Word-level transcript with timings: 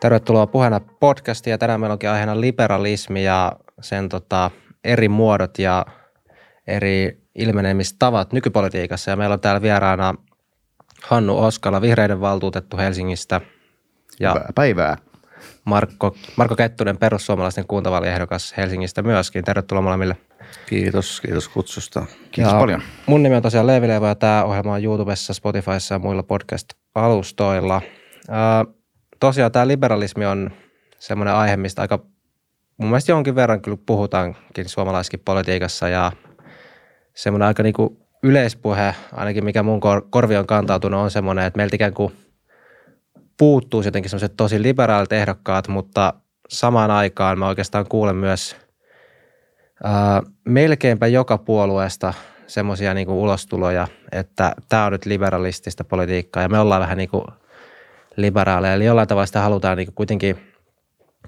Tervetuloa 0.00 0.46
puheena 0.46 0.80
podcastiin 0.80 1.52
ja 1.52 1.58
tänään 1.58 1.80
meillä 1.80 1.92
onkin 1.92 2.10
aiheena 2.10 2.40
liberalismi 2.40 3.24
ja 3.24 3.52
sen 3.80 4.08
tota, 4.08 4.50
eri 4.84 5.08
muodot 5.08 5.58
ja 5.58 5.86
eri 6.66 7.22
ilmenemistavat 7.34 8.32
nykypolitiikassa. 8.32 9.10
Ja 9.10 9.16
meillä 9.16 9.32
on 9.32 9.40
täällä 9.40 9.62
vieraana 9.62 10.14
Hannu 11.02 11.38
Oskala, 11.38 11.80
vihreiden 11.80 12.20
valtuutettu 12.20 12.76
Helsingistä. 12.76 13.40
Ja 14.20 14.30
Hyvää 14.30 14.48
päivää. 14.54 14.96
Markko, 15.64 16.16
Marko 16.36 16.56
Kettunen, 16.56 16.98
perussuomalaisten 16.98 17.66
kuntavaaliehdokas 17.66 18.54
Helsingistä 18.56 19.02
myöskin. 19.02 19.44
Tervetuloa 19.44 19.82
molemmille. 19.82 20.16
Kiitos, 20.66 21.20
kiitos 21.20 21.48
kutsusta. 21.48 22.06
Kiitos 22.30 22.52
ja 22.52 22.58
paljon. 22.58 22.82
Mun 23.06 23.22
nimi 23.22 23.36
on 23.36 23.42
tosiaan 23.42 23.66
Leevi 23.66 23.88
Leeva 23.88 24.08
ja 24.08 24.14
tämä 24.14 24.44
ohjelma 24.44 24.72
on 24.72 24.84
YouTubessa, 24.84 25.34
Spotifyssa 25.34 25.94
ja 25.94 25.98
muilla 25.98 26.22
podcast-alustoilla. 26.22 27.82
Äh, 28.30 28.77
tosiaan 29.20 29.52
tämä 29.52 29.68
liberalismi 29.68 30.26
on 30.26 30.50
semmoinen 30.98 31.34
aihe, 31.34 31.56
mistä 31.56 31.82
aika 31.82 31.98
mun 32.76 32.88
mielestä 32.88 33.12
jonkin 33.12 33.34
verran 33.34 33.60
kyllä 33.60 33.78
puhutaankin 33.86 34.68
suomalaiskin 34.68 35.20
politiikassa 35.24 35.88
ja 35.88 36.12
semmoinen 37.14 37.48
aika 37.48 37.62
niinku 37.62 38.08
yleispuhe, 38.22 38.94
ainakin 39.12 39.44
mikä 39.44 39.62
mun 39.62 39.80
korvi 40.10 40.36
on 40.36 40.46
kantautunut, 40.46 41.00
on 41.00 41.10
semmoinen, 41.10 41.44
että 41.44 41.56
meiltä 41.56 41.76
ikään 41.76 41.94
kuin 41.94 42.12
puuttuu 43.38 43.82
jotenkin 43.82 44.10
semmoiset 44.10 44.36
tosi 44.36 44.62
liberaalit 44.62 45.12
ehdokkaat, 45.12 45.68
mutta 45.68 46.14
samaan 46.48 46.90
aikaan 46.90 47.38
mä 47.38 47.48
oikeastaan 47.48 47.86
kuulen 47.88 48.16
myös 48.16 48.56
ää, 49.84 50.22
melkeinpä 50.44 51.06
joka 51.06 51.38
puolueesta 51.38 52.14
semmoisia 52.46 52.94
niinku 52.94 53.22
ulostuloja, 53.22 53.88
että 54.12 54.52
tämä 54.68 54.86
on 54.86 54.92
nyt 54.92 55.06
liberalistista 55.06 55.84
politiikkaa 55.84 56.42
ja 56.42 56.48
me 56.48 56.58
ollaan 56.58 56.80
vähän 56.80 56.98
niin 56.98 57.08
kuin 57.08 57.24
liberaaleja. 58.18 58.74
Eli 58.74 58.84
jollain 58.84 59.08
tavalla 59.08 59.26
sitä 59.26 59.40
halutaan 59.40 59.76
niin 59.76 59.94
kuitenkin 59.94 60.38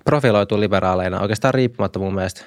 profiloitua 0.05 0.61
liberaaleina, 0.61 1.21
oikeastaan 1.21 1.55
riippumatta 1.55 1.99
mun 1.99 2.15
mielestä, 2.15 2.45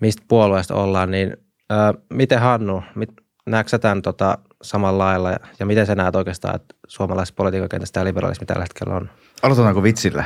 mistä 0.00 0.22
puolueesta 0.28 0.74
ollaan. 0.74 1.10
Niin 1.10 1.36
ää, 1.70 1.94
miten 2.10 2.40
Hannu, 2.40 2.82
mit, 2.94 3.10
näetkö 3.46 3.70
sä 3.70 3.78
tämän 3.78 4.02
tota, 4.02 4.38
samalla 4.62 5.04
lailla 5.04 5.36
ja 5.58 5.66
miten 5.66 5.86
sä 5.86 5.94
näet 5.94 6.16
oikeastaan, 6.16 6.56
että 6.56 6.74
suomalaisessa 6.88 7.34
politiikan 7.36 7.68
kentässä 7.68 7.92
tämä 7.92 8.04
liberalismi 8.04 8.46
tällä 8.46 8.62
hetkellä 8.62 8.96
on? 8.96 9.10
Aloitetaanko 9.42 9.82
vitsillä? 9.82 10.24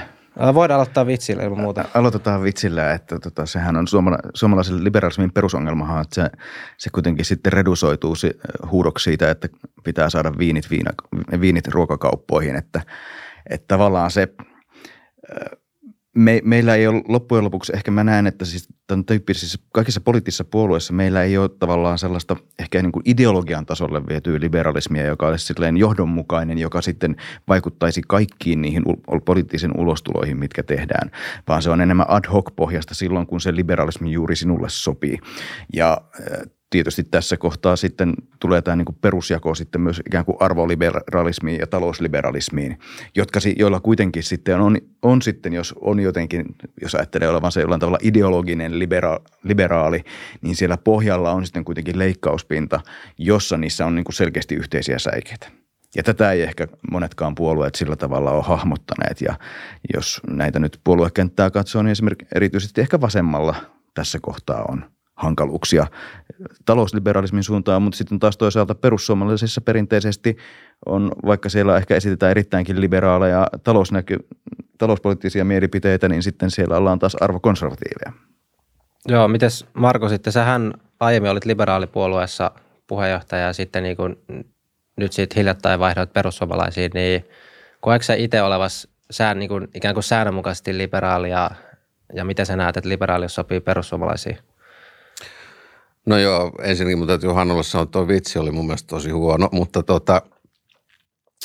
Voidaan 0.55 0.77
aloittaa 0.81 1.07
vitsillä 1.07 1.43
ilman 1.43 1.61
muuta. 1.61 1.85
Aloitetaan 1.95 2.43
vitsillä, 2.43 2.93
että 2.93 3.19
tota, 3.19 3.47
sehän 3.47 3.77
on 3.77 3.89
suomala- 3.89 4.31
suomalaisen 4.35 4.85
liberalismin 4.85 5.33
perusongelmahan, 5.33 6.03
että 6.03 6.15
se, 6.15 6.31
se 6.79 6.91
kuitenkin 6.91 7.25
sitten 7.25 7.53
redusoituu 7.53 8.15
si- 8.15 8.39
huudoksi 8.71 9.05
siitä, 9.05 9.31
että 9.31 9.49
pitää 9.85 10.11
saada 10.11 10.33
viinit, 10.39 10.71
viina, 10.71 10.91
viinit 11.41 11.69
ruokakauppoihin, 11.69 12.57
että, 12.57 12.81
että 13.51 13.69
tavallaan 13.69 14.11
se 14.11 14.29
me, 16.17 16.41
meillä 16.45 16.75
ei 16.75 16.87
ole 16.87 17.03
loppujen 17.09 17.45
lopuksi, 17.45 17.73
ehkä 17.77 17.91
mä 17.91 18.05
näen, 18.05 18.27
että 18.27 18.45
siis 18.45 18.69
tämän 18.87 19.05
tyyppisissä 19.05 19.59
kaikissa 19.73 20.01
poliittisissa 20.01 20.45
puolueissa 20.45 20.93
meillä 20.93 21.23
ei 21.23 21.39
ole 21.39 21.51
tavallaan 21.59 21.99
sellaista 21.99 22.37
ehkä 22.59 22.83
niin 22.83 22.93
kuin 22.93 23.03
ideologian 23.05 23.67
tasolle 23.67 24.07
vietyä 24.07 24.41
liberalismia, 24.41 25.05
joka 25.07 25.27
olisi 25.27 25.47
silleen 25.47 25.77
johdonmukainen, 25.77 26.59
joka 26.59 26.83
sitten 26.83 27.17
vaikuttaisi 27.49 28.03
kaikkiin 28.09 28.63
niihin 28.63 28.83
poliittisiin 29.25 29.81
ulostuloihin, 29.81 30.39
mitkä 30.39 30.63
tehdään, 30.63 31.11
vaan 31.49 31.63
se 31.63 31.71
on 31.71 31.81
enemmän 31.81 32.11
ad 32.11 32.25
hoc 32.33 32.57
pohjasta 32.57 32.95
silloin, 32.95 33.27
kun 33.27 33.41
se 33.41 33.55
liberalismi 33.55 34.13
juuri 34.13 34.37
sinulle 34.37 34.69
sopii. 34.69 35.19
Ja 35.75 36.01
tietysti 36.71 37.05
tässä 37.05 37.37
kohtaa 37.37 37.77
sitten 37.77 38.15
tulee 38.39 38.63
tämä 38.63 38.77
niin 38.77 38.97
perusjako 39.01 39.55
sitten 39.55 39.81
myös 39.81 40.03
ikään 40.07 40.25
kuin 40.25 40.37
arvoliberalismiin 40.41 41.61
ja 41.61 41.67
talousliberalismiin, 41.67 42.79
jotka, 43.15 43.41
joilla 43.57 43.81
kuitenkin 43.81 44.23
sitten 44.23 44.61
on, 44.61 44.79
on 45.03 45.23
sitten, 45.23 45.53
jos 45.53 45.75
on 45.81 46.01
jotenkin, 46.01 46.45
jos 46.83 46.95
ajattelee 46.95 47.29
olevansa 47.29 47.61
jollain 47.61 47.81
tavalla 47.81 47.99
ideologinen 48.03 48.79
libera, 48.79 49.21
liberaali, 49.43 50.05
niin 50.43 50.57
siellä 50.57 50.77
pohjalla 50.77 51.33
on 51.33 51.47
sitten 51.47 51.65
kuitenkin 51.65 51.99
leikkauspinta, 51.99 52.81
jossa 53.19 53.57
niissä 53.57 53.87
on 53.87 53.95
niin 53.95 54.05
selkeästi 54.13 54.55
yhteisiä 54.55 54.99
säikeitä. 54.99 55.51
Ja 55.97 56.03
tätä 56.03 56.33
ei 56.33 56.43
ehkä 56.43 56.69
monetkaan 56.91 57.35
puolueet 57.35 57.75
sillä 57.75 57.97
tavalla 57.97 58.31
ole 58.31 58.43
hahmottaneet. 58.43 59.21
Ja 59.21 59.35
jos 59.95 60.21
näitä 60.31 60.59
nyt 60.59 60.81
puoluekenttää 60.85 61.51
katsoo, 61.51 61.83
niin 61.83 61.93
esimerkiksi 61.93 62.29
erityisesti 62.35 62.81
ehkä 62.81 63.01
vasemmalla 63.01 63.55
tässä 63.95 64.19
kohtaa 64.23 64.65
on– 64.69 64.85
hankaluuksia 65.21 65.87
talousliberalismin 66.65 67.45
suuntaan, 67.45 67.83
mutta 67.83 67.97
sitten 67.97 68.19
taas 68.19 68.37
toisaalta 68.37 68.75
perussuomalaisissa 68.75 69.61
perinteisesti 69.61 70.37
on, 70.87 71.13
vaikka 71.27 71.49
siellä 71.49 71.77
ehkä 71.77 71.97
esitetään 71.97 72.31
erittäinkin 72.31 72.81
liberaaleja 72.81 73.47
talousnäky, 73.65 74.17
talouspoliittisia 74.79 75.45
mielipiteitä, 75.45 76.09
niin 76.09 76.23
sitten 76.23 76.51
siellä 76.51 76.77
ollaan 76.77 76.99
taas 76.99 77.15
arvokonservatiiveja. 77.15 78.13
Joo, 79.09 79.29
mites 79.29 79.67
Marko 79.75 80.09
sitten, 80.09 80.33
sähän 80.33 80.73
aiemmin 81.01 81.31
olit 81.31 81.45
liberaalipuolueessa 81.45 82.51
puheenjohtaja 82.87 83.47
ja 83.47 83.53
sitten 83.53 83.83
niin 83.83 83.97
kuin 83.97 84.17
nyt 84.97 85.13
sitten 85.13 85.37
hiljattain 85.37 85.81
vaihdoit 85.81 86.13
perussuomalaisiin, 86.13 86.91
niin 86.95 87.25
koetko 87.81 88.05
sä 88.05 88.15
itse 88.15 88.43
olevas 88.43 88.89
sään, 89.11 89.39
niin 89.39 89.49
kuin, 89.49 89.69
ikään 89.75 89.95
kuin 89.95 90.05
säännönmukaisesti 90.05 90.79
liberaalia 90.79 91.51
ja 92.15 92.25
miten 92.25 92.47
sä 92.47 92.57
näet, 92.57 92.77
että 92.77 92.89
liberaali 92.89 93.29
sopii 93.29 93.61
perussuomalaisiin? 93.61 94.39
No 96.11 96.19
joo, 96.19 96.53
ensinnäkin 96.63 96.99
mun 96.99 97.07
täytyy 97.07 97.31
Hannulle 97.31 97.63
sanoa, 97.63 97.83
että 97.83 97.93
tuo 97.93 98.09
vitsi 98.09 98.39
oli 98.39 98.51
mun 98.51 98.67
mielestä 98.67 98.87
tosi 98.87 99.11
huono, 99.11 99.49
mutta 99.53 99.83
tota, 99.83 100.23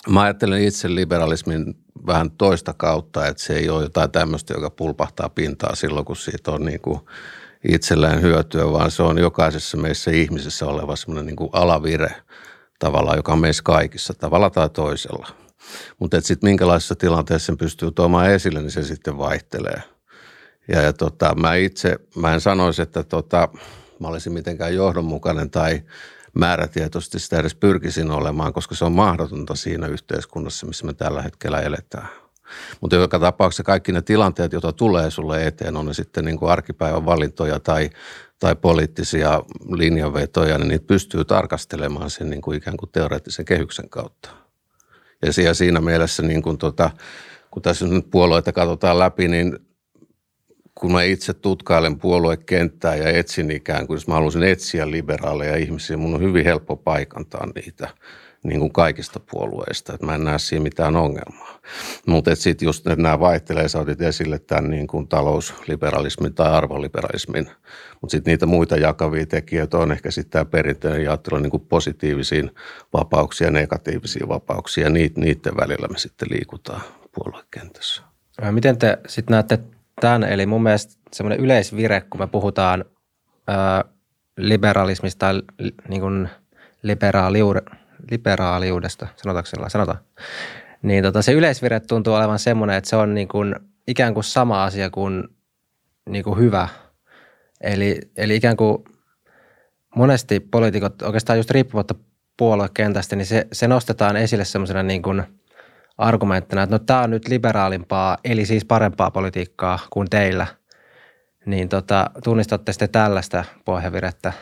mä 0.10 0.22
ajattelen 0.22 0.64
itse 0.64 0.96
liberalismin 0.96 1.76
vähän 2.08 2.32
toista 2.32 2.74
kautta, 2.74 3.28
että 3.28 3.44
se 3.44 3.56
ei 3.56 3.70
ole 3.70 3.84
jotain 3.84 4.12
tämmöistä, 4.12 4.54
joka 4.54 4.70
pulpahtaa 4.70 5.30
pintaa 5.30 5.76
silloin, 5.76 6.06
kun 6.06 6.16
siitä 6.16 6.52
on 6.52 6.66
niin 6.66 6.82
kuin 6.82 7.00
itsellään 7.68 8.22
hyötyä, 8.22 8.72
vaan 8.72 8.92
se 8.92 9.04
on 9.04 9.18
jokaisessa 9.18 9.78
meissä 9.78 10.12
ihmisessä 10.12 10.66
oleva 10.66 10.96
semmoinen 10.96 11.26
niin 11.26 11.36
kuin 11.36 11.50
alavire 11.54 12.16
tavallaan, 12.80 13.18
joka 13.18 13.34
on 13.34 13.40
meissä 13.40 13.64
kaikissa 13.64 14.14
tavalla 14.14 14.50
tai 14.50 14.70
toisella. 14.70 15.28
Mutta 16.00 16.22
sitten 16.22 16.50
minkälaisessa 16.50 16.96
tilanteessa 16.96 17.46
sen 17.46 17.58
pystyy 17.58 17.92
tuomaan 17.92 18.32
esille, 18.32 18.62
niin 18.62 18.72
se 18.72 18.84
sitten 18.84 19.18
vaihtelee. 19.18 19.82
Ja, 20.68 20.82
ja 20.82 20.94
tota, 20.94 21.36
mä 21.36 21.56
itse, 21.56 22.00
mä 22.16 22.34
en 22.34 22.42
sanoisi, 22.42 22.82
että 22.82 23.04
tota, 23.04 23.50
mä 24.00 24.08
olisin 24.08 24.34
mitenkään 24.34 24.76
johdonmukainen 24.76 25.50
tai 25.50 25.82
määrätietoisesti 26.34 27.20
sitä 27.20 27.40
edes 27.40 27.56
pyrkisin 27.56 28.12
olemaan, 28.12 28.54
koska 28.54 28.76
se 28.76 28.86
on 28.86 28.92
mahdotonta 28.92 29.56
siinä 29.56 29.88
yhteiskunnassa, 29.88 30.68
missä 30.68 30.86
me 30.86 30.94
tällä 30.94 31.22
hetkellä 31.22 31.62
eletään. 31.62 32.08
Mutta 32.82 32.96
joka 32.96 33.20
tapauksessa 33.20 33.64
kaikki 33.64 33.92
ne 33.92 34.02
tilanteet, 34.02 34.54
joita 34.54 34.74
tulee 34.74 35.12
sulle 35.12 35.48
eteen, 35.48 35.76
on 35.76 35.86
ne 35.86 35.94
sitten 35.94 36.26
niin 36.26 36.40
kuin 36.40 36.52
arkipäivän 36.52 37.06
valintoja 37.06 37.60
tai, 37.60 37.90
tai 38.40 38.56
poliittisia 38.56 39.42
linjanvetoja, 39.72 40.58
niin 40.58 40.68
niitä 40.68 40.88
pystyy 40.88 41.26
tarkastelemaan 41.26 42.10
sen 42.10 42.30
niin 42.30 42.42
kuin 42.42 42.58
ikään 42.58 42.78
kuin 42.78 42.92
teoreettisen 42.92 43.46
kehyksen 43.46 43.90
kautta. 43.90 44.30
Ja 45.22 45.54
siinä 45.54 45.82
mielessä, 45.82 46.24
niin 46.24 46.42
kuin 46.42 46.58
tota, 46.58 46.90
kun 47.52 47.62
tässä 47.62 47.88
nyt 47.88 48.12
puolueita 48.12 48.54
katsotaan 48.54 49.00
läpi, 49.00 49.28
niin 49.28 49.60
kun 50.76 50.92
mä 50.92 51.04
itse 51.04 51.34
tutkailen 51.34 52.00
puoluekenttää 52.00 52.96
ja 52.96 53.10
etsin 53.10 53.52
ikään 53.52 53.88
kuin, 53.88 53.96
jos 53.96 54.08
mä 54.08 54.14
haluaisin 54.14 54.44
etsiä 54.44 54.92
liberaaleja 54.92 55.56
ihmisiä, 55.56 55.98
mun 55.98 56.16
on 56.16 56.22
hyvin 56.22 56.46
helppo 56.46 56.76
paikantaa 56.76 57.48
niitä 57.56 57.90
niin 58.44 58.60
kuin 58.60 58.74
kaikista 58.74 59.20
puolueista, 59.32 59.94
että 59.94 60.06
mä 60.06 60.16
en 60.16 60.24
näe 60.24 60.40
siinä 60.40 60.64
mitään 60.64 60.96
ongelmaa. 60.96 61.60
Mutta 62.08 62.36
sitten 62.36 62.66
just 62.66 62.86
nämä 62.86 63.20
vaihtelee, 63.20 63.68
sä 63.68 63.80
otit 63.80 64.02
esille 64.02 64.40
tämän 64.40 64.70
niin 64.70 64.88
kuin 64.88 65.08
talousliberalismin 65.08 66.34
tai 66.34 66.52
arvoliberalismin, 66.52 67.50
mutta 68.02 68.12
sitten 68.12 68.32
niitä 68.32 68.46
muita 68.46 68.78
jakavia 68.78 69.26
tekijöitä 69.26 69.78
on 69.78 69.92
ehkä 69.92 70.12
sitten 70.12 70.32
tämä 70.32 70.46
perinteinen 70.46 71.04
jaottelu 71.04 71.40
niin 71.40 71.52
kuin 71.52 71.66
positiivisiin 71.70 72.52
ja 73.42 73.52
negatiivisia 73.52 74.28
vapauksia, 74.28 74.84
ja 74.84 74.90
niiden 74.90 75.58
välillä 75.58 75.88
me 75.88 75.98
sitten 75.98 76.28
liikutaan 76.32 76.82
puoluekentässä. 77.12 78.02
Miten 78.52 78.78
te 78.78 78.98
sitten 79.08 79.32
näette 79.32 79.60
tämän. 80.02 80.24
Eli 80.24 80.46
mun 80.46 80.64
mielestä 80.64 80.94
semmoinen 81.14 81.40
yleisvire, 81.40 82.02
kun 82.02 82.22
me 82.22 82.28
puhutaan 82.28 82.86
ää, 83.48 83.84
liberalismista, 84.38 85.36
li, 85.36 85.74
niin 85.88 86.02
kuin 86.02 86.30
liberaaliude, 86.82 87.62
liberaaliudesta, 88.12 89.08
sanotaanko 89.16 89.46
sellainen, 89.46 89.72
sanotaan. 89.72 90.00
Niin 90.82 91.04
tota, 91.04 91.22
se 91.22 91.32
yleisvire 91.32 91.80
tuntuu 91.80 92.14
olevan 92.14 92.40
semmoinen, 92.40 92.76
että 92.76 92.90
se 92.90 92.96
on 92.96 93.14
niin 93.14 93.28
kuin, 93.28 93.56
ikään 93.88 94.14
kuin 94.14 94.24
sama 94.24 94.64
asia 94.64 94.90
kuin, 94.90 95.24
niin 96.10 96.24
kuin 96.24 96.40
hyvä. 96.40 96.68
Eli, 97.62 98.00
eli 98.18 98.36
ikään 98.36 98.58
kuin 98.58 98.84
monesti 99.96 100.40
poliitikot, 100.40 101.02
oikeastaan 101.02 101.40
just 101.40 101.52
riippumatta 101.52 101.96
puoluekentästä, 102.38 103.16
niin 103.16 103.26
se, 103.26 103.48
se 103.52 103.68
nostetaan 103.68 104.18
esille 104.18 104.46
semmoisena 104.46 104.84
niin 104.84 105.02
kuin– 105.02 105.24
argumenttina, 105.98 106.64
että 106.64 106.76
no 106.76 106.80
tämä 106.80 107.02
on 107.02 107.10
nyt 107.10 107.28
liberaalimpaa, 107.28 108.18
eli 108.24 108.46
siis 108.46 108.66
parempaa 108.66 109.12
politiikkaa 109.12 109.80
kuin 109.90 110.10
teillä. 110.10 110.48
Niin 111.46 111.70
tota, 111.70 112.10
tunnistatte 112.24 112.72
sitten 112.72 112.90
tällaista 112.90 113.44
pohjavirettä? 113.66 114.34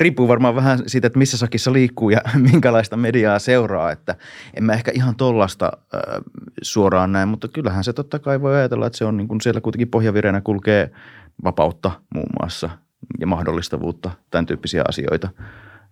riippuu 0.00 0.28
varmaan 0.28 0.54
vähän 0.54 0.78
siitä, 0.86 1.06
että 1.06 1.18
missä 1.18 1.36
sakissa 1.38 1.72
liikkuu 1.72 2.10
ja 2.10 2.20
minkälaista 2.52 2.96
mediaa 2.96 3.38
seuraa, 3.38 3.92
että 3.92 4.16
en 4.54 4.64
mä 4.64 4.72
ehkä 4.72 4.90
ihan 4.94 5.16
tollasta 5.16 5.72
äh, 5.94 6.00
suoraan 6.62 7.12
näin, 7.12 7.28
mutta 7.28 7.48
kyllähän 7.48 7.84
se 7.84 7.92
totta 7.92 8.18
kai 8.18 8.40
voi 8.40 8.56
ajatella, 8.56 8.86
että 8.86 8.98
se 8.98 9.04
on 9.04 9.16
niin 9.16 9.28
kuin 9.28 9.40
siellä 9.40 9.60
kuitenkin 9.60 9.88
pohjavireenä 9.88 10.40
kulkee 10.40 10.90
vapautta 11.44 11.90
muun 12.14 12.30
muassa 12.40 12.70
ja 13.20 13.26
mahdollistavuutta, 13.26 14.10
tämän 14.30 14.46
tyyppisiä 14.46 14.82
asioita. 14.88 15.28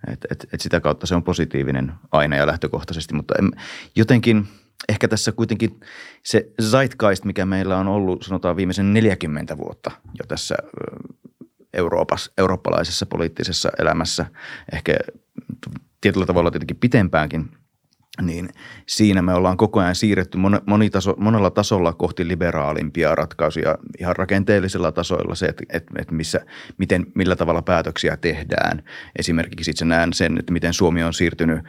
Et, 0.06 0.26
et, 0.30 0.46
et 0.52 0.60
sitä 0.60 0.80
kautta 0.80 1.06
se 1.06 1.14
on 1.14 1.22
positiivinen 1.22 1.92
aina 2.12 2.36
ja 2.36 2.46
lähtökohtaisesti, 2.46 3.14
mutta 3.14 3.34
en, 3.38 3.50
jotenkin 3.96 4.48
ehkä 4.88 5.08
tässä 5.08 5.32
kuitenkin 5.32 5.80
se 6.22 6.52
zeitgeist, 6.62 7.24
mikä 7.24 7.46
meillä 7.46 7.76
on 7.76 7.88
ollut 7.88 8.22
sanotaan 8.22 8.56
viimeisen 8.56 8.92
40 8.92 9.58
vuotta 9.58 9.90
jo 10.18 10.24
tässä 10.28 10.54
Euroopassa, 11.72 12.32
eurooppalaisessa 12.38 13.06
poliittisessa 13.06 13.70
elämässä, 13.78 14.26
ehkä 14.72 14.94
tietyllä 16.00 16.26
tavalla 16.26 16.50
tietenkin 16.50 16.76
pitempäänkin– 16.76 17.48
niin 18.22 18.49
siinä 18.87 19.22
me 19.22 19.34
ollaan 19.34 19.56
koko 19.56 19.81
ajan 19.81 19.94
siirretty 19.94 20.38
monitaso, 20.66 21.14
monella 21.19 21.50
tasolla 21.50 21.93
kohti 21.93 22.28
liberaalimpia 22.28 23.14
ratkaisuja 23.14 23.78
ihan 23.99 24.16
rakenteellisilla 24.16 24.93
tasoilla 24.93 25.34
se, 25.34 25.46
että, 25.46 25.64
että, 25.69 25.93
että 25.99 26.14
missä, 26.14 26.40
miten, 26.78 27.06
millä 27.14 27.37
tavalla 27.37 27.62
päätöksiä 27.62 28.16
tehdään. 28.16 28.82
Esimerkiksi 29.19 29.70
itse 29.70 29.84
näen 29.84 30.12
sen, 30.12 30.38
että 30.38 30.52
miten 30.52 30.72
Suomi 30.72 31.02
on 31.02 31.14
siirtynyt 31.14 31.61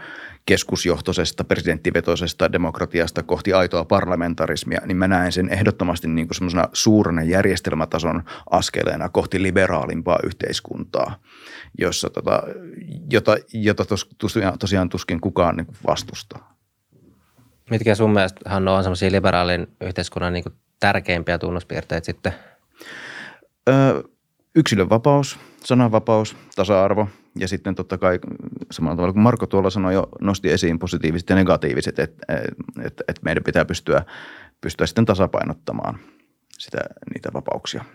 keskusjohtoisesta, 0.46 1.44
presidenttivetoisesta 1.44 2.52
demokratiasta 2.52 3.24
kohti 3.24 3.54
aitoa 3.54 3.86
parlamentarismia, 3.86 4.82
niin 4.86 4.98
mä 4.98 5.08
näen 5.08 5.32
sen 5.32 5.50
ehdottomasti 5.50 6.08
niin 6.08 6.28
kuin 6.28 6.36
semmoisena 6.36 6.70
suurena 6.74 7.24
järjestelmätason 7.24 8.24
askeleena 8.52 9.10
kohti 9.10 9.44
liberaalimpaa 9.44 10.20
yhteiskuntaa, 10.24 11.16
jossa 11.78 12.10
tota, 12.10 12.44
jota, 13.12 13.38
jota 13.54 13.86
tos, 13.86 14.10
tosiaan, 14.18 14.60
tosiaan 14.60 14.90
tuskin 14.90 15.22
kukaan 15.22 15.56
niin 15.56 15.68
vastustaa. 15.88 16.56
Mitkä 17.70 17.96
sun 17.96 18.12
mielestä 18.12 18.50
Hanno 18.50 18.76
on 18.76 18.84
semmoisia 18.84 19.12
liberaalin 19.12 19.68
yhteiskunnan 19.82 20.34
niin 20.34 20.44
tärkeimpiä 20.80 21.38
tunnuspiirteitä 21.38 22.06
sitten? 22.06 22.34
Öö, 23.70 24.04
yksilönvapaus, 24.56 25.40
sananvapaus, 25.64 26.36
tasa-arvo– 26.56 27.08
ja 27.40 27.48
sitten 27.48 27.76
totta 27.76 27.98
kai 27.98 28.20
samalla 28.72 28.96
tavalla 28.96 29.14
kuin 29.14 29.24
Marko 29.24 29.48
tuolla 29.48 29.70
sanoi 29.70 29.94
jo, 29.94 30.08
nosti 30.22 30.52
esiin 30.52 30.80
positiiviset 30.80 31.30
ja 31.30 31.36
negatiiviset, 31.36 32.00
että, 32.00 32.26
että, 32.84 33.04
että 33.08 33.22
meidän 33.22 33.44
pitää 33.44 33.66
pystyä, 33.66 34.04
pystyä 34.62 34.88
sitten 34.88 35.06
tasapainottamaan 35.06 36.00
sitä, 36.60 36.78
niitä 37.14 37.30
vapauksia. 37.34 37.86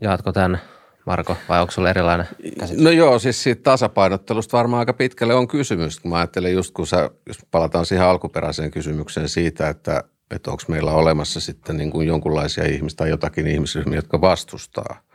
Jaatko 0.00 0.32
tämän 0.32 0.60
Marko, 1.08 1.36
vai 1.48 1.60
onko 1.60 1.70
sinulla 1.70 1.90
erilainen 1.90 2.26
käsitys? 2.60 2.84
No 2.84 2.90
joo, 2.90 3.18
siis 3.18 3.42
siitä 3.42 3.62
tasapainottelusta 3.62 4.56
varmaan 4.56 4.80
aika 4.80 4.92
pitkälle 4.92 5.34
on 5.34 5.48
kysymys. 5.48 6.04
Mä 6.04 6.16
ajattelen 6.16 6.52
just 6.52 6.74
kun 6.74 6.86
sä, 6.86 7.10
jos 7.26 7.38
palataan 7.50 7.86
siihen 7.86 8.06
alkuperäiseen 8.06 8.70
kysymykseen 8.70 9.28
siitä, 9.28 9.68
että, 9.68 10.04
että 10.30 10.50
onko 10.50 10.62
meillä 10.68 10.92
olemassa 10.92 11.40
sitten 11.40 11.76
niin 11.76 11.90
kuin 11.90 12.06
jonkunlaisia 12.06 12.64
ihmisiä 12.64 12.96
tai 12.96 13.10
jotakin 13.10 13.46
ihmisryhmiä, 13.46 13.98
jotka 13.98 14.20
vastustaa– 14.20 15.00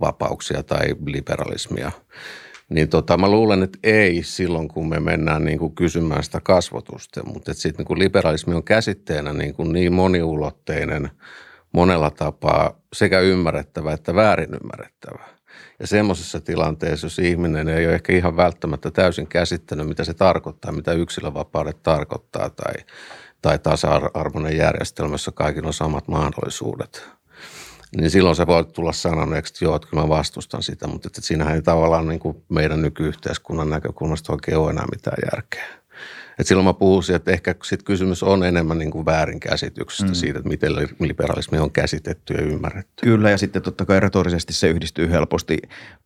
vapauksia 0.00 0.62
tai 0.62 0.94
liberalismia. 1.06 1.92
Niin 2.68 2.88
tota, 2.88 3.16
mä 3.16 3.28
luulen, 3.28 3.62
että 3.62 3.78
ei 3.82 4.22
silloin, 4.22 4.68
kun 4.68 4.88
me 4.88 5.00
mennään 5.00 5.44
niin 5.44 5.58
kuin 5.58 5.74
kysymään 5.74 6.22
sitä 6.22 6.40
kasvotusta, 6.40 7.22
mutta 7.24 7.54
sitten 7.54 7.78
niin 7.78 7.86
kuin 7.86 7.98
liberalismi 7.98 8.54
on 8.54 8.64
käsitteenä 8.64 9.32
niin, 9.32 9.54
kuin 9.54 9.72
niin 9.72 9.92
moniulotteinen 9.92 11.10
monella 11.72 12.10
tapaa 12.10 12.80
sekä 12.92 13.20
ymmärrettävä 13.20 13.92
että 13.92 14.14
väärin 14.14 14.54
ymmärrettävä. 14.54 15.33
Ja 15.84 15.88
semmoisessa 15.88 16.40
tilanteessa, 16.40 17.06
jos 17.06 17.18
ihminen 17.18 17.68
ei 17.68 17.86
ole 17.86 17.94
ehkä 17.94 18.12
ihan 18.12 18.36
välttämättä 18.36 18.90
täysin 18.90 19.26
käsittänyt, 19.26 19.88
mitä 19.88 20.04
se 20.04 20.14
tarkoittaa, 20.14 20.72
mitä 20.72 20.92
yksilövapaudet 20.92 21.82
tarkoittaa 21.82 22.50
tai, 22.50 22.74
tai 23.42 23.58
tasa-arvoinen 23.58 24.56
järjestelmä, 24.56 25.14
jossa 25.14 25.32
kaikilla 25.32 25.66
on 25.66 25.74
samat 25.74 26.08
mahdollisuudet– 26.08 27.02
niin 27.96 28.10
silloin 28.10 28.36
se 28.36 28.46
voi 28.46 28.64
tulla 28.64 28.92
sanoneeksi, 28.92 29.52
että 29.52 29.64
joo, 29.64 29.76
että 29.76 29.88
kyllä 29.88 30.02
mä 30.02 30.08
vastustan 30.08 30.62
sitä, 30.62 30.86
mutta 30.86 31.06
että 31.06 31.20
siinähän 31.20 31.54
ei 31.54 31.62
tavallaan 31.62 32.08
niin 32.08 32.20
kuin 32.20 32.44
meidän 32.48 32.82
nykyyhteiskunnan 32.82 33.70
näkökulmasta 33.70 34.32
oikein 34.32 34.58
ole 34.58 34.70
enää 34.70 34.86
mitään 34.94 35.16
järkeä. 35.32 35.66
Et 36.38 36.46
silloin 36.46 36.64
mä 36.64 36.72
puhuisin, 36.72 37.16
että 37.16 37.30
ehkä 37.30 37.54
sit 37.64 37.82
kysymys 37.82 38.22
on 38.22 38.44
enemmän 38.44 38.78
niin 38.78 38.90
kuin 38.90 39.06
väärinkäsityksestä 39.06 40.10
mm. 40.10 40.14
siitä, 40.14 40.38
että 40.38 40.48
miten 40.48 40.72
liberalismi 41.00 41.58
on 41.58 41.70
käsitetty 41.72 42.34
ja 42.34 42.42
ymmärretty. 42.42 43.04
Kyllä, 43.04 43.30
ja 43.30 43.38
sitten 43.38 43.62
totta 43.62 43.84
kai 43.84 44.00
retorisesti 44.00 44.52
se 44.52 44.68
yhdistyy 44.68 45.10
helposti 45.10 45.58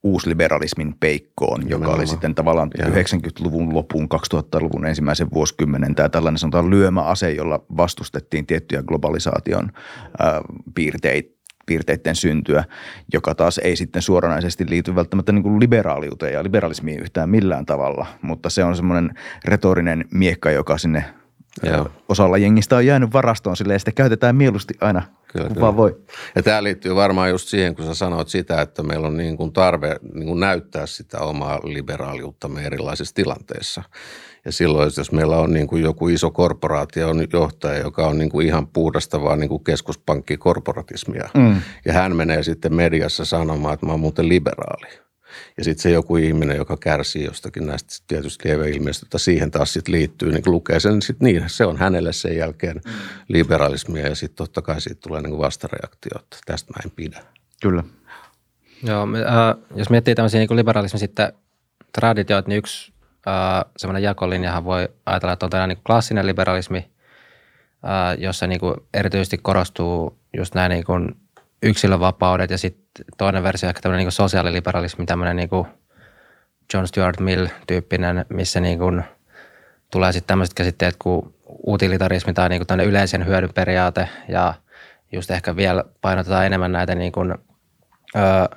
uusliberalismin 0.02 0.94
peikkoon, 1.00 1.60
joka 1.60 1.68
Nimenomaan. 1.68 1.98
oli 1.98 2.06
sitten 2.06 2.34
tavallaan 2.34 2.70
Joo. 2.78 2.88
90-luvun 2.88 3.74
lopun, 3.74 4.08
2000-luvun 4.34 4.86
ensimmäisen 4.86 5.30
vuosikymmenen 5.34 5.94
tämä 5.94 6.08
tällainen 6.08 6.38
sanotaan 6.38 6.70
lyömäase, 6.70 7.32
jolla 7.32 7.64
vastustettiin 7.76 8.46
tiettyjä 8.46 8.82
globalisaation 8.82 9.72
äh, 10.22 10.40
piirteitä 10.74 11.37
piirteiden 11.68 12.16
syntyä, 12.16 12.64
joka 13.12 13.34
taas 13.34 13.58
ei 13.58 13.76
sitten 13.76 14.02
suoranaisesti 14.02 14.70
liity 14.70 14.94
välttämättä 14.94 15.32
niin 15.32 15.42
kuin 15.42 15.60
liberaaliuteen 15.60 16.32
ja 16.32 16.44
liberalismiin 16.44 17.00
yhtään 17.00 17.30
millään 17.30 17.66
tavalla, 17.66 18.06
mutta 18.22 18.50
se 18.50 18.64
on 18.64 18.76
semmoinen 18.76 19.10
retorinen 19.44 20.04
miekka, 20.10 20.50
joka 20.50 20.78
sinne 20.78 21.04
Joo. 21.62 21.90
osalla 22.08 22.38
jengistä 22.38 22.76
on 22.76 22.86
jäänyt 22.86 23.12
varastoon 23.12 23.56
sille 23.56 23.72
ja 23.72 23.78
sitä 23.78 23.92
käytetään 23.92 24.36
mieluusti 24.36 24.74
aina, 24.80 25.02
kyllä, 25.32 25.46
kun 25.46 25.54
kyllä. 25.54 25.64
vaan 25.64 25.76
voi. 25.76 26.00
Ja 26.34 26.42
tämä 26.42 26.62
liittyy 26.62 26.94
varmaan 26.94 27.30
just 27.30 27.48
siihen, 27.48 27.74
kun 27.74 27.84
sä 27.84 27.94
sanoit 27.94 28.28
sitä, 28.28 28.60
että 28.60 28.82
meillä 28.82 29.06
on 29.06 29.16
niin 29.16 29.36
kuin 29.36 29.52
tarve 29.52 29.96
niin 30.14 30.26
kuin 30.26 30.40
näyttää 30.40 30.86
sitä 30.86 31.18
omaa 31.18 31.60
liberaaliuttamme 31.64 32.62
erilaisissa 32.62 33.14
tilanteissa. 33.14 33.82
Ja 34.48 34.52
silloin, 34.52 34.90
jos 34.96 35.12
meillä 35.12 35.36
on 35.36 35.52
niin 35.52 35.66
kuin 35.66 35.82
joku 35.82 36.08
iso 36.08 36.30
korporaatio 36.30 37.10
on 37.10 37.26
johtaja, 37.32 37.78
joka 37.78 38.06
on 38.06 38.18
niin 38.18 38.30
kuin 38.30 38.46
ihan 38.46 38.66
puhdasta 38.66 39.22
vaan 39.22 39.40
niin 39.40 39.48
kuin 39.48 39.64
keskuspankkikorporatismia, 39.64 41.28
mm. 41.34 41.60
ja 41.84 41.92
hän 41.92 42.16
menee 42.16 42.42
sitten 42.42 42.74
mediassa 42.74 43.24
sanomaan, 43.24 43.74
että 43.74 43.86
mä 43.86 43.92
oon 43.92 44.00
muuten 44.00 44.28
liberaali. 44.28 44.98
Ja 45.58 45.64
sitten 45.64 45.82
se 45.82 45.90
joku 45.90 46.16
ihminen, 46.16 46.56
joka 46.56 46.76
kärsii 46.76 47.24
jostakin 47.24 47.66
näistä 47.66 48.04
tietysti 48.06 48.48
lieveilmiöistä, 48.48 49.06
että 49.06 49.18
siihen 49.18 49.50
taas 49.50 49.72
sitten 49.72 49.94
liittyy, 49.94 50.32
niin 50.32 50.42
lukee 50.46 50.80
sen 50.80 51.02
sitten 51.02 51.26
niin, 51.26 51.44
se 51.46 51.66
on 51.66 51.76
hänelle 51.76 52.12
sen 52.12 52.36
jälkeen 52.36 52.80
liberalismia 53.28 54.08
ja 54.08 54.14
sitten 54.14 54.36
totta 54.36 54.62
kai 54.62 54.80
siitä 54.80 55.00
tulee 55.00 55.20
niin 55.20 55.30
kuin 55.30 55.40
vastareaktio, 55.40 56.18
että 56.18 56.36
tästä 56.46 56.72
mä 56.72 56.80
en 56.84 56.90
pidä. 56.96 57.20
Kyllä. 57.62 57.84
Joo, 58.82 59.02
äh, 59.02 59.64
jos 59.76 59.90
miettii 59.90 60.14
tämmöisiä 60.14 60.40
niin 60.40 60.56
liberalismin 60.56 61.00
sitten 61.00 61.32
traditioita, 61.92 62.48
niin 62.48 62.58
yksi 62.58 62.97
semmoinen 63.76 64.02
jakolinjahan 64.02 64.64
voi 64.64 64.88
ajatella, 65.06 65.32
että 65.32 65.46
on 65.46 65.50
tällainen 65.50 65.76
niin 65.76 65.84
klassinen 65.86 66.26
liberalismi, 66.26 66.90
jossa 68.18 68.46
niin 68.46 68.60
kuin 68.60 68.74
erityisesti 68.94 69.38
korostuu 69.38 70.18
just 70.36 70.54
näin 70.54 70.70
niin 70.70 70.84
kuin 70.84 71.16
yksilövapaudet 71.62 72.50
ja 72.50 72.58
sitten 72.58 73.04
toinen 73.18 73.42
versio 73.42 73.68
ehkä 73.68 73.80
tämmöinen 73.80 74.04
niin 74.04 74.12
sosiaaliliberalismi, 74.12 75.06
tämmöinen 75.06 75.36
niin 75.36 75.48
kuin 75.48 75.68
John 76.74 76.86
Stuart 76.86 77.20
Mill-tyyppinen, 77.20 78.26
missä 78.28 78.60
niin 78.60 78.78
kuin 78.78 79.04
tulee 79.90 80.12
sitten 80.12 80.28
tämmöiset 80.28 80.54
käsitteet 80.54 80.96
kuin 80.98 81.34
utilitarismi 81.66 82.32
tai 82.32 82.48
niin 82.48 82.66
kuin 82.66 82.80
yleisen 82.80 83.26
hyödyn 83.26 83.54
periaate 83.54 84.08
ja 84.28 84.54
just 85.12 85.30
ehkä 85.30 85.56
vielä 85.56 85.84
painotetaan 86.00 86.46
enemmän 86.46 86.72
näitä 86.72 86.94
niin 86.94 87.12
kuin, 87.12 87.34
ö, 88.16 88.56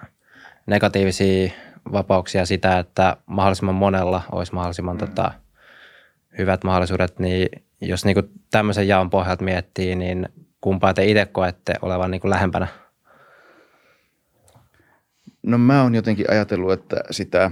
negatiivisia 0.65 1.51
vapauksia 1.91 2.45
sitä, 2.45 2.79
että 2.79 3.17
mahdollisimman 3.25 3.75
monella 3.75 4.21
olisi 4.31 4.53
mahdollisimman 4.53 4.95
mm. 4.95 4.99
tota, 4.99 5.31
hyvät 6.37 6.63
mahdollisuudet, 6.63 7.19
niin 7.19 7.49
jos 7.81 8.05
niin 8.05 8.13
kuin 8.13 8.29
tämmöisen 8.51 8.87
jaon 8.87 9.09
pohjalta 9.09 9.43
miettii, 9.43 9.95
niin 9.95 10.29
kumpaa 10.61 10.93
te 10.93 11.05
itse 11.05 11.25
koette 11.25 11.73
olevan 11.81 12.11
niin 12.11 12.21
kuin 12.21 12.31
lähempänä? 12.31 12.67
No 15.43 15.57
mä 15.57 15.81
oon 15.81 15.95
jotenkin 15.95 16.25
ajatellut, 16.31 16.71
että 16.71 16.95
sitä 17.11 17.51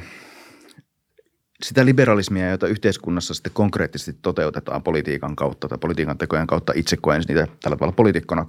sitä 1.63 1.85
liberalismia, 1.85 2.49
jota 2.49 2.67
yhteiskunnassa 2.67 3.33
sitten 3.33 3.51
konkreettisesti 3.53 4.19
toteutetaan 4.21 4.83
politiikan 4.83 5.35
kautta 5.35 5.67
tai 5.67 5.77
politiikan 5.77 6.17
tekojen 6.17 6.47
kautta 6.47 6.73
itse 6.75 6.97
koen 6.97 7.23
niitä 7.27 7.47
tällä 7.63 7.77
tavalla 7.77 7.95
poliitikkona 7.95 8.45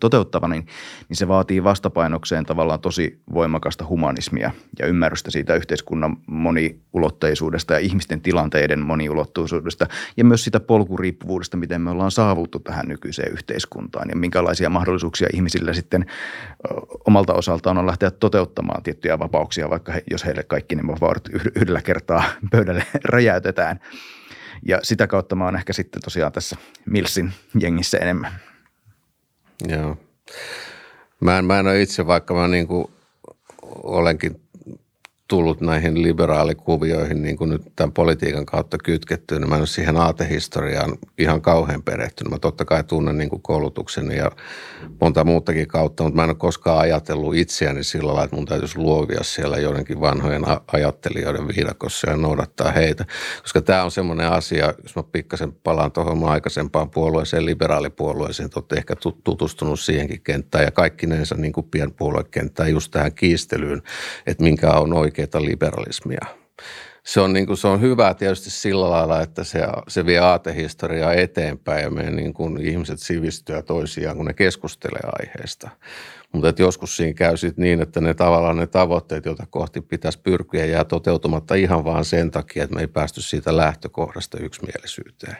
toteuttava, 0.00 0.48
niin, 0.48 0.66
niin 1.08 1.16
se 1.16 1.28
vaatii 1.28 1.64
vastapainokseen 1.64 2.46
tavallaan 2.46 2.80
tosi 2.80 3.20
voimakasta 3.34 3.86
humanismia 3.86 4.50
ja 4.78 4.86
ymmärrystä 4.86 5.30
siitä 5.30 5.54
yhteiskunnan 5.54 6.16
moniulotteisuudesta 6.26 7.72
ja 7.72 7.78
ihmisten 7.78 8.20
tilanteiden 8.20 8.80
moniulotteisuudesta 8.80 9.86
ja 10.16 10.24
myös 10.24 10.44
sitä 10.44 10.60
polkuriippuvuudesta, 10.60 11.56
miten 11.56 11.80
me 11.80 11.90
ollaan 11.90 12.10
saavuttu 12.10 12.58
tähän 12.58 12.88
nykyiseen 12.88 13.32
yhteiskuntaan 13.32 14.08
ja 14.08 14.16
minkälaisia 14.16 14.70
mahdollisuuksia 14.70 15.28
ihmisillä 15.34 15.72
sitten 15.72 16.06
omalta 17.06 17.34
osaltaan 17.34 17.78
on 17.78 17.86
lähteä 17.86 18.10
toteuttamaan 18.10 18.82
tiettyjä 18.82 19.18
vapauksia, 19.18 19.70
vaikka 19.70 19.92
he, 19.92 20.02
jos 20.10 20.24
heille 20.24 20.42
kaikki 20.42 20.74
ne 20.74 20.86
vapaudet 20.86 21.28
yhdellä 21.54 21.82
kertaa 21.82 22.21
pöydälle 22.50 22.86
räjäytetään. 23.04 23.80
Ja 24.66 24.78
sitä 24.82 25.06
kautta 25.06 25.36
mä 25.36 25.44
oon 25.44 25.56
ehkä 25.56 25.72
sitten 25.72 26.02
tosiaan 26.02 26.32
tässä 26.32 26.56
Milsin 26.86 27.32
jengissä 27.60 27.98
enemmän. 27.98 28.32
Joo. 29.68 29.96
Mä 31.20 31.38
en, 31.38 31.44
mä 31.44 31.58
en 31.58 31.66
ole 31.66 31.82
itse, 31.82 32.06
vaikka 32.06 32.34
mä 32.34 32.48
niin 32.48 32.68
olenkin 33.82 34.40
tullut 35.32 35.60
näihin 35.60 36.02
liberaalikuvioihin 36.02 37.22
niin 37.22 37.36
kuin 37.36 37.50
nyt 37.50 37.62
tämän 37.76 37.92
politiikan 37.92 38.46
kautta 38.46 38.78
kytkettyä, 38.78 39.38
niin 39.38 39.48
mä 39.48 39.54
en 39.54 39.60
ole 39.60 39.66
siihen 39.66 39.96
aatehistoriaan 39.96 40.98
ihan 41.18 41.42
kauhean 41.42 41.82
perehtynyt. 41.82 42.30
Mä 42.30 42.38
totta 42.38 42.64
kai 42.64 42.84
tunnen 42.84 43.18
niin 43.18 43.30
kuin 43.30 43.42
koulutuksen 43.42 44.10
ja 44.10 44.30
monta 45.00 45.24
muutakin 45.24 45.68
kautta, 45.68 46.02
mutta 46.02 46.16
mä 46.16 46.24
en 46.24 46.30
ole 46.30 46.36
koskaan 46.36 46.78
ajatellut 46.78 47.34
itseäni 47.34 47.84
sillä 47.84 48.06
lailla, 48.06 48.24
että 48.24 48.36
mun 48.36 48.46
täytyisi 48.46 48.78
luovia 48.78 49.22
siellä 49.22 49.56
joidenkin 49.56 50.00
vanhojen 50.00 50.42
ajattelijoiden 50.72 51.48
viidakossa 51.48 52.10
ja 52.10 52.16
noudattaa 52.16 52.72
heitä. 52.72 53.04
Koska 53.42 53.60
tämä 53.60 53.84
on 53.84 53.90
semmoinen 53.90 54.32
asia, 54.32 54.74
jos 54.82 54.96
mä 54.96 55.02
pikkasen 55.02 55.52
palaan 55.52 55.92
tuohon 55.92 56.24
aikaisempaan 56.24 56.90
puolueeseen, 56.90 57.46
liberaalipuolueeseen, 57.46 58.44
että 58.44 58.60
olette 58.60 58.76
ehkä 58.76 58.94
tutustunut 59.24 59.80
siihenkin 59.80 60.20
kenttään 60.20 60.64
ja 60.64 60.70
kaikkinensa 60.70 61.34
niin 61.34 61.52
kuin 61.52 61.66
pienpuoluekenttään 61.70 62.70
just 62.70 62.90
tähän 62.90 63.14
kiistelyyn, 63.14 63.82
että 64.26 64.44
minkä 64.44 64.70
on 64.70 64.92
oikeaa 65.22 65.44
liberalismia. 65.44 66.26
Se 67.04 67.20
on, 67.20 67.32
niin 67.32 67.46
kuin, 67.46 67.56
se 67.56 67.68
on 67.68 67.80
hyvä 67.80 68.14
tietysti 68.14 68.50
sillä 68.50 68.90
lailla, 68.90 69.20
että 69.20 69.44
se, 69.44 69.60
se 69.88 70.06
vie 70.06 70.18
aatehistoriaa 70.18 71.14
eteenpäin 71.14 71.82
ja 71.82 71.90
meidän 71.90 72.16
niin 72.16 72.34
kuin 72.34 72.60
ihmiset 72.60 72.98
sivistyä 72.98 73.62
toisiaan, 73.62 74.16
kun 74.16 74.26
ne 74.26 74.34
keskustelee 74.34 75.10
aiheesta. 75.20 75.70
Mutta 76.32 76.48
että 76.48 76.62
joskus 76.62 76.96
siinä 76.96 77.14
käy 77.14 77.36
sit 77.36 77.56
niin, 77.56 77.82
että 77.82 78.00
ne 78.00 78.14
tavallaan 78.14 78.56
ne 78.56 78.66
tavoitteet, 78.66 79.24
joita 79.24 79.46
kohti 79.50 79.80
pitäisi 79.80 80.20
pyrkiä, 80.22 80.64
jää 80.64 80.84
toteutumatta 80.84 81.54
ihan 81.54 81.84
vaan 81.84 82.04
sen 82.04 82.30
takia, 82.30 82.64
että 82.64 82.74
me 82.74 82.80
ei 82.80 82.86
päästy 82.86 83.22
siitä 83.22 83.56
lähtökohdasta 83.56 84.38
yksimielisyyteen. 84.38 85.36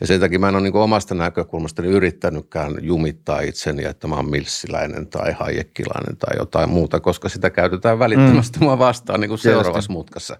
Ja 0.00 0.06
sen 0.06 0.20
takia 0.20 0.38
mä 0.38 0.48
en 0.48 0.54
ole 0.54 0.62
niin 0.62 0.76
omasta 0.76 1.14
näkökulmastani 1.14 1.88
yrittänytkään 1.88 2.74
jumittaa 2.80 3.40
itseni, 3.40 3.84
että 3.84 4.08
mä 4.08 4.16
oon 4.16 4.30
milssiläinen 4.30 5.06
tai 5.06 5.32
hajekkilainen 5.32 6.16
tai 6.16 6.36
jotain 6.38 6.70
muuta, 6.70 7.00
koska 7.00 7.28
sitä 7.28 7.50
käytetään 7.50 7.98
välittömästi 7.98 8.58
mm. 8.58 8.64
mua 8.64 8.78
vastaan 8.78 9.20
niin 9.20 9.28
kuin 9.28 9.38
seuraavassa 9.38 9.92
mutkassa. 9.92 10.36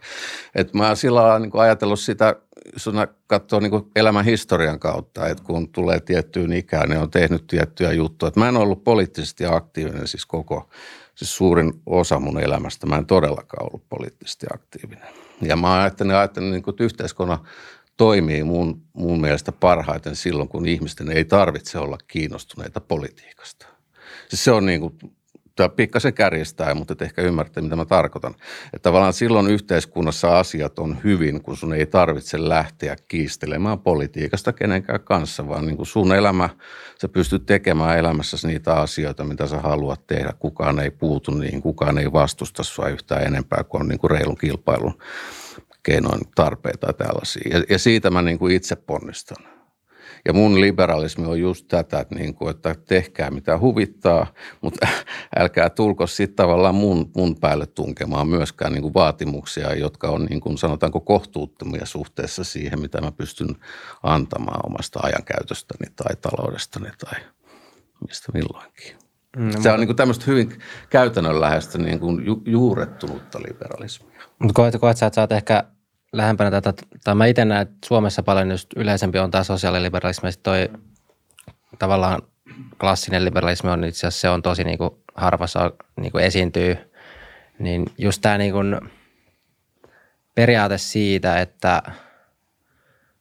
Et 0.54 0.74
mä 0.74 0.94
sillä 0.94 1.22
lailla 1.22 1.38
niin 1.38 1.50
ajatellut 1.54 2.00
sitä 2.00 2.36
jos 2.73 2.88
katsoo 3.26 3.61
niin 3.61 3.90
elämän 3.96 4.25
historian 4.25 4.78
kautta, 4.78 5.28
että 5.28 5.44
kun 5.44 5.68
tulee 5.68 6.00
tiettyyn 6.00 6.52
ikään, 6.52 6.88
ne 6.88 6.99
on 6.99 7.11
tehnyt 7.11 7.46
tiettyjä 7.46 7.92
juttuja. 7.92 8.32
Mä 8.37 8.49
en 8.49 8.56
ollut 8.56 8.84
poliittisesti 8.84 9.46
aktiivinen 9.46 10.08
siis 10.08 10.26
koko, 10.26 10.68
siis 11.14 11.37
suurin 11.37 11.73
osa 11.87 12.20
mun 12.20 12.40
elämästä. 12.40 12.87
Mä 12.87 12.96
en 12.96 13.06
todellakaan 13.06 13.66
ollut 13.66 13.88
poliittisesti 13.88 14.46
aktiivinen. 14.54 15.08
Ja 15.42 15.56
mä 15.56 15.80
ajattelin, 15.80 16.14
ajattelin 16.14 16.50
niin 16.50 16.62
kuin, 16.62 16.73
että 16.73 16.84
yhteiskunnan 16.84 17.38
toimii 17.96 18.44
mun, 18.44 18.82
mun 18.92 19.20
mielestä 19.20 19.52
parhaiten 19.52 20.16
silloin, 20.16 20.49
kun 20.49 20.68
ihmisten 20.68 21.11
ei 21.11 21.25
tarvitse 21.25 21.78
olla 21.78 21.99
kiinnostuneita 22.06 22.80
politiikasta. 22.80 23.66
Siis 24.28 24.44
se 24.44 24.52
on 24.52 24.66
niin 24.66 24.80
kuin 24.80 24.99
tämä 25.56 25.68
pikkasen 25.68 26.14
kärjistää, 26.14 26.75
mutta 26.75 26.92
et 26.92 27.02
ehkä 27.02 27.23
ymmärrätte, 27.23 27.61
mitä 27.61 27.76
mä 27.76 27.84
tarkoitan. 27.84 28.34
Että 28.64 28.82
tavallaan 28.82 29.12
silloin 29.12 29.50
yhteiskunnassa 29.50 30.38
asiat 30.38 30.78
on 30.78 30.99
hyvin, 31.04 31.42
kun 31.42 31.56
sun 31.56 31.75
ei 31.75 31.87
tarvitse 31.87 32.49
lähteä 32.49 32.96
kiistelemään 33.08 33.78
politiikasta 33.78 34.52
kenenkään 34.52 35.00
kanssa, 35.00 35.49
vaan 35.49 35.66
niin 35.66 35.76
kuin 35.76 35.87
sun 35.87 36.14
elämä, 36.14 36.49
sä 37.00 37.08
pystyt 37.08 37.46
tekemään 37.46 37.99
elämässäsi 37.99 38.46
niitä 38.46 38.75
asioita, 38.75 39.25
mitä 39.25 39.46
sä 39.46 39.58
haluat 39.58 40.06
tehdä. 40.06 40.32
Kukaan 40.38 40.80
ei 40.80 40.90
puutu 40.90 41.30
niin, 41.30 41.62
kukaan 41.62 41.99
ei 41.99 42.12
vastusta 42.12 42.62
sua 42.62 42.88
yhtään 42.88 43.26
enempää 43.26 43.64
kuin 43.64 43.80
on 43.80 43.88
niin 43.88 43.99
kuin 43.99 44.11
reilun 44.11 44.38
kilpailun 44.38 44.99
keinoin 45.82 46.20
tarpeita 46.34 46.92
tällaisia. 46.92 47.58
Ja, 47.58 47.64
ja 47.70 47.78
siitä 47.78 48.11
mä 48.11 48.23
niin 48.23 48.38
kuin 48.38 48.56
itse 48.56 48.76
ponnistan. 48.76 49.53
Ja 50.25 50.33
mun 50.33 50.61
liberalismi 50.61 51.26
on 51.26 51.40
just 51.40 51.69
tätä, 51.69 52.00
että, 52.00 52.14
niin 52.14 52.35
kuin, 52.35 52.50
että 52.50 52.75
tehkää 52.88 53.31
mitä 53.31 53.59
huvittaa, 53.59 54.26
mutta 54.61 54.87
älkää 55.38 55.71
tulko 55.71 56.07
sitten 56.07 56.37
tavallaan 56.37 56.75
mun, 56.75 57.11
mun 57.16 57.37
päälle 57.40 57.66
tunkemaan 57.66 58.28
myöskään 58.28 58.73
niin 58.73 58.83
kuin 58.83 58.95
vaatimuksia, 58.95 59.75
jotka 59.75 60.09
on 60.09 60.25
niin 60.25 60.40
kuin 60.40 60.59
sanotaanko 60.59 61.00
kohtuuttomia 61.00 61.87
suhteessa 61.87 62.45
siihen, 62.45 62.81
mitä 62.81 63.00
mä 63.00 63.12
pystyn 63.12 63.57
antamaan 64.02 64.61
omasta 64.66 65.00
ajankäytöstäni 65.02 65.90
tai 65.97 66.16
taloudestani 66.16 66.88
tai 66.99 67.21
mistä 68.09 68.33
milloinkin. 68.35 68.97
Mm, 69.37 69.62
Se 69.62 69.73
on 69.73 69.81
niin 69.81 69.88
kuin 69.88 69.97
tämmöistä 69.97 70.25
hyvin 70.26 70.59
käytännönläheistä 70.90 71.78
niin 71.78 72.00
kuin 72.00 72.26
ju, 72.26 72.43
juurettunutta 72.47 73.38
liberalismia. 73.49 74.23
Mutta 74.38 74.52
koet, 74.54 74.75
koet 74.81 74.97
sä, 74.97 75.07
että 75.07 75.14
sä 75.14 75.21
oot 75.21 75.33
ehkä 75.33 75.64
lähempänä 76.16 76.50
tätä, 76.50 76.73
tai 77.04 77.14
mä 77.14 77.26
itse 77.26 77.44
näen, 77.44 77.62
että 77.62 77.75
Suomessa 77.85 78.23
paljon 78.23 78.50
just 78.50 78.68
yleisempi 78.76 79.18
on 79.18 79.30
tämä 79.30 79.44
sosiaaliliberalismi, 79.44 80.28
ja 80.28 80.33
toi 80.42 80.68
tavallaan 81.78 82.23
klassinen 82.80 83.25
liberalismi 83.25 83.71
on 83.71 83.85
itse 83.85 84.06
asiassa 84.06 84.21
se 84.21 84.28
on 84.28 84.42
tosi 84.42 84.64
niin 84.64 84.78
kuin 84.78 84.90
harvassa 85.14 85.73
niin 86.00 86.12
kuin 86.12 86.25
esiintyy, 86.25 86.76
niin 87.59 87.85
just 87.99 88.23
tämä 88.23 88.38
niin 88.38 88.52
kuin 88.52 88.80
periaate 90.35 90.78
siitä, 90.78 91.40
että 91.40 91.83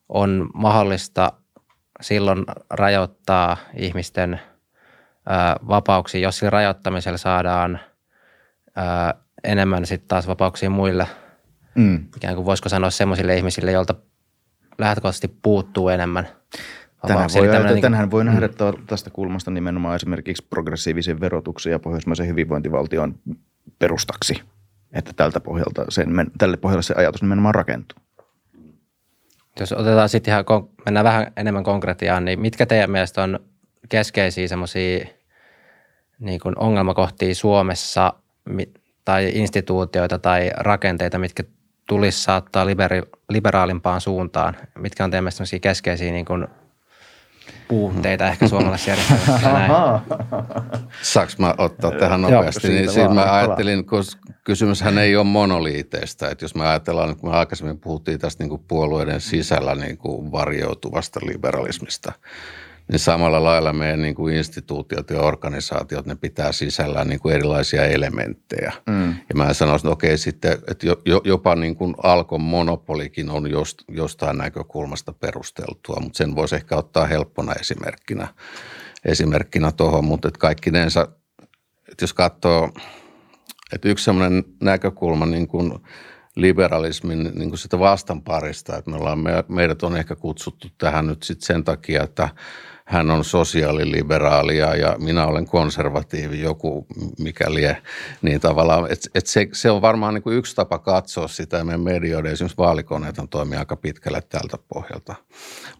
on 0.09 0.49
mahdollista 0.53 1.33
silloin 2.01 2.45
rajoittaa 2.69 3.57
ihmisten 3.75 4.41
vapauksia, 5.67 6.21
jos 6.21 6.37
sillä 6.37 6.49
rajoittamisella 6.49 7.17
saadaan 7.17 7.79
enemmän 9.43 9.85
sitten 9.85 10.07
taas 10.07 10.27
vapauksia 10.27 10.69
muille– 10.69 11.07
Mm. 11.75 12.05
Ikään 12.17 12.35
kuin 12.35 12.45
voisiko 12.45 12.69
sanoa 12.69 12.89
semmoisille 12.89 13.37
ihmisille, 13.37 13.71
joilta 13.71 13.95
lähtökohtaisesti 14.77 15.39
puuttuu 15.41 15.89
enemmän 15.89 16.27
Tänään 17.07 17.29
voi, 17.33 17.49
ajatella, 17.49 17.71
niin 17.71 17.81
tänään 17.81 18.11
voi 18.11 18.25
nähdä 18.25 18.47
mm. 18.47 18.85
tästä 18.87 19.09
kulmasta 19.09 19.51
nimenomaan 19.51 19.95
esimerkiksi 19.95 20.47
progressiivisen 20.49 21.19
verotuksen 21.19 21.71
ja 21.71 21.79
pohjoismaisen 21.79 22.27
hyvinvointivaltion 22.27 23.15
perustaksi, 23.79 24.41
että 24.93 25.13
tältä 25.15 25.39
pohjalta 25.39 25.85
sen, 25.89 26.09
tälle 26.37 26.57
pohjalle 26.57 26.83
se 26.83 26.93
ajatus 26.97 27.21
nimenomaan 27.21 27.55
rakentuu. 27.55 27.99
Jos 29.59 29.71
otetaan 29.71 30.09
sitten 30.09 30.31
ihan, 30.31 30.45
mennään 30.85 31.03
vähän 31.03 31.31
enemmän 31.37 31.63
konkretiaan, 31.63 32.25
niin 32.25 32.39
mitkä 32.39 32.65
teidän 32.65 32.91
mielestä 32.91 33.23
on 33.23 33.39
keskeisiä 33.89 34.47
semmoisia 34.47 35.05
niin 36.19 36.41
ongelmakohtia 36.55 37.35
Suomessa 37.35 38.13
tai 39.05 39.31
instituutioita 39.33 40.19
tai 40.19 40.51
rakenteita, 40.57 41.19
mitkä 41.19 41.43
tulisi 41.87 42.23
saattaa 42.23 42.65
liberi, 42.65 43.01
liberaalimpaan 43.29 44.01
suuntaan? 44.01 44.57
Mitkä 44.79 45.03
on 45.03 45.11
teidän 45.11 45.23
mielestä 45.23 45.59
keskeisiä 45.61 46.11
niin 46.11 46.25
kuin 46.25 46.47
puutteita 47.67 48.27
ehkä 48.27 48.47
suomalaisessa 48.47 48.91
järjestelmässä? 48.91 49.99
Saanko 51.01 51.33
mä 51.37 51.55
ottaa 51.57 51.91
tähän 51.91 52.21
nopeasti? 52.21 52.67
Joo, 52.67 52.75
niin 52.75 52.91
siis 52.91 53.09
mä 53.09 53.33
ajattelin, 53.33 53.85
kun 53.85 54.03
kysymyshän 54.43 54.97
ei 54.97 55.15
ole 55.15 55.23
monoliiteista. 55.23 56.29
Että 56.29 56.45
jos 56.45 56.55
me 56.55 56.67
ajatellaan, 56.67 57.15
kun 57.15 57.29
me 57.29 57.35
aikaisemmin 57.35 57.79
puhuttiin 57.79 58.19
tästä 58.19 58.43
niin 58.43 58.49
kuin 58.49 58.63
puolueiden 58.67 59.21
sisällä 59.21 59.75
niin 59.75 59.97
kuin 59.97 60.31
varjoutuvasta 60.31 61.19
liberalismista– 61.23 62.11
niin 62.91 62.99
samalla 62.99 63.43
lailla 63.43 63.73
meidän 63.73 64.01
niin 64.01 64.15
kuin 64.15 64.35
instituutiot 64.35 65.09
ja 65.09 65.21
organisaatiot, 65.21 66.05
ne 66.05 66.15
pitää 66.15 66.51
sisällään 66.51 67.07
niin 67.07 67.19
kuin 67.19 67.35
erilaisia 67.35 67.85
elementtejä. 67.85 68.73
Mm. 68.87 69.09
Ja 69.09 69.35
mä 69.35 69.53
sanoisin, 69.53 69.87
että 69.87 69.93
okei 69.93 70.17
sitten, 70.17 70.53
että 70.67 70.87
jopa 71.23 71.55
niin 71.55 71.75
kuin 71.75 71.95
Alkon 72.03 72.41
monopolikin 72.41 73.29
on 73.29 73.51
jost, 73.51 73.77
jostain 73.87 74.37
näkökulmasta 74.37 75.13
perusteltua, 75.13 75.99
mutta 76.01 76.17
sen 76.17 76.35
voisi 76.35 76.55
ehkä 76.55 76.75
ottaa 76.75 77.05
helppona 77.05 77.53
esimerkkinä, 77.53 78.27
esimerkkinä 79.05 79.71
tuohon, 79.71 80.05
mutta 80.05 80.27
että 80.27 80.39
kaikkinensa, 80.39 81.07
että 81.91 82.03
jos 82.03 82.13
katsoo, 82.13 82.69
että 83.73 83.89
yksi 83.89 84.05
sellainen 84.05 84.43
näkökulma 84.63 85.25
niin 85.25 85.47
kuin 85.47 85.73
liberalismin 86.35 87.23
niin 87.23 87.49
kuin 87.49 87.59
sitä 87.59 87.79
vastanparista, 87.79 88.77
että 88.77 88.91
me 88.91 88.97
ollaan, 88.97 89.19
meidät 89.47 89.83
on 89.83 89.97
ehkä 89.97 90.15
kutsuttu 90.15 90.67
tähän 90.77 91.07
nyt 91.07 91.23
sitten 91.23 91.45
sen 91.45 91.63
takia, 91.63 92.03
että– 92.03 92.29
hän 92.93 93.11
on 93.11 93.25
sosiaaliliberaalia 93.25 94.75
ja 94.75 94.95
minä 94.99 95.25
olen 95.25 95.45
konservatiivi, 95.45 96.41
joku 96.41 96.87
mikä 97.19 97.53
lie, 97.53 97.81
niin 98.21 98.41
tavallaan, 98.41 98.91
että 98.91 99.09
et 99.15 99.27
se, 99.27 99.47
se 99.51 99.71
on 99.71 99.81
varmaan 99.81 100.13
niin 100.13 100.23
kuin 100.23 100.37
yksi 100.37 100.55
tapa 100.55 100.79
katsoa 100.79 101.27
sitä 101.27 101.63
meidän 101.63 101.81
medioiden, 101.81 102.31
esimerkiksi 102.31 102.57
vaalikoneet 102.57 103.19
on 103.19 103.29
toimii 103.29 103.59
aika 103.59 103.75
pitkälle 103.75 104.21
tältä 104.21 104.57
pohjalta. 104.67 105.15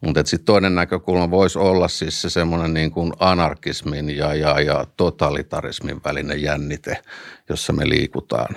Mutta 0.02 0.26
sitten 0.26 0.46
toinen 0.46 0.76
näkökulma 0.76 1.32
voisi 1.32 1.60
olla 1.60 1.88
siis 1.88 2.22
se 2.22 2.30
semmoinen 2.30 2.74
niin 2.74 2.92
kuin 2.92 3.14
anarkismin 3.20 4.18
ja, 4.18 4.34
ja, 4.34 4.60
ja 4.60 4.86
totalitarismin 4.98 6.02
välinen 6.06 6.42
jännite, 6.42 6.98
jossa 7.50 7.74
me 7.74 7.90
liikutaan. 7.90 8.56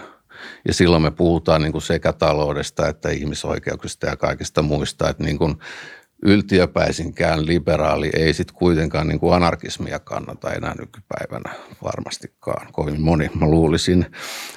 Ja 0.69 0.75
silloin 0.75 1.03
me 1.03 1.11
puhutaan 1.11 1.63
niin 1.63 1.73
kuin 1.73 1.83
sekä 1.83 2.13
taloudesta 2.13 2.89
että 2.89 3.11
ihmisoikeuksista 3.11 4.07
ja 4.07 4.17
kaikista 4.17 4.63
muista, 4.63 5.09
että 5.09 5.25
niin 5.25 5.39
kuin 5.39 5.57
yltiöpäisinkään 6.23 7.47
liberaali 7.47 8.11
ei 8.13 8.33
sitten 8.33 8.57
kuitenkaan 8.57 9.09
niin 9.09 9.21
kuin 9.21 9.35
anarkismia 9.35 9.99
kannata 9.99 10.53
enää 10.53 10.75
nykypäivänä 10.79 11.55
varmastikaan. 11.83 12.67
Kovin 12.73 13.01
moni, 13.01 13.31
mä 13.35 13.47
luulisin. 13.47 14.07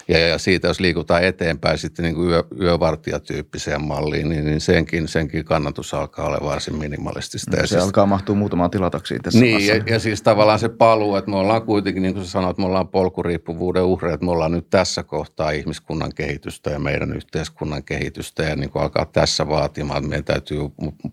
Ja, 0.08 0.20
ja 0.20 0.38
siitä, 0.38 0.68
jos 0.68 0.80
liikutaan 0.80 1.24
eteenpäin 1.24 1.78
sitten 1.78 2.04
niin 2.04 2.16
kuin 2.16 2.30
yö, 2.30 2.44
yövartijatyyppiseen 2.62 3.84
malliin, 3.84 4.30
niin, 4.30 4.46
niin 4.46 4.62
senkin, 4.62 5.08
senkin 5.08 5.46
kannatus 5.46 5.94
alkaa 5.94 6.25
olla 6.25 6.39
varsin 6.44 6.75
minimalistista. 6.75 7.58
No, 7.58 7.62
se 7.62 7.68
siis, 7.68 7.84
alkaa 7.84 8.06
mahtua 8.06 8.36
muutamaan 8.36 8.72
tilataksiin 8.72 9.22
tässä 9.22 9.39
Niin, 9.39 9.68
ja, 9.68 9.84
ja, 9.88 10.00
siis 10.00 10.22
tavallaan 10.22 10.60
se 10.60 10.70
paluu, 10.70 11.16
että 11.16 11.32
me 11.32 11.38
ollaan 11.38 11.63
kuitenkin, 11.63 12.04
niin 12.04 12.13
kuin 12.13 12.25
sä 12.25 12.32
sanoit, 12.32 12.58
me 12.58 12.66
ollaan 12.66 12.88
polkuriippuvuuden 12.88 13.84
uhreja, 13.84 14.13
että 14.13 14.25
me 14.25 14.32
ollaan 14.32 14.51
nyt 14.51 14.70
tässä 14.70 15.04
kohtaa 15.04 15.51
ihmiskunnan 15.51 16.12
kehitystä 16.16 16.70
ja 16.70 16.80
meidän 16.80 17.13
yhteiskunnan 17.13 17.84
kehitystä 17.84 18.44
ja 18.44 18.56
niin 18.56 18.70
kuin 18.70 18.84
alkaa 18.84 19.06
tässä 19.06 19.48
vaatimaan, 19.48 19.98
että 19.98 20.10
meidän 20.10 20.25
täytyy 20.25 20.60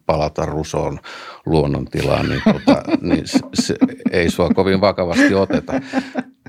palata 0.06 0.35
rusoon 0.44 0.98
luonnontilaan, 1.46 2.28
niin, 2.28 2.42
tota, 2.44 2.82
niin 3.08 3.26
se, 3.28 3.38
se, 3.54 3.74
ei 4.10 4.30
sua 4.30 4.48
kovin 4.50 4.80
vakavasti 4.80 5.34
oteta. 5.34 5.72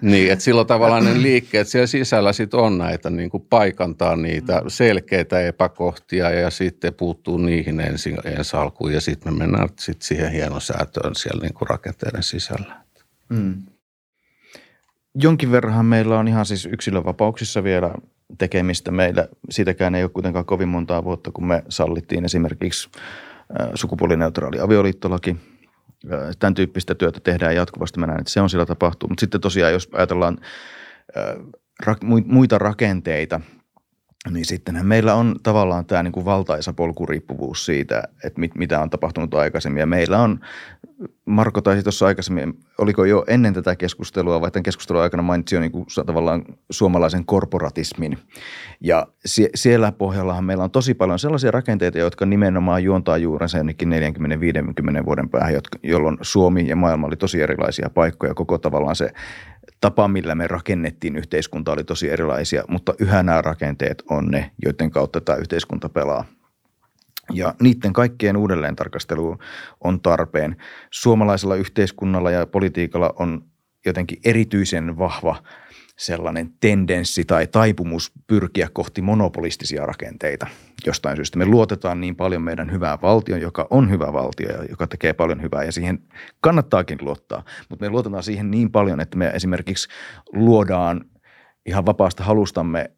Niin, 0.01 0.31
että 0.31 0.45
silloin 0.45 0.67
tavallaan 0.67 1.05
ne 1.05 1.21
liikkeet 1.21 1.67
siellä 1.67 1.87
sisällä 1.87 2.33
sit 2.33 2.53
on 2.53 2.77
näitä, 2.77 3.09
niin 3.09 3.29
kuin 3.29 3.45
paikantaa 3.49 4.15
niitä 4.15 4.61
selkeitä 4.67 5.41
epäkohtia 5.41 6.29
ja 6.29 6.49
sitten 6.49 6.93
puuttuu 6.93 7.37
niihin 7.37 7.79
ensin, 7.79 8.17
ensi 8.23 8.57
alkuun 8.57 8.93
ja 8.93 9.01
sitten 9.01 9.33
me 9.33 9.37
mennään 9.37 9.69
sit 9.79 10.01
siihen 10.01 10.31
hienosäätöön 10.31 11.15
siellä 11.15 11.41
niin 11.41 11.53
kuin 11.53 11.69
rakenteiden 11.69 12.23
sisällä. 12.23 12.75
Mm. 13.29 13.63
Jonkin 15.15 15.51
verran 15.51 15.85
meillä 15.85 16.19
on 16.19 16.27
ihan 16.27 16.45
siis 16.45 16.65
yksilövapauksissa 16.65 17.63
vielä 17.63 17.91
tekemistä. 18.37 18.91
Meillä 18.91 19.27
siitäkään 19.49 19.95
ei 19.95 20.03
ole 20.03 20.09
kuitenkaan 20.09 20.45
kovin 20.45 20.69
montaa 20.69 21.03
vuotta, 21.03 21.31
kun 21.31 21.47
me 21.47 21.63
sallittiin 21.69 22.25
esimerkiksi 22.25 22.89
sukupuolineutraali 23.75 24.59
avioliittolaki. 24.59 25.37
Tämän 26.39 26.53
tyyppistä 26.53 26.95
työtä 26.95 27.19
tehdään 27.19 27.55
jatkuvasti. 27.55 27.99
Mä 27.99 28.07
näen, 28.07 28.19
että 28.19 28.31
se 28.31 28.41
on 28.41 28.49
sillä 28.49 28.65
tapahtuu. 28.65 29.09
Mutta 29.09 29.21
sitten 29.21 29.41
tosiaan, 29.41 29.73
jos 29.73 29.89
ajatellaan 29.91 30.37
muita 32.25 32.57
rakenteita, 32.57 33.41
niin 34.33 34.45
sittenhän 34.45 34.85
meillä 34.85 35.15
on 35.15 35.35
tavallaan 35.43 35.85
tämä 35.85 36.03
niin 36.03 36.11
kuin 36.11 36.25
valtaisa 36.25 36.73
polkuriippuvuus 36.73 37.65
siitä, 37.65 38.03
että 38.23 38.39
mit, 38.39 38.55
mitä 38.55 38.81
on 38.81 38.89
tapahtunut 38.89 39.33
aikaisemmin. 39.33 39.79
Ja 39.79 39.85
meillä 39.85 40.19
on, 40.19 40.39
Marko 41.25 41.61
taisi 41.61 41.83
tuossa 41.83 42.05
aikaisemmin, 42.05 42.59
oliko 42.77 43.05
jo 43.05 43.23
ennen 43.27 43.53
tätä 43.53 43.75
keskustelua 43.75 44.41
vai 44.41 44.51
tämän 44.51 44.63
keskustelun 44.63 45.01
aikana 45.01 45.23
mainitsi 45.23 45.55
jo 45.55 45.61
niin 45.61 45.71
kuin 45.71 45.85
tavallaan 46.05 46.45
suomalaisen 46.69 47.25
korporatismin. 47.25 48.17
Ja 48.81 49.07
sie, 49.25 49.49
siellä 49.55 49.91
pohjallahan 49.91 50.45
meillä 50.45 50.63
on 50.63 50.71
tosi 50.71 50.93
paljon 50.93 51.19
sellaisia 51.19 51.51
rakenteita, 51.51 51.97
jotka 51.97 52.25
nimenomaan 52.25 52.83
juontaa 52.83 53.17
juurensa 53.17 53.57
jonnekin 53.57 53.89
40-50 55.01 55.05
vuoden 55.05 55.29
päähän, 55.29 55.53
jolloin 55.83 56.17
Suomi 56.21 56.67
ja 56.67 56.75
maailma 56.75 57.07
oli 57.07 57.15
tosi 57.15 57.41
erilaisia 57.41 57.89
paikkoja. 57.93 58.33
Koko 58.33 58.57
tavallaan 58.57 58.95
se 58.95 59.11
tapa, 59.81 60.07
millä 60.07 60.35
me 60.35 60.47
rakennettiin 60.47 61.15
yhteiskunta 61.15 61.71
oli 61.71 61.83
tosi 61.83 62.09
erilaisia, 62.09 62.63
mutta 62.67 62.93
yhä 62.99 63.23
nämä 63.23 63.41
rakenteet 63.41 64.03
on 64.09 64.27
ne, 64.27 64.51
joiden 64.65 64.91
kautta 64.91 65.21
tämä 65.21 65.37
yhteiskunta 65.37 65.89
pelaa. 65.89 66.25
Ja 67.33 67.53
niiden 67.61 67.93
kaikkien 67.93 68.37
uudelleen 68.37 68.75
tarkastelu 68.75 69.37
on 69.81 70.01
tarpeen. 70.01 70.55
Suomalaisella 70.91 71.55
yhteiskunnalla 71.55 72.31
ja 72.31 72.45
politiikalla 72.45 73.13
on 73.19 73.43
jotenkin 73.85 74.19
erityisen 74.25 74.97
vahva 74.97 75.43
sellainen 75.97 76.53
tendenssi 76.59 77.25
tai 77.25 77.47
taipumus 77.47 78.11
pyrkiä 78.27 78.69
kohti 78.73 79.01
monopolistisia 79.01 79.85
rakenteita 79.85 80.47
jostain 80.85 81.15
syystä. 81.15 81.37
Me 81.37 81.45
luotetaan 81.45 82.01
niin 82.01 82.15
paljon 82.15 82.41
meidän 82.41 82.71
hyvää 82.71 82.97
valtion, 83.01 83.41
joka 83.41 83.67
on 83.69 83.89
hyvä 83.89 84.13
valtio 84.13 84.49
ja 84.49 84.63
joka 84.69 84.87
tekee 84.87 85.13
paljon 85.13 85.41
hyvää 85.41 85.63
ja 85.63 85.71
siihen 85.71 85.99
kannattaakin 86.41 86.97
luottaa. 87.01 87.43
Mutta 87.69 87.85
me 87.85 87.89
luotetaan 87.89 88.23
siihen 88.23 88.51
niin 88.51 88.71
paljon, 88.71 88.99
että 88.99 89.17
me 89.17 89.27
esimerkiksi 89.27 89.87
luodaan 90.33 91.05
ihan 91.65 91.85
vapaasta 91.85 92.23
halustamme 92.23 92.91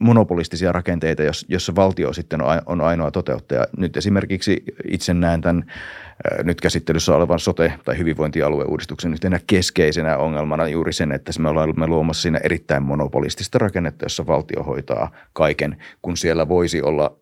monopolistisia 0.00 0.72
rakenteita, 0.72 1.22
jossa 1.48 1.74
valtio 1.74 2.12
sitten 2.12 2.40
on 2.66 2.80
ainoa 2.80 3.10
toteuttaja. 3.10 3.66
Nyt 3.76 3.96
esimerkiksi 3.96 4.64
itse 4.90 5.14
näen 5.14 5.40
tämän 5.40 5.72
nyt 6.42 6.60
käsittelyssä 6.60 7.16
olevan 7.16 7.38
sote- 7.38 7.72
tai 7.84 7.98
hyvinvointialueuudistuksen 7.98 9.12
yhtenä 9.12 9.40
keskeisenä 9.46 10.16
ongelmana 10.16 10.68
juuri 10.68 10.92
sen, 10.92 11.12
että 11.12 11.32
me 11.38 11.48
olemme 11.48 11.86
luomassa 11.86 12.22
siinä 12.22 12.40
erittäin 12.42 12.82
monopolistista 12.82 13.58
rakennetta, 13.58 14.04
jossa 14.04 14.26
valtio 14.26 14.62
hoitaa 14.62 15.10
kaiken, 15.32 15.76
kun 16.02 16.16
siellä 16.16 16.48
voisi 16.48 16.82
olla 16.82 17.16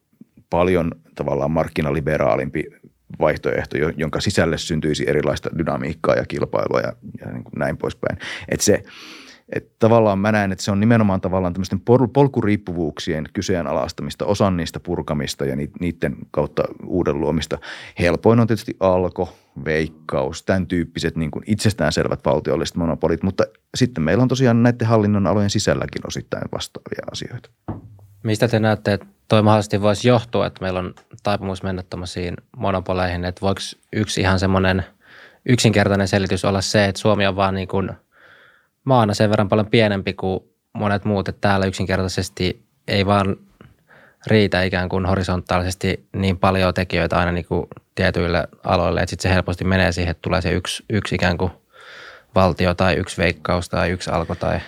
paljon 0.50 0.92
tavallaan 1.14 1.50
markkinaliberaalimpi 1.50 2.64
vaihtoehto, 3.20 3.76
jonka 3.96 4.20
sisälle 4.20 4.58
syntyisi 4.58 5.04
erilaista 5.08 5.50
dynamiikkaa 5.58 6.14
ja 6.14 6.24
kilpailua 6.26 6.80
ja, 6.80 6.92
ja 7.20 7.32
niin 7.32 7.44
kuin 7.44 7.58
näin 7.58 7.76
poispäin. 7.76 8.18
Että 8.48 8.64
se, 8.64 8.82
että 9.56 9.70
tavallaan 9.78 10.18
mä 10.18 10.32
näen, 10.32 10.52
että 10.52 10.64
se 10.64 10.70
on 10.70 10.80
nimenomaan 10.80 11.20
tavallaan 11.20 11.52
tämmöisten 11.52 11.80
polkuriippuvuuksien 12.12 13.24
kyseenalaistamista, 13.32 14.24
osan 14.24 14.56
niistä 14.56 14.80
purkamista 14.80 15.44
ja 15.44 15.56
niiden 15.80 16.16
kautta 16.30 16.62
uuden 16.86 17.20
luomista. 17.20 17.58
Helpoin 17.98 18.40
on 18.40 18.46
tietysti 18.46 18.76
alko, 18.80 19.36
veikkaus, 19.64 20.42
tämän 20.42 20.66
tyyppiset 20.66 21.16
niin 21.16 21.30
kuin 21.30 21.44
itsestäänselvät 21.46 22.24
valtiolliset 22.24 22.76
monopolit, 22.76 23.22
mutta 23.22 23.44
sitten 23.74 24.04
meillä 24.04 24.22
on 24.22 24.28
tosiaan 24.28 24.62
näiden 24.62 24.88
hallinnon 24.88 25.26
alojen 25.26 25.50
sisälläkin 25.50 26.06
osittain 26.06 26.48
vastaavia 26.52 27.02
asioita. 27.12 27.50
Mistä 28.22 28.48
te 28.48 28.58
näette, 28.58 28.92
että 28.92 29.06
toi 29.28 29.42
mahdollisesti 29.42 29.82
voisi 29.82 30.08
johtua, 30.08 30.46
että 30.46 30.60
meillä 30.60 30.78
on 30.78 30.94
taipumus 31.22 31.62
mennä 31.62 31.82
tämmöisiin 31.90 32.36
monopoleihin, 32.56 33.24
että 33.24 33.40
voiko 33.40 33.60
yksi 33.92 34.20
ihan 34.20 34.38
semmoinen 34.38 34.84
yksinkertainen 35.48 36.08
selitys 36.08 36.44
olla 36.44 36.60
se, 36.60 36.84
että 36.84 37.00
Suomi 37.00 37.26
on 37.26 37.36
vaan 37.36 37.54
niin 37.54 37.68
kuin– 37.68 37.90
maana 38.84 39.14
sen 39.14 39.30
verran 39.30 39.48
paljon 39.48 39.66
pienempi 39.66 40.12
kuin 40.12 40.40
monet 40.74 41.04
muut, 41.04 41.28
että 41.28 41.48
täällä 41.48 41.66
yksinkertaisesti 41.66 42.66
ei 42.88 43.06
vaan 43.06 43.36
riitä 44.26 44.62
ikään 44.62 44.88
kuin 44.88 45.06
horisontaalisesti 45.06 46.08
niin 46.16 46.38
paljon 46.38 46.74
tekijöitä 46.74 47.18
aina 47.18 47.32
niin 47.32 47.44
kuin 47.44 47.66
tietyille 47.94 48.48
aloille, 48.64 49.00
että 49.00 49.10
sitten 49.10 49.30
se 49.30 49.34
helposti 49.34 49.64
menee 49.64 49.92
siihen, 49.92 50.10
että 50.10 50.22
tulee 50.22 50.40
se 50.40 50.52
yksi, 50.52 50.84
yksi 50.90 51.14
ikään 51.14 51.38
kuin 51.38 51.50
valtio 52.34 52.74
tai 52.74 52.94
yksi 52.94 53.22
veikkaus 53.22 53.68
tai 53.68 53.90
yksi 53.90 54.10
alko 54.10 54.34
tai... 54.34 54.60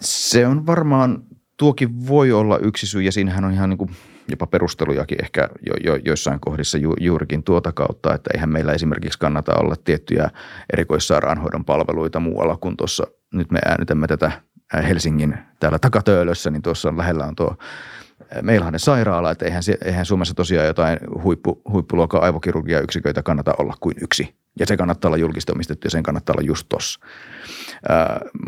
Se 0.00 0.46
on 0.46 0.66
varmaan, 0.66 1.22
tuokin 1.56 2.06
voi 2.08 2.32
olla 2.32 2.58
yksi 2.58 2.86
syy 2.86 3.02
ja 3.02 3.12
siinähän 3.12 3.44
on 3.44 3.52
ihan 3.52 3.70
niin 3.70 3.78
kuin 3.78 3.90
jopa 4.28 4.46
perustelujakin 4.46 5.18
ehkä 5.22 5.48
jo, 5.66 5.74
jo, 5.84 6.00
joissain 6.04 6.40
kohdissa 6.40 6.78
ju, 6.78 6.94
juurikin 7.00 7.42
tuota 7.42 7.72
kautta, 7.72 8.14
että 8.14 8.30
eihän 8.34 8.48
meillä 8.48 8.72
esimerkiksi 8.72 9.18
kannata 9.18 9.52
olla 9.54 9.74
tiettyjä 9.84 10.30
erikoissairaanhoidon 10.72 11.64
palveluita 11.64 12.20
muualla 12.20 12.56
kuin 12.56 12.76
tuossa, 12.76 13.06
nyt 13.32 13.50
me 13.50 13.58
äänitämme 13.64 14.06
tätä 14.06 14.32
Helsingin 14.88 15.38
täällä 15.60 15.78
takatöölössä, 15.78 16.50
niin 16.50 16.62
tuossa 16.62 16.96
lähellä 16.96 17.24
on 17.24 17.36
tuo 17.36 17.56
meillähän 18.42 18.78
sairaala, 18.78 19.30
että 19.30 19.44
eihän, 19.44 19.62
eihän 19.84 20.06
Suomessa 20.06 20.34
tosiaan 20.34 20.66
jotain 20.66 20.98
huippu, 21.22 21.62
huippuluokan 21.72 22.22
aivokirurgia-yksiköitä 22.22 23.22
kannata 23.22 23.54
olla 23.58 23.74
kuin 23.80 23.94
yksi. 24.02 24.34
Ja 24.58 24.66
se 24.66 24.76
kannattaa 24.76 25.08
olla 25.08 25.16
julkista 25.16 25.52
omistettu 25.52 25.86
ja 25.86 25.90
sen 25.90 26.02
kannattaa 26.02 26.34
olla 26.34 26.46
just 26.46 26.66
tossa. 26.68 27.00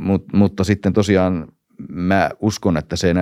Mut, 0.01 0.25
mutta 0.33 0.65
sitten 0.65 0.93
tosiaan 0.93 1.49
mä 1.89 2.31
uskon, 2.41 2.77
että 2.77 2.97
sen 2.97 3.17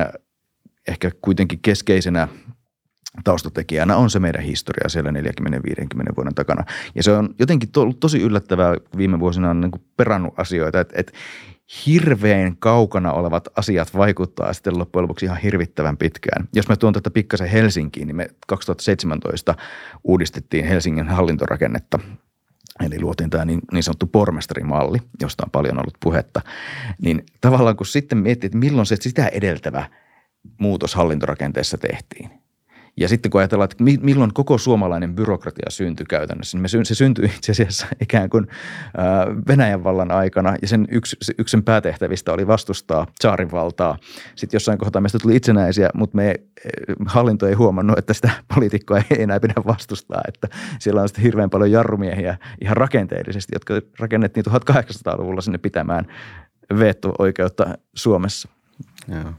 ehkä 0.89 1.11
kuitenkin 1.23 1.59
keskeisenä 1.63 2.29
taustatekijänä 3.25 3.97
on 3.97 4.11
se 4.11 4.19
meidän 4.19 4.43
historia 4.43 4.89
siellä 4.89 5.11
40-50 5.11 5.15
vuoden 6.17 6.35
takana. 6.35 6.65
Ja 6.95 7.03
se 7.03 7.13
on 7.13 7.35
jotenkin 7.39 7.69
to, 7.73 7.93
tosi 8.01 8.23
yllättävää, 8.23 8.75
viime 8.97 9.21
vuosina 9.21 9.51
on 9.51 9.61
niin 9.61 9.71
perannut 9.97 10.35
asioita, 10.37 10.81
että, 10.81 10.95
että 10.99 11.13
hirveän 11.87 12.57
kaukana 12.57 13.13
olevat 13.13 13.49
asiat 13.57 13.97
vaikuttaa 13.97 14.53
sitten 14.53 14.79
loppujen 14.79 15.03
lopuksi 15.03 15.27
ihan 15.27 15.39
hirvittävän 15.39 15.97
pitkään. 15.97 16.49
Jos 16.55 16.69
mä 16.69 16.77
tuon 16.77 16.93
tätä 16.93 17.11
pikkasen 17.11 17.49
Helsinkiin, 17.49 18.07
niin 18.07 18.17
me 18.17 18.29
2017 18.47 19.55
uudistettiin 20.05 20.65
Helsingin 20.65 21.09
hallintorakennetta. 21.09 21.99
Eli 22.87 23.01
luotiin 23.01 23.31
tämä 23.31 23.45
niin, 23.45 23.61
niin 23.73 23.83
sanottu 23.83 24.07
pormestarimalli, 24.07 24.99
josta 25.21 25.45
on 25.47 25.51
paljon 25.51 25.79
ollut 25.79 25.97
puhetta. 26.01 26.41
Niin 27.03 27.25
tavallaan 27.41 27.77
kun 27.77 27.87
sitten 27.87 28.19
miettii, 28.19 28.47
että 28.47 28.59
milloin 28.59 28.87
se 28.87 28.97
sitä 29.01 29.29
edeltävä– 29.29 29.87
muutos 30.59 30.95
hallintorakenteessa 30.95 31.79
tehtiin. 31.79 32.31
Ja 33.01 33.09
sitten 33.09 33.31
kun 33.31 33.41
ajatellaan, 33.41 33.69
että 33.71 33.85
milloin 34.07 34.35
koko 34.35 34.59
suomalainen 34.59 35.15
byrokratia 35.15 35.71
syntyi 35.71 36.07
käytännössä, 36.07 36.59
niin 36.59 36.87
se 36.87 36.95
syntyi 36.95 37.25
itse 37.37 37.53
asiassa 37.53 37.87
ikään 38.01 38.31
kuin 38.31 38.47
Venäjän 39.49 39.85
vallan 39.85 40.11
aikana 40.11 40.57
ja 40.63 40.69
sen 40.69 40.87
yksi, 40.91 41.17
yksi 41.39 41.51
sen 41.51 41.63
päätehtävistä 41.63 42.33
oli 42.33 42.47
vastustaa 42.47 43.07
saarin 43.21 43.51
valtaa. 43.51 43.99
Sitten 44.35 44.57
jossain 44.57 44.79
kohtaa 44.79 45.03
meistä 45.03 45.19
tuli 45.19 45.37
itsenäisiä, 45.37 45.91
mutta 45.95 46.17
me 46.17 46.35
hallinto 47.07 47.47
ei 47.47 47.55
huomannut, 47.55 47.99
että 47.99 48.15
sitä 48.15 48.31
poliitikkoa 48.55 48.99
ei 48.99 49.23
enää 49.23 49.41
pidä 49.41 49.55
vastustaa, 49.67 50.21
että 50.29 50.49
siellä 50.79 51.03
on 51.03 51.09
sitten 51.09 51.25
hirveän 51.25 51.51
paljon 51.51 51.71
jarrumiehiä 51.71 52.39
ihan 52.61 52.77
rakenteellisesti, 52.77 53.53
jotka 53.55 53.75
rakennettiin 53.99 54.47
1800-luvulla 54.47 55.41
sinne 55.41 55.59
pitämään 55.59 56.07
veto-oikeutta 56.79 57.79
Suomessa. 57.95 58.49
Joo. 59.09 59.33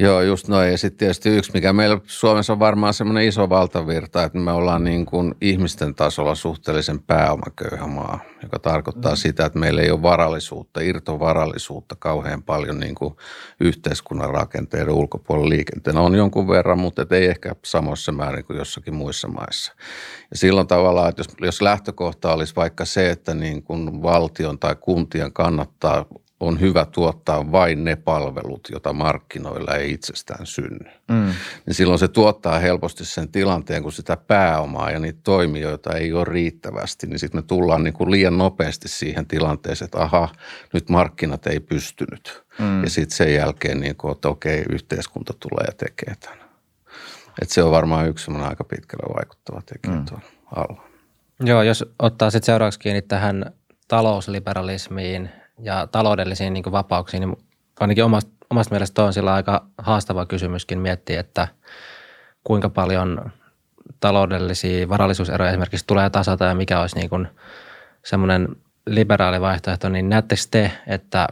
Joo, 0.00 0.20
just 0.20 0.48
noin. 0.48 0.70
Ja 0.70 0.78
sitten 0.78 0.98
tietysti 0.98 1.28
yksi, 1.28 1.50
mikä 1.54 1.72
meillä 1.72 2.00
Suomessa 2.06 2.52
on 2.52 2.58
varmaan 2.58 2.94
semmoinen 2.94 3.28
iso 3.28 3.48
valtavirta, 3.48 4.24
että 4.24 4.38
me 4.38 4.52
ollaan 4.52 4.84
niin 4.84 5.06
kuin 5.06 5.34
ihmisten 5.40 5.94
tasolla 5.94 6.34
suhteellisen 6.34 7.02
pääomaköyhä 7.02 7.86
maa, 7.86 8.20
joka 8.42 8.58
tarkoittaa 8.58 9.12
mm. 9.12 9.16
sitä, 9.16 9.46
että 9.46 9.58
meillä 9.58 9.82
ei 9.82 9.90
ole 9.90 10.02
varallisuutta, 10.02 10.80
irtovarallisuutta 10.80 11.96
kauhean 11.98 12.42
paljon 12.42 12.80
niin 12.80 12.94
kuin 12.94 13.14
yhteiskunnan 13.60 14.30
rakenteiden 14.30 14.94
ulkopuolella 14.94 15.48
liikenteen. 15.48 15.96
On 15.96 16.14
jonkun 16.14 16.48
verran, 16.48 16.78
mutta 16.78 17.06
ei 17.10 17.26
ehkä 17.26 17.54
samoissa 17.64 18.12
määrin 18.12 18.44
kuin 18.44 18.56
jossakin 18.56 18.94
muissa 18.94 19.28
maissa. 19.28 19.74
Ja 20.30 20.36
silloin 20.36 20.66
tavallaan, 20.66 21.08
että 21.08 21.20
jos, 21.20 21.28
jos 21.40 21.62
lähtökohta 21.62 22.32
olisi 22.32 22.56
vaikka 22.56 22.84
se, 22.84 23.10
että 23.10 23.34
niin 23.34 23.62
kuin 23.62 24.02
valtion 24.02 24.58
tai 24.58 24.76
kuntien 24.80 25.32
kannattaa 25.32 26.04
on 26.40 26.60
hyvä 26.60 26.84
tuottaa 26.84 27.52
vain 27.52 27.84
ne 27.84 27.96
palvelut, 27.96 28.68
joita 28.70 28.92
markkinoilla 28.92 29.74
ei 29.74 29.92
itsestään 29.92 30.46
synny. 30.46 30.90
Mm. 31.08 31.34
Niin 31.66 31.74
silloin 31.74 31.98
se 31.98 32.08
tuottaa 32.08 32.58
helposti 32.58 33.04
sen 33.04 33.28
tilanteen, 33.28 33.82
kun 33.82 33.92
sitä 33.92 34.16
pääomaa 34.16 34.90
ja 34.90 34.98
niitä 34.98 35.20
toimijoita 35.24 35.92
ei 35.92 36.12
ole 36.12 36.24
riittävästi, 36.24 37.06
niin 37.06 37.18
sitten 37.18 37.38
me 37.38 37.42
tullaan 37.42 37.84
niin 37.84 37.94
kuin 37.94 38.10
liian 38.10 38.38
nopeasti 38.38 38.88
siihen 38.88 39.26
tilanteeseen, 39.26 39.86
että 39.86 39.98
aha, 39.98 40.28
nyt 40.72 40.88
markkinat 40.88 41.46
ei 41.46 41.60
pystynyt. 41.60 42.42
Mm. 42.58 42.82
Ja 42.82 42.90
sitten 42.90 43.16
sen 43.16 43.34
jälkeen, 43.34 43.80
niin 43.80 43.96
kuin, 43.96 44.12
että 44.12 44.28
okei, 44.28 44.64
yhteiskunta 44.70 45.34
tulee 45.40 45.64
ja 45.66 45.72
tekee 45.72 46.14
tämän. 46.20 46.48
Et 47.42 47.50
se 47.50 47.62
on 47.62 47.70
varmaan 47.70 48.08
yksi 48.08 48.30
aika 48.30 48.64
pitkälle 48.64 49.14
vaikuttava 49.14 49.62
tekijä 49.66 49.96
mm. 49.96 50.04
tuon 50.04 50.22
alla. 50.56 50.88
Joo, 51.40 51.62
jos 51.62 51.84
ottaa 51.98 52.30
sitten 52.30 52.46
seuraavaksi 52.46 52.78
kiinni 52.78 53.02
tähän 53.02 53.52
talousliberalismiin– 53.88 55.30
ja 55.58 55.86
taloudellisiin 55.86 56.52
niin 56.52 56.72
vapauksiin, 56.72 57.20
niin 57.20 57.36
ainakin 57.80 58.04
omasta, 58.04 58.30
omasta 58.50 58.74
mielestä 58.74 59.04
on 59.04 59.12
sillä 59.12 59.34
aika 59.34 59.66
haastava 59.78 60.26
kysymyskin 60.26 60.78
miettiä, 60.78 61.20
että 61.20 61.48
kuinka 62.44 62.68
paljon 62.68 63.32
taloudellisia 64.00 64.88
varallisuuseroja 64.88 65.50
esimerkiksi 65.50 65.86
tulee 65.86 66.10
tasata 66.10 66.44
ja 66.44 66.54
mikä 66.54 66.80
olisi 66.80 66.96
niin 66.98 67.28
semmoinen 68.04 68.48
liberaali 68.86 69.40
vaihtoehto, 69.40 69.88
niin 69.88 70.08
näettekö 70.08 70.42
te, 70.50 70.72
että 70.86 71.28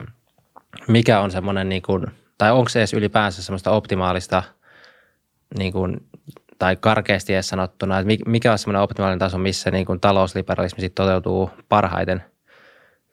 mikä 0.89 1.21
on 1.21 1.31
semmoinen, 1.31 1.69
niin 1.69 1.83
kuin, 1.83 2.07
tai 2.39 2.53
onko 2.53 2.69
se 2.69 2.81
edes 2.81 2.95
ylipäänsä 2.95 3.43
semmoista 3.43 3.71
optimaalista 3.71 4.43
niin 5.59 5.73
kuin, 5.73 6.07
tai 6.59 6.77
karkeasti 6.77 7.35
edes 7.35 7.49
sanottuna, 7.49 7.99
että 7.99 8.12
mikä 8.27 8.53
on 8.53 8.59
semmoinen 8.59 8.83
optimaalinen 8.83 9.19
taso, 9.19 9.39
missä 9.39 9.71
niin 9.71 9.87
kuin 9.87 10.01
talousliberalismi 10.01 10.81
sitten 10.81 11.05
toteutuu 11.05 11.51
parhaiten– 11.69 12.25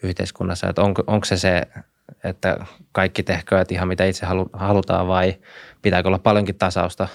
yhteiskunnassa, 0.03 0.69
että 0.69 0.81
onko, 0.81 1.03
onko 1.07 1.25
se 1.25 1.37
se, 1.37 1.61
että 2.23 2.57
kaikki 2.91 3.23
tehkööt 3.23 3.71
ihan 3.71 3.87
mitä 3.87 4.05
itse 4.05 4.25
halutaan 4.53 5.07
vai 5.07 5.35
pitääkö 5.81 6.07
olla 6.07 6.19
paljonkin 6.19 6.55
tasausta? 6.55 7.07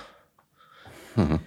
Mm-hmm. 1.16 1.38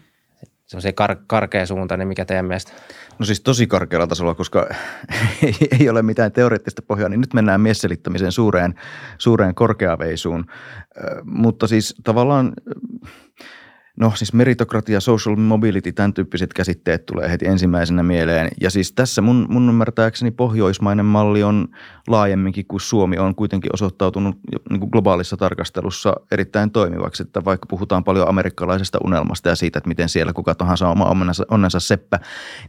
Semmoisia 0.65 0.91
kar- 0.91 1.23
karkea 1.27 1.65
suunta, 1.65 1.97
niin 1.97 2.07
mikä 2.07 2.25
teidän 2.25 2.45
mielestä? 2.45 2.71
No 3.19 3.25
siis 3.25 3.41
tosi 3.41 3.67
karkealla 3.67 4.07
tasolla, 4.07 4.35
koska 4.35 4.67
ei, 5.43 5.55
ei 5.79 5.89
ole 5.89 6.01
mitään 6.01 6.31
teoreettista 6.31 6.81
pohjaa, 6.81 7.09
niin 7.09 7.21
nyt 7.21 7.33
mennään 7.33 7.61
miesselittämiseen 7.61 8.31
suureen, 8.31 8.75
suureen 9.17 9.55
korkeaveisuun. 9.55 10.45
mutta 11.23 11.67
siis 11.67 11.95
tavallaan 12.03 12.53
No 14.01 14.11
siis 14.15 14.33
meritokratia, 14.33 14.99
social 14.99 15.35
mobility, 15.35 15.91
tämän 15.91 16.13
tyyppiset 16.13 16.53
käsitteet 16.53 17.05
tulee 17.05 17.31
heti 17.31 17.47
ensimmäisenä 17.47 18.03
mieleen. 18.03 18.47
Ja 18.61 18.69
siis 18.69 18.91
tässä 18.93 19.21
mun, 19.21 19.45
mun 19.49 19.69
ymmärtääkseni 19.69 20.31
pohjoismainen 20.31 21.05
malli 21.05 21.43
on 21.43 21.67
laajemminkin 22.07 22.65
kuin 22.67 22.81
Suomi 22.81 23.17
on 23.17 23.35
kuitenkin 23.35 23.73
osoittautunut 23.73 24.37
niin 24.69 24.79
kuin 24.79 24.89
globaalissa 24.89 25.37
tarkastelussa 25.37 26.13
erittäin 26.31 26.71
toimivaksi. 26.71 27.23
Että 27.23 27.45
vaikka 27.45 27.65
puhutaan 27.65 28.03
paljon 28.03 28.27
amerikkalaisesta 28.27 28.99
unelmasta 29.03 29.49
ja 29.49 29.55
siitä, 29.55 29.77
että 29.79 29.87
miten 29.87 30.09
siellä 30.09 30.33
kuka 30.33 30.55
tahansa 30.55 30.89
oma 30.89 31.05
onnensa, 31.05 31.45
onnensa 31.51 31.79
seppä, 31.79 32.19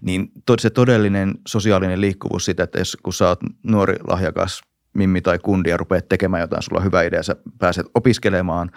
niin 0.00 0.32
se 0.58 0.70
todellinen 0.70 1.34
sosiaalinen 1.48 2.00
liikkuvuus 2.00 2.44
sitä, 2.44 2.62
että 2.62 2.78
jos 2.78 2.96
kun 3.02 3.12
sä 3.12 3.28
oot 3.28 3.40
nuori 3.62 3.96
lahjakas 4.08 4.62
mimmi 4.94 5.20
tai 5.20 5.38
kundi 5.38 5.70
ja 5.70 5.76
rupeat 5.76 6.08
tekemään 6.08 6.40
jotain, 6.40 6.62
sulla 6.62 6.78
on 6.78 6.84
hyvä 6.84 7.02
idea, 7.02 7.22
sä 7.22 7.36
pääset 7.58 7.86
opiskelemaan, 7.94 8.70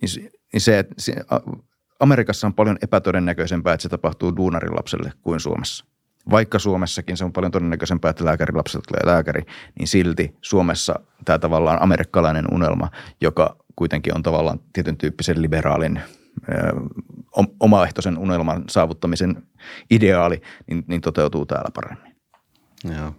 niin, 0.00 0.30
niin 0.52 0.60
se, 0.60 0.84
Amerikassa 2.00 2.46
on 2.46 2.54
paljon 2.54 2.78
epätodennäköisempää, 2.82 3.74
että 3.74 3.82
se 3.82 3.88
tapahtuu 3.88 4.36
duunarin 4.36 4.74
lapselle 4.74 5.12
kuin 5.22 5.40
Suomessa. 5.40 5.84
Vaikka 6.30 6.58
Suomessakin 6.58 7.16
se 7.16 7.24
on 7.24 7.32
paljon 7.32 7.52
todennäköisempää, 7.52 8.10
että 8.10 8.24
lääkärin 8.24 8.56
lapselle 8.56 8.84
tulee 8.88 9.14
lääkäri, 9.14 9.42
niin 9.78 9.88
silti 9.88 10.36
Suomessa 10.40 10.94
tämä 11.24 11.38
tavallaan 11.38 11.82
amerikkalainen 11.82 12.44
unelma, 12.52 12.90
joka 13.20 13.56
kuitenkin 13.76 14.14
on 14.14 14.22
tavallaan 14.22 14.60
tietyn 14.72 14.96
tyyppisen 14.96 15.42
liberaalin 15.42 16.00
omaehtoisen 17.60 18.18
unelman 18.18 18.64
saavuttamisen 18.68 19.42
ideaali, 19.90 20.42
niin, 20.66 20.84
niin 20.86 21.00
toteutuu 21.00 21.46
täällä 21.46 21.70
paremmin. 21.74 22.16
Joo. 22.84 23.14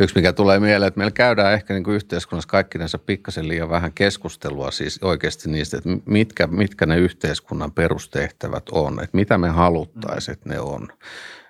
Yksi, 0.00 0.16
mikä 0.16 0.32
tulee 0.32 0.60
mieleen, 0.60 0.88
että 0.88 0.98
meillä 0.98 1.10
käydään 1.10 1.54
ehkä 1.54 1.74
niin 1.74 1.84
kuin 1.84 1.94
yhteiskunnassa 1.94 2.48
kaikkinensa 2.48 2.98
pikkasen 2.98 3.48
liian 3.48 3.70
vähän 3.70 3.92
keskustelua 3.92 4.70
siis 4.70 4.98
oikeasti 5.02 5.50
niistä, 5.50 5.76
että 5.78 5.90
mitkä, 6.06 6.46
mitkä 6.46 6.86
ne 6.86 6.98
yhteiskunnan 6.98 7.72
perustehtävät 7.72 8.68
on, 8.72 8.92
että 9.02 9.16
mitä 9.16 9.38
me 9.38 9.48
haluttaisiin, 9.48 10.32
että 10.32 10.48
ne 10.48 10.60
on. 10.60 10.88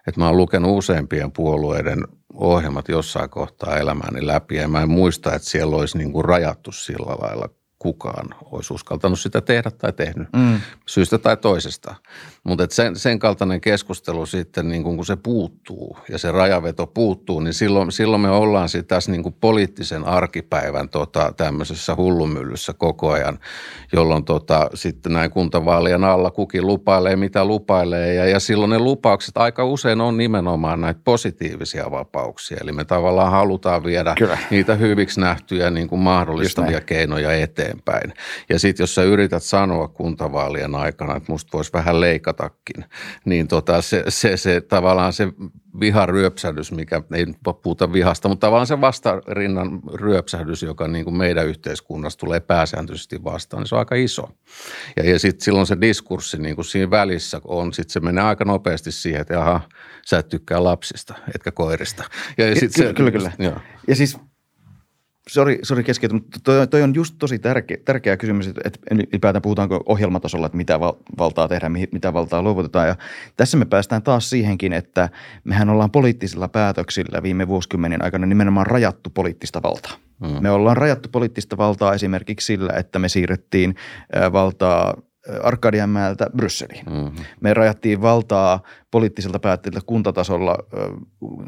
Että 0.07 0.21
mä 0.21 0.27
oon 0.27 0.37
lukenut 0.37 0.79
useampien 0.79 1.33
puolueiden 1.33 2.05
ohjelmat 2.35 2.89
jossain 2.89 3.31
kohtaa 3.31 3.79
elämääni 3.79 4.27
läpi 4.27 4.57
ja 4.57 4.69
mä 4.69 4.83
en 4.83 4.91
muista, 4.91 5.35
että 5.35 5.49
siellä 5.49 5.77
olisi 5.77 5.99
niin 5.99 6.13
kuin 6.13 6.25
rajattu 6.25 6.73
sillä 6.73 7.17
lailla 7.21 7.49
kukaan 7.79 8.35
olisi 8.45 8.75
uskaltanut 8.75 9.21
sitä 9.21 9.41
tehdä 9.41 9.71
tai 9.71 9.93
tehnyt 9.93 10.29
mm. 10.37 10.61
syystä 10.87 11.19
tai 11.19 11.37
toisesta. 11.37 11.95
Mutta 12.45 12.67
sen, 12.71 12.97
sen 12.97 13.19
kaltainen 13.19 13.61
keskustelu 13.61 14.27
sitten, 14.27 14.69
niin 14.69 14.83
kun 14.83 15.05
se 15.05 15.17
puuttuu 15.17 15.97
ja 16.09 16.19
se 16.19 16.33
rajaveto 16.33 16.87
puuttuu, 16.87 17.41
niin 17.41 17.55
silloin, 17.55 17.93
silloin 17.93 18.23
me 18.23 18.31
ollaan 18.31 18.69
sitten 18.69 18.89
tässä 18.89 19.11
niin 19.11 19.37
poliittisen 19.41 20.05
arkipäivän 20.05 20.89
tota, 20.89 21.33
tämmöisessä 21.37 21.97
hullumyllyssä 21.97 22.73
koko 22.73 23.11
ajan, 23.11 23.39
jolloin 23.93 24.25
tota, 24.25 24.71
sitten 24.75 25.13
näin 25.13 25.31
kuntavaalien 25.31 26.05
alla 26.05 26.31
kukin 26.31 26.67
lupailee, 26.67 27.17
mitä 27.17 27.45
lupailee. 27.45 28.15
Ja, 28.15 28.27
ja 28.27 28.41
silloin 28.41 28.71
ne 28.71 28.79
lupaukset 28.79 29.37
aika 29.37 29.65
usein 29.65 30.01
on 30.01 30.17
nimenomaan 30.17 30.81
näitä 30.81 31.01
positiivisia 31.05 31.91
vapauksia. 31.91 32.59
Eli 32.61 32.73
me 32.73 32.85
tavallaan 32.85 33.31
halutaan 33.31 33.85
viedä 33.85 34.15
Kyllä. 34.19 34.39
niitä 34.51 34.75
hyviksi 34.75 35.21
nähtyjä 35.21 35.71
niin 35.71 35.89
kuin 35.89 36.01
mahdollistavia 36.01 36.81
keinoja 36.81 37.33
eteenpäin. 37.69 38.13
Ja 38.49 38.59
sitten 38.59 38.83
jos 38.83 38.95
sä 38.95 39.03
yrität 39.03 39.43
sanoa 39.43 39.89
kuntavaalien 39.89 40.75
aikana, 40.75 41.17
että 41.17 41.33
musta 41.33 41.51
voisi 41.53 41.73
vähän 41.73 42.01
leikata 42.01 42.39
leikatakin, 42.39 42.85
niin 43.25 43.49
tota, 43.49 43.83
se, 43.83 44.05
se, 44.09 44.37
se, 44.37 44.61
tavallaan 44.61 45.13
se 45.13 45.29
viharyöpsähdys, 45.81 46.73
mikä 46.73 47.03
ei 47.15 47.27
puhuta 47.63 47.93
vihasta, 47.93 48.29
mutta 48.29 48.47
tavallaan 48.47 48.67
se 48.67 48.81
vastarinnan 48.81 49.81
ryöpsähdys, 49.95 50.63
joka 50.63 50.89
niin 50.89 51.05
kuin 51.05 51.17
meidän 51.17 51.47
yhteiskunnassa 51.47 52.19
tulee 52.19 52.41
pääsääntöisesti 52.41 53.25
vastaan, 53.25 53.61
niin 53.61 53.69
se 53.69 53.75
on 53.75 53.79
aika 53.79 53.95
iso. 53.95 54.31
Ja, 54.97 55.11
ja 55.11 55.19
sitten 55.19 55.45
silloin 55.45 55.67
se 55.67 55.77
diskurssi 55.81 56.39
niin 56.39 56.55
kuin 56.55 56.65
siinä 56.65 56.91
välissä 56.91 57.41
on, 57.45 57.73
sitten 57.73 57.93
se 57.93 58.01
menee 58.01 58.25
aika 58.25 58.45
nopeasti 58.45 58.93
siihen, 58.93 59.21
että 59.21 59.41
aha, 59.41 59.61
sä 60.07 60.19
et 60.19 60.29
tykkää 60.29 60.65
lapsista, 60.65 61.15
etkä 61.35 61.53
koirista. 61.53 62.05
Ja, 62.39 62.49
ja 62.49 62.55
sit 62.55 62.73
kyllä, 62.75 62.89
se, 62.89 62.95
kyllä, 62.95 63.11
kyllä. 63.11 63.33
Joo. 63.39 63.57
Ja 63.89 63.97
siis 63.97 64.17
Sori, 65.29 65.59
sori 65.63 65.85
keskeyty, 65.85 66.15
mutta 66.15 66.39
toi, 66.45 66.67
toi, 66.67 66.83
on 66.83 66.95
just 66.95 67.15
tosi 67.19 67.39
tärkeä, 67.39 67.77
tärkeä 67.85 68.17
kysymys, 68.17 68.47
että, 68.47 68.61
että 68.65 68.95
ylipäätään 68.95 69.43
puhutaanko 69.43 69.83
ohjelmatasolla, 69.87 70.47
että 70.47 70.57
mitä 70.57 70.81
valtaa 71.19 71.49
tehdään, 71.49 71.73
mitä 71.73 72.13
valtaa 72.13 72.43
luovutetaan. 72.43 72.89
Ja 72.89 72.97
tässä 73.37 73.57
me 73.57 73.65
päästään 73.65 74.03
taas 74.03 74.31
siihenkin, 74.31 74.73
että 74.73 75.09
mehän 75.45 75.71
ollaan 75.71 75.91
poliittisilla 75.91 76.49
päätöksillä 76.49 77.23
viime 77.23 77.49
vuosikymmenien 77.49 78.05
aikana 78.05 78.27
nimenomaan 78.27 78.67
rajattu 78.67 79.11
poliittista 79.11 79.63
valtaa. 79.63 79.93
Mm. 80.21 80.43
Me 80.43 80.51
ollaan 80.51 80.77
rajattu 80.77 81.09
poliittista 81.13 81.57
valtaa 81.57 81.95
esimerkiksi 81.95 82.47
sillä, 82.47 82.73
että 82.73 82.99
me 82.99 83.09
siirrettiin 83.09 83.75
valtaa 84.33 84.95
Arkadianmäeltä 85.43 86.27
Brysseliin. 86.37 86.85
Mm-hmm. 86.91 87.25
Me 87.41 87.55
rajattiin 87.55 88.03
valtaa 88.03 88.63
poliittisilta 88.91 89.39
päättäjiltä 89.39 89.81
kuntatasolla 89.87 90.59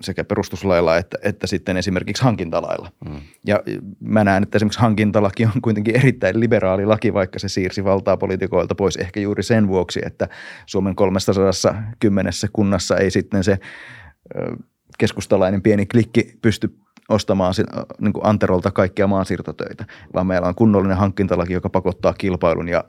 sekä 0.01 0.25
perustuslailla 0.25 0.97
että, 0.97 1.19
että 1.23 1.47
sitten 1.47 1.77
esimerkiksi 1.77 2.23
hankintalailla. 2.23 2.91
Mm. 3.09 3.21
Ja 3.47 3.63
mä 4.01 4.25
näen, 4.25 4.43
että 4.43 4.59
esimerkiksi 4.59 4.81
hankintalaki 4.81 5.45
on 5.45 5.63
kuitenkin 5.63 5.97
erittäin 5.97 6.41
liberaali 6.41 6.87
laki, 6.87 7.15
vaikka 7.15 7.39
se 7.39 7.49
siirsi 7.49 7.85
valtaa 7.85 8.17
poliitikoilta 8.17 8.75
pois 8.75 8.97
ehkä 8.97 9.21
juuri 9.21 9.43
sen 9.43 9.69
vuoksi, 9.69 10.01
että 10.07 10.29
Suomen 10.67 10.95
310 10.95 12.33
kunnassa 12.53 12.97
ei 12.97 13.11
sitten 13.11 13.45
se 13.45 13.59
keskustalainen 14.99 15.63
pieni 15.63 15.87
klikki 15.87 16.39
pysty 16.43 16.77
ostamaan 17.09 17.55
niin 18.01 18.13
kuin 18.13 18.27
Anterolta 18.27 18.71
kaikkia 18.71 19.07
maansiirtotöitä, 19.07 19.85
vaan 20.15 20.27
meillä 20.27 20.49
on 20.49 20.55
kunnollinen 20.55 20.97
hankintalaki, 20.97 21.53
joka 21.53 21.71
pakottaa 21.71 22.15
kilpailun 22.19 22.69
ja 22.69 22.85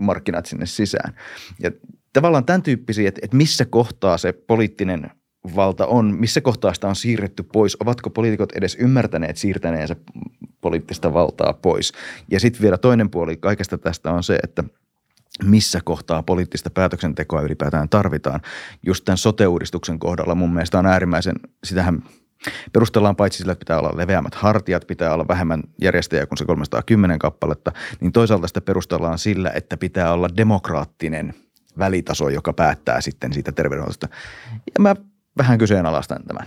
markkinat 0.00 0.46
sinne 0.46 0.66
sisään. 0.66 1.14
Ja 1.62 1.70
tavallaan 2.12 2.44
tämän 2.44 2.62
tyyppisiä, 2.62 3.08
että, 3.08 3.20
että 3.24 3.36
missä 3.36 3.64
kohtaa 3.64 4.18
se 4.18 4.32
poliittinen 4.32 5.10
valta 5.56 5.86
on, 5.86 6.14
missä 6.18 6.40
kohtaa 6.40 6.74
sitä 6.74 6.88
on 6.88 6.96
siirretty 6.96 7.42
pois, 7.42 7.76
ovatko 7.80 8.10
poliitikot 8.10 8.52
edes 8.52 8.76
ymmärtäneet 8.80 9.36
siirtäneensä 9.36 9.96
poliittista 10.60 11.12
valtaa 11.12 11.52
pois. 11.52 11.92
Ja 12.30 12.40
sitten 12.40 12.62
vielä 12.62 12.78
toinen 12.78 13.10
puoli 13.10 13.36
kaikesta 13.36 13.78
tästä 13.78 14.12
on 14.12 14.22
se, 14.22 14.38
että 14.42 14.64
missä 15.44 15.80
kohtaa 15.84 16.22
poliittista 16.22 16.70
päätöksentekoa 16.70 17.40
ylipäätään 17.40 17.88
tarvitaan. 17.88 18.40
Just 18.86 19.04
tämän 19.04 19.18
sote-uudistuksen 19.18 19.98
kohdalla 19.98 20.34
mun 20.34 20.54
mielestä 20.54 20.78
on 20.78 20.86
äärimmäisen, 20.86 21.34
sitähän 21.64 22.02
perustellaan 22.72 23.16
paitsi 23.16 23.38
sillä, 23.38 23.52
että 23.52 23.64
pitää 23.64 23.78
olla 23.78 23.96
leveämmät 23.96 24.34
hartiat, 24.34 24.86
pitää 24.86 25.14
olla 25.14 25.28
vähemmän 25.28 25.62
järjestäjä 25.82 26.26
kuin 26.26 26.38
se 26.38 26.44
310 26.44 27.18
kappaletta, 27.18 27.72
niin 28.00 28.12
toisaalta 28.12 28.46
sitä 28.48 28.60
perustellaan 28.60 29.18
sillä, 29.18 29.50
että 29.54 29.76
pitää 29.76 30.12
olla 30.12 30.28
demokraattinen 30.36 31.34
välitaso, 31.78 32.28
joka 32.28 32.52
päättää 32.52 33.00
sitten 33.00 33.32
siitä 33.32 33.52
terveydenhuollosta. 33.52 34.08
Ja 34.52 34.80
mä 34.82 34.96
vähän 35.38 35.58
kyseenalaistan 35.58 36.24
tämän. 36.26 36.46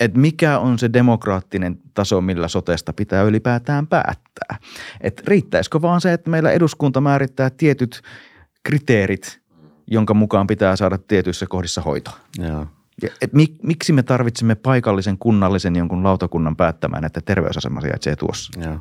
Että 0.00 0.18
mikä 0.18 0.58
on 0.58 0.78
se 0.78 0.92
demokraattinen 0.92 1.78
taso, 1.94 2.20
millä 2.20 2.48
sotesta 2.48 2.92
pitää 2.92 3.22
ylipäätään 3.22 3.86
päättää. 3.86 4.58
Että 5.00 5.22
riittäisikö 5.26 5.82
vaan 5.82 6.00
se, 6.00 6.12
että 6.12 6.30
meillä 6.30 6.50
eduskunta 6.50 7.00
määrittää 7.00 7.50
tietyt 7.50 8.02
kriteerit, 8.62 9.40
jonka 9.86 10.14
mukaan 10.14 10.46
pitää 10.46 10.76
saada 10.76 10.98
tietyissä 10.98 11.46
kohdissa 11.48 11.80
hoitoa. 11.80 12.16
Joo. 12.38 12.66
Et 13.22 13.32
mik, 13.32 13.54
miksi 13.62 13.92
me 13.92 14.02
tarvitsemme 14.02 14.54
paikallisen 14.54 15.18
kunnallisen 15.18 15.76
jonkun 15.76 16.04
lautakunnan 16.04 16.56
päättämään, 16.56 17.04
että 17.04 17.20
terveysasema 17.20 17.80
sijaitsee 17.80 18.16
tuossa? 18.16 18.60
Joo. 18.60 18.78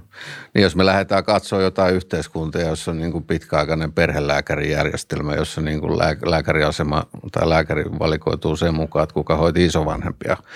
Niin 0.53 0.63
jos 0.63 0.75
me 0.75 0.85
lähdetään 0.85 1.23
katsoa 1.23 1.61
jotain 1.61 1.95
yhteiskuntia, 1.95 2.67
jossa 2.67 2.91
on 2.91 2.97
niin 2.97 3.11
kuin 3.11 3.23
pitkäaikainen 3.23 3.91
perhelääkärijärjestelmä, 3.91 5.35
jossa 5.35 5.61
niin 5.61 5.79
kuin 5.79 5.97
lääkäriasema 6.25 7.03
tai 7.31 7.49
lääkäri 7.49 7.85
valikoituu 7.99 8.55
sen 8.55 8.75
mukaan, 8.75 9.03
että 9.03 9.13
kuka 9.13 9.37
hoiti 9.37 9.65
isovanhempia– 9.65 10.37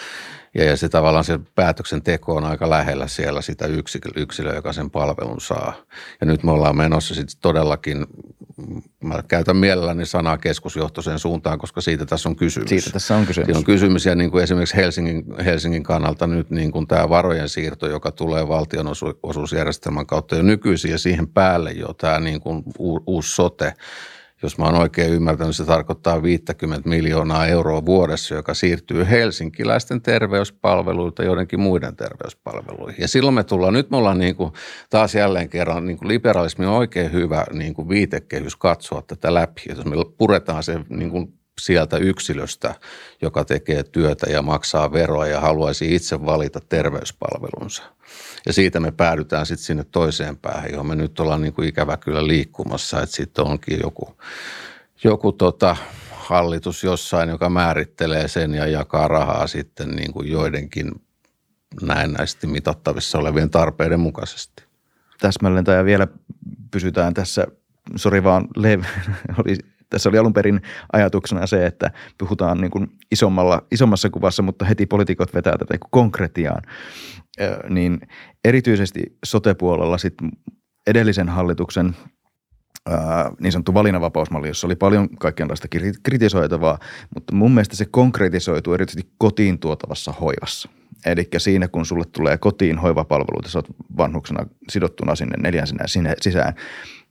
ja, 0.56 0.63
ja 0.63 0.78
se 0.78 0.89
tavallaan 0.89 1.24
se 1.24 1.39
päätöksenteko 1.56 2.36
on 2.36 2.44
aika 2.44 2.70
lähellä 2.70 3.08
siellä 3.08 3.42
sitä 3.42 3.66
yksilöä, 4.16 4.56
joka 4.56 4.74
sen 4.74 4.89
palvelun 4.92 5.42
saa. 5.42 5.74
Ja 6.22 6.28
nyt 6.28 6.44
me 6.44 6.52
ollaan 6.52 6.78
menossa 6.78 7.16
sitten 7.16 7.38
todellakin, 7.42 8.06
mä 9.04 9.24
käytän 9.28 9.58
mielelläni 9.58 10.06
sanaa 10.06 10.38
keskusjohtoiseen 10.38 11.20
suuntaan, 11.20 11.60
koska 11.60 11.82
siitä 11.82 12.06
tässä 12.06 12.30
on 12.30 12.36
kysymys. 12.36 12.70
Siitä 12.70 12.92
tässä 12.92 13.16
on 13.16 13.26
kysymys. 13.26 13.46
Siitä 13.46 13.58
on 13.58 13.66
kysymys 13.66 14.06
ja 14.06 14.16
niin 14.16 14.32
kuin 14.32 14.44
esimerkiksi 14.44 14.76
Helsingin, 14.76 15.24
Helsingin 15.46 15.84
kannalta 15.84 16.28
nyt 16.28 16.50
niin 16.50 16.72
kuin 16.72 16.88
tämä 16.88 17.10
varojen 17.10 17.50
siirto, 17.50 17.88
joka 17.88 18.12
tulee 18.12 18.48
valtionosuusjärjestelmän 18.48 20.06
kautta 20.06 20.36
jo 20.36 20.44
nykyisin 20.44 20.92
ja 20.92 20.98
siihen 20.98 21.28
päälle 21.28 21.72
jo 21.72 21.94
tämä 21.94 22.20
niin 22.20 22.42
kuin 22.42 22.63
uusi 23.08 23.36
sote– 23.36 23.74
jos 24.43 24.58
mä 24.58 24.65
oon 24.65 24.75
oikein 24.75 25.13
ymmärtänyt, 25.13 25.56
se 25.56 25.65
tarkoittaa 25.65 26.23
50 26.23 26.89
miljoonaa 26.89 27.47
euroa 27.47 27.86
vuodessa, 27.86 28.36
joka 28.36 28.53
siirtyy 28.53 29.10
helsinkiläisten 29.10 30.01
terveyspalveluilta 30.01 31.23
joidenkin 31.23 31.60
muiden 31.60 31.95
terveyspalveluihin. 31.95 33.01
Ja 33.01 33.08
silloin 33.08 33.36
me 33.36 33.43
tullaan, 33.43 33.73
nyt 33.73 33.89
me 33.89 33.97
ollaan 33.97 34.17
niin 34.17 34.36
kuin 34.36 34.53
taas 34.89 35.15
jälleen 35.15 35.49
kerran, 35.49 35.86
niin 35.86 35.97
kuin 35.97 36.08
liberalismi 36.08 36.65
on 36.65 36.73
oikein 36.73 37.12
hyvä 37.12 37.45
niin 37.53 37.73
kuin 37.73 37.89
viitekehys 37.89 38.56
katsoa 38.56 39.01
tätä 39.01 39.34
läpi. 39.34 39.62
Jos 39.69 39.86
me 39.86 39.95
puretaan 40.17 40.63
se 40.63 40.79
niin 40.89 41.10
kuin 41.10 41.34
sieltä 41.62 41.97
yksilöstä, 41.97 42.75
joka 43.21 43.45
tekee 43.45 43.84
työtä 43.84 44.29
ja 44.29 44.41
maksaa 44.41 44.93
veroa 44.93 45.27
ja 45.27 45.39
haluaisi 45.39 45.95
itse 45.95 46.25
valita 46.25 46.60
terveyspalvelunsa– 46.69 47.84
ja 48.45 48.53
siitä 48.53 48.79
me 48.79 48.91
päädytään 48.91 49.45
sitten 49.45 49.65
sinne 49.65 49.84
toiseen 49.84 50.38
päähän, 50.38 50.71
johon 50.71 50.88
me 50.88 50.95
nyt 50.95 51.19
ollaan 51.19 51.41
niin 51.41 51.53
kuin 51.53 51.67
ikävä 51.67 51.97
kyllä 51.97 52.27
liikkumassa, 52.27 53.01
että 53.01 53.15
sitten 53.15 53.45
onkin 53.45 53.79
joku, 53.84 54.17
joku 55.03 55.32
tota, 55.32 55.75
hallitus 56.12 56.84
jossain, 56.84 57.29
joka 57.29 57.49
määrittelee 57.49 58.27
sen 58.27 58.53
ja 58.53 58.67
jakaa 58.67 59.08
rahaa 59.08 59.47
sitten 59.47 59.89
niin 59.89 60.13
kuin 60.13 60.32
joidenkin 60.32 60.91
näennäisesti 61.82 62.47
mitattavissa 62.47 63.19
olevien 63.19 63.49
tarpeiden 63.49 63.99
mukaisesti. 63.99 64.63
Täsmälleen 65.19 65.65
ja 65.77 65.86
vielä 65.86 66.08
pysytään 66.71 67.13
tässä, 67.13 67.47
sori 67.95 68.23
vaan, 68.23 68.47
Lev, 68.56 68.84
oli, 69.45 69.58
tässä 69.93 70.10
oli 70.10 70.17
alun 70.17 70.34
perin 70.34 70.62
ajatuksena 70.93 71.47
se, 71.47 71.65
että 71.65 71.91
puhutaan 72.17 72.62
niin 72.62 72.71
kuin 72.71 72.88
isommalla, 73.12 73.62
isommassa 73.71 74.10
kuvassa, 74.10 74.43
mutta 74.43 74.65
heti 74.65 74.86
poliitikot 74.86 75.34
vetää 75.34 75.58
tätä 75.58 75.77
konkretiaan 75.91 76.62
niin 77.69 77.99
erityisesti 78.45 79.17
sotepuolella 79.25 79.97
sit 79.97 80.13
edellisen 80.88 81.29
hallituksen 81.29 81.95
niin 83.39 83.51
sanottu 83.51 83.73
valinnanvapausmalli, 83.73 84.47
jossa 84.47 84.67
oli 84.67 84.75
paljon 84.75 85.10
kaikenlaista 85.10 85.67
kritisoitavaa, 86.03 86.79
mutta 87.15 87.36
mun 87.36 87.51
mielestä 87.51 87.75
se 87.75 87.86
konkretisoituu 87.86 88.73
erityisesti 88.73 89.12
kotiin 89.17 89.60
tuotavassa 89.60 90.12
hoivassa. 90.12 90.69
Eli 91.06 91.27
siinä, 91.38 91.67
kun 91.67 91.86
sulle 91.86 92.03
tulee 92.12 92.38
kotiin 92.38 92.77
hoivapalveluita, 92.77 93.49
sä 93.49 93.58
oot 93.58 93.67
vanhuksena 93.97 94.45
sidottuna 94.69 95.15
sinne 95.15 95.36
neljän 95.38 95.67
sinne 95.86 96.15
sisään, 96.21 96.53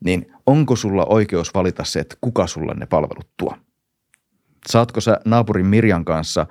niin 0.04 0.32
onko 0.46 0.76
sulla 0.76 1.04
oikeus 1.04 1.54
valita 1.54 1.84
se, 1.84 2.00
että 2.00 2.16
kuka 2.20 2.46
sulle 2.46 2.74
ne 2.74 2.86
palvelut 2.86 3.28
tuo? 3.36 3.56
Saatko 4.68 5.00
sä 5.00 5.20
naapurin 5.24 5.66
Mirjan 5.66 6.04
kanssa 6.04 6.46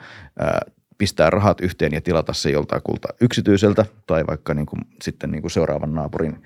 pistää 0.97 1.29
rahat 1.29 1.61
yhteen 1.61 1.93
ja 1.93 2.01
tilata 2.01 2.33
se 2.33 2.51
joltain 2.51 2.81
kulta 2.83 3.07
yksityiseltä 3.21 3.85
tai 4.07 4.23
vaikka 4.27 4.53
niin 4.53 4.65
kuin, 4.65 4.81
sitten 5.01 5.31
niin 5.31 5.41
kuin 5.41 5.51
seuraavan 5.51 5.93
naapurin 5.93 6.43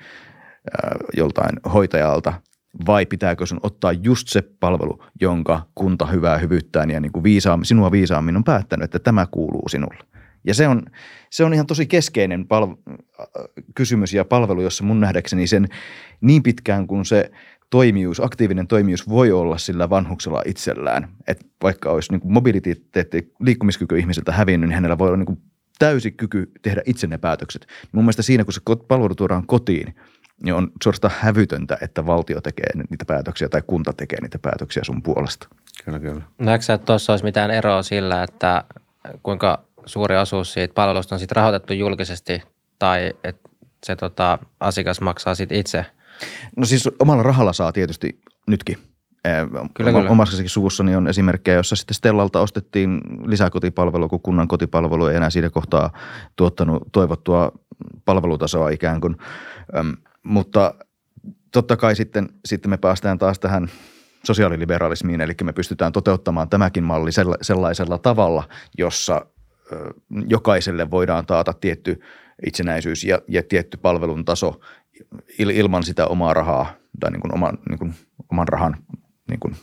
joltain 1.17 1.59
hoitajalta 1.73 2.33
vai 2.85 3.05
pitääkö 3.05 3.45
sun 3.45 3.59
ottaa 3.63 3.91
just 3.91 4.27
se 4.27 4.41
palvelu, 4.59 5.03
jonka 5.21 5.61
kunta 5.75 6.05
hyvää 6.05 6.37
hyvyyttään 6.37 6.89
ja 6.89 6.99
niin 6.99 7.11
kuin 7.11 7.25
sinua 7.63 7.91
viisaammin 7.91 8.35
on 8.35 8.43
päättänyt, 8.43 8.83
että 8.83 8.99
tämä 8.99 9.25
kuuluu 9.31 9.69
sinulle. 9.69 10.14
Ja 10.47 10.53
se 10.53 10.67
on, 10.67 10.85
se 11.29 11.43
on 11.43 11.53
ihan 11.53 11.67
tosi 11.67 11.85
keskeinen 11.85 12.45
palv- 12.45 12.95
kysymys 13.75 14.13
ja 14.13 14.25
palvelu, 14.25 14.61
jossa 14.61 14.83
mun 14.83 14.99
nähdäkseni 14.99 15.47
sen 15.47 15.67
niin 16.21 16.43
pitkään 16.43 16.87
kuin 16.87 17.05
se– 17.05 17.31
toimijuus, 17.69 18.19
aktiivinen 18.19 18.67
toimijuus 18.67 19.09
voi 19.09 19.31
olla 19.31 19.57
sillä 19.57 19.89
vanhuksella 19.89 20.41
itsellään. 20.45 21.07
Että 21.27 21.45
vaikka 21.63 21.91
olisi 21.91 22.11
niin 22.11 22.21
mobiliteetti, 22.23 23.33
liikkumiskyky 23.39 23.99
ihmiseltä 23.99 24.31
hävinnyt, 24.31 24.69
niin 24.69 24.75
hänellä 24.75 24.97
voi 24.97 25.07
olla 25.07 25.17
niin 25.17 25.41
täysi 25.79 26.11
kyky 26.11 26.51
tehdä 26.61 26.81
itse 26.85 27.07
ne 27.07 27.17
päätökset. 27.17 27.67
Mun 27.91 28.03
mielestä 28.03 28.21
siinä, 28.21 28.43
kun 28.43 28.53
se 28.53 28.61
palvelu 28.87 29.15
tuodaan 29.15 29.47
kotiin, 29.47 29.95
niin 30.43 30.55
on 30.55 30.71
suorastaan 30.83 31.13
hävytöntä, 31.19 31.77
että 31.81 32.05
valtio 32.05 32.41
tekee 32.41 32.69
niitä 32.89 33.05
päätöksiä 33.05 33.49
tai 33.49 33.61
kunta 33.67 33.93
tekee 33.93 34.21
niitä 34.21 34.39
päätöksiä 34.39 34.83
sun 34.83 35.03
puolesta. 35.03 35.47
Kyllä, 35.85 35.99
kyllä. 35.99 36.21
Näetkö 36.37 36.73
että 36.73 36.85
tuossa 36.85 37.13
olisi 37.13 37.25
mitään 37.25 37.51
eroa 37.51 37.83
sillä, 37.83 38.23
että 38.23 38.63
kuinka 39.23 39.63
suuri 39.85 40.17
osuus 40.17 40.53
siitä 40.53 40.73
palvelusta 40.73 41.15
on 41.15 41.19
sitten 41.19 41.35
rahoitettu 41.35 41.73
julkisesti 41.73 42.41
tai 42.79 43.13
että 43.23 43.49
se 43.85 43.95
tota, 43.95 44.39
asiakas 44.59 45.01
maksaa 45.01 45.35
sitten 45.35 45.57
itse– 45.57 45.85
No 46.57 46.65
siis 46.65 46.89
omalla 46.99 47.23
rahalla 47.23 47.53
saa 47.53 47.71
tietysti 47.71 48.19
nytkin. 48.47 48.77
Kyllä, 49.73 49.91
kyllä. 49.91 50.09
Omassakin 50.09 50.49
suvussani 50.49 50.95
on 50.95 51.07
esimerkkejä, 51.07 51.57
jossa 51.57 51.75
sitten 51.75 51.95
Stellalta 51.95 52.41
ostettiin 52.41 53.01
lisäkotipalvelu, 53.25 54.09
kun 54.09 54.21
kunnan 54.21 54.47
kotipalvelu 54.47 55.05
ei 55.05 55.15
enää 55.15 55.29
siinä 55.29 55.49
kohtaa 55.49 55.93
tuottanut 56.35 56.83
toivottua 56.91 57.51
palvelutasoa 58.05 58.69
ikään 58.69 59.01
kuin. 59.01 59.15
Öm, 59.77 59.93
mutta 60.23 60.73
totta 61.51 61.77
kai 61.77 61.95
sitten, 61.95 62.29
sitten 62.45 62.69
me 62.69 62.77
päästään 62.77 63.17
taas 63.17 63.39
tähän 63.39 63.69
sosiaaliliberalismiin, 64.23 65.21
eli 65.21 65.33
me 65.43 65.53
pystytään 65.53 65.91
toteuttamaan 65.91 66.49
tämäkin 66.49 66.83
malli 66.83 67.11
sellaisella 67.41 67.97
tavalla, 67.97 68.43
jossa 68.77 69.25
jokaiselle 70.27 70.91
voidaan 70.91 71.25
taata 71.25 71.53
tietty 71.53 72.01
itsenäisyys 72.45 73.03
ja, 73.03 73.21
ja 73.27 73.43
tietty 73.43 73.77
palvelun 73.77 74.25
taso 74.25 74.59
il, 75.39 75.49
ilman 75.49 75.83
sitä 75.83 76.07
omaa 76.07 76.33
rahaa 76.33 76.73
tai 76.99 77.11
niin 77.11 77.21
kuin 77.21 77.33
oman, 77.33 77.57
niin 77.69 77.79
kuin, 77.79 77.93
oman 78.31 78.47
rahan 78.47 78.77
niin 79.29 79.39
kuin 79.39 79.55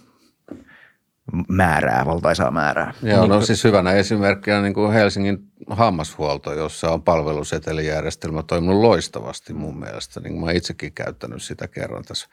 määrää, 1.49 2.07
valtaisaa 2.07 2.51
määrää. 2.51 2.95
Joo, 3.03 3.27
no 3.27 3.41
siis 3.41 3.65
hyvänä 3.65 3.93
esimerkkinä 3.93 4.63
niin 4.63 4.75
kuin 4.75 4.93
Helsingin 4.93 5.39
hammashuolto, 5.71 6.53
jossa 6.53 6.91
on 6.91 7.03
palvelusetelijärjestelmä 7.03 8.43
toiminut 8.43 8.81
loistavasti 8.81 9.53
mun 9.53 9.79
mielestä. 9.79 10.21
Niin 10.21 10.41
mä 10.41 10.53
itsekin 10.53 10.93
käyttänyt 10.93 11.43
sitä 11.43 11.69
kerran 11.69 12.05
tässä 12.05 12.29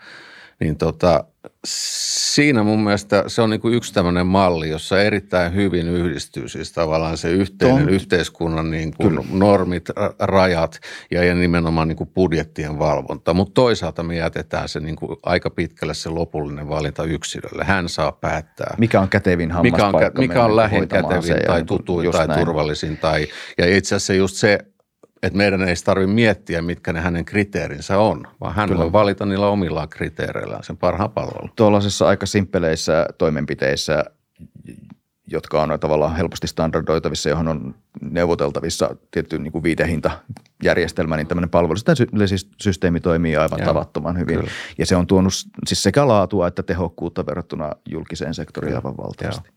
niin 0.59 0.77
tota, 0.77 1.23
siinä 1.65 2.63
mun 2.63 2.83
mielestä 2.83 3.23
se 3.27 3.41
on 3.41 3.49
niin 3.49 3.61
kuin 3.61 3.73
yksi 3.73 3.93
tämmöinen 3.93 4.27
malli, 4.27 4.69
jossa 4.69 5.01
erittäin 5.01 5.55
hyvin 5.55 5.87
yhdistyy 5.87 6.47
siis 6.49 6.71
tavallaan 6.71 7.17
se 7.17 7.31
yhteinen 7.31 7.77
Tont. 7.77 7.91
yhteiskunnan 7.91 8.71
niin 8.71 8.93
kuin 8.93 9.19
normit, 9.31 9.89
rajat 10.19 10.79
ja, 11.11 11.23
ja 11.23 11.35
nimenomaan 11.35 11.87
niin 11.87 11.95
kuin 11.95 12.09
budjettien 12.09 12.79
valvonta. 12.79 13.33
Mutta 13.33 13.53
toisaalta 13.53 14.03
me 14.03 14.15
jätetään 14.15 14.69
se 14.69 14.79
niin 14.79 14.95
kuin 14.95 15.17
aika 15.23 15.49
pitkälle 15.49 15.93
se 15.93 16.09
lopullinen 16.09 16.69
valinta 16.69 17.03
yksilölle. 17.03 17.63
Hän 17.63 17.89
saa 17.89 18.11
päättää. 18.11 18.75
Mikä 18.77 19.01
on 19.01 19.09
kätevin 19.09 19.53
mikä 19.61 19.87
on, 19.87 19.93
mikä 20.17 20.45
on 20.45 20.55
lähin 20.55 20.87
kätevin 20.87 21.45
tai 21.47 21.63
tutuin 21.63 22.11
tai 22.11 22.27
näin. 22.27 22.39
turvallisin. 22.39 22.97
Tai, 22.97 23.27
ja 23.57 23.77
itse 23.77 23.95
asiassa 23.95 24.13
just 24.13 24.35
se 24.35 24.59
että 25.23 25.37
meidän 25.37 25.61
ei 25.61 25.75
tarvitse 25.85 26.13
miettiä, 26.13 26.61
mitkä 26.61 26.93
ne 26.93 27.01
hänen 27.01 27.25
kriteerinsä 27.25 27.99
on, 27.99 28.27
vaan 28.41 28.55
hän 28.55 28.69
Kyllä. 28.69 28.81
voi 28.81 28.91
valita 28.91 29.25
niillä 29.25 29.47
omillaan 29.47 29.89
kriteereillään 29.89 30.63
sen 30.63 30.77
parhaan 30.77 31.11
palvelun. 31.11 31.51
Tuollaisissa 31.55 32.07
aika 32.07 32.25
simppeleissä 32.25 33.05
toimenpiteissä, 33.17 34.05
jotka 35.27 35.61
on 35.61 35.79
tavallaan 35.79 36.15
helposti 36.15 36.47
standardoitavissa, 36.47 37.29
johon 37.29 37.47
on 37.47 37.75
neuvoteltavissa 38.01 38.95
tietty 39.11 39.39
niin 39.39 39.51
kuin 39.51 39.63
viitehinta 39.63 40.11
järjestelmä, 40.63 41.17
niin 41.17 41.27
tämmöinen 41.27 41.49
palvelusysteemi 41.49 42.99
toimii 42.99 43.35
aivan 43.35 43.59
Joo, 43.59 43.65
tavattoman 43.65 44.17
hyvin. 44.17 44.37
Kyllä. 44.37 44.51
Ja 44.77 44.85
se 44.85 44.95
on 44.95 45.07
tuonut 45.07 45.33
siis 45.67 45.83
sekä 45.83 46.07
laatua 46.07 46.47
että 46.47 46.63
tehokkuutta 46.63 47.25
verrattuna 47.25 47.71
julkiseen 47.89 48.33
sektoriin 48.33 48.75
aivan 48.75 48.97
valtavasti. 48.97 49.49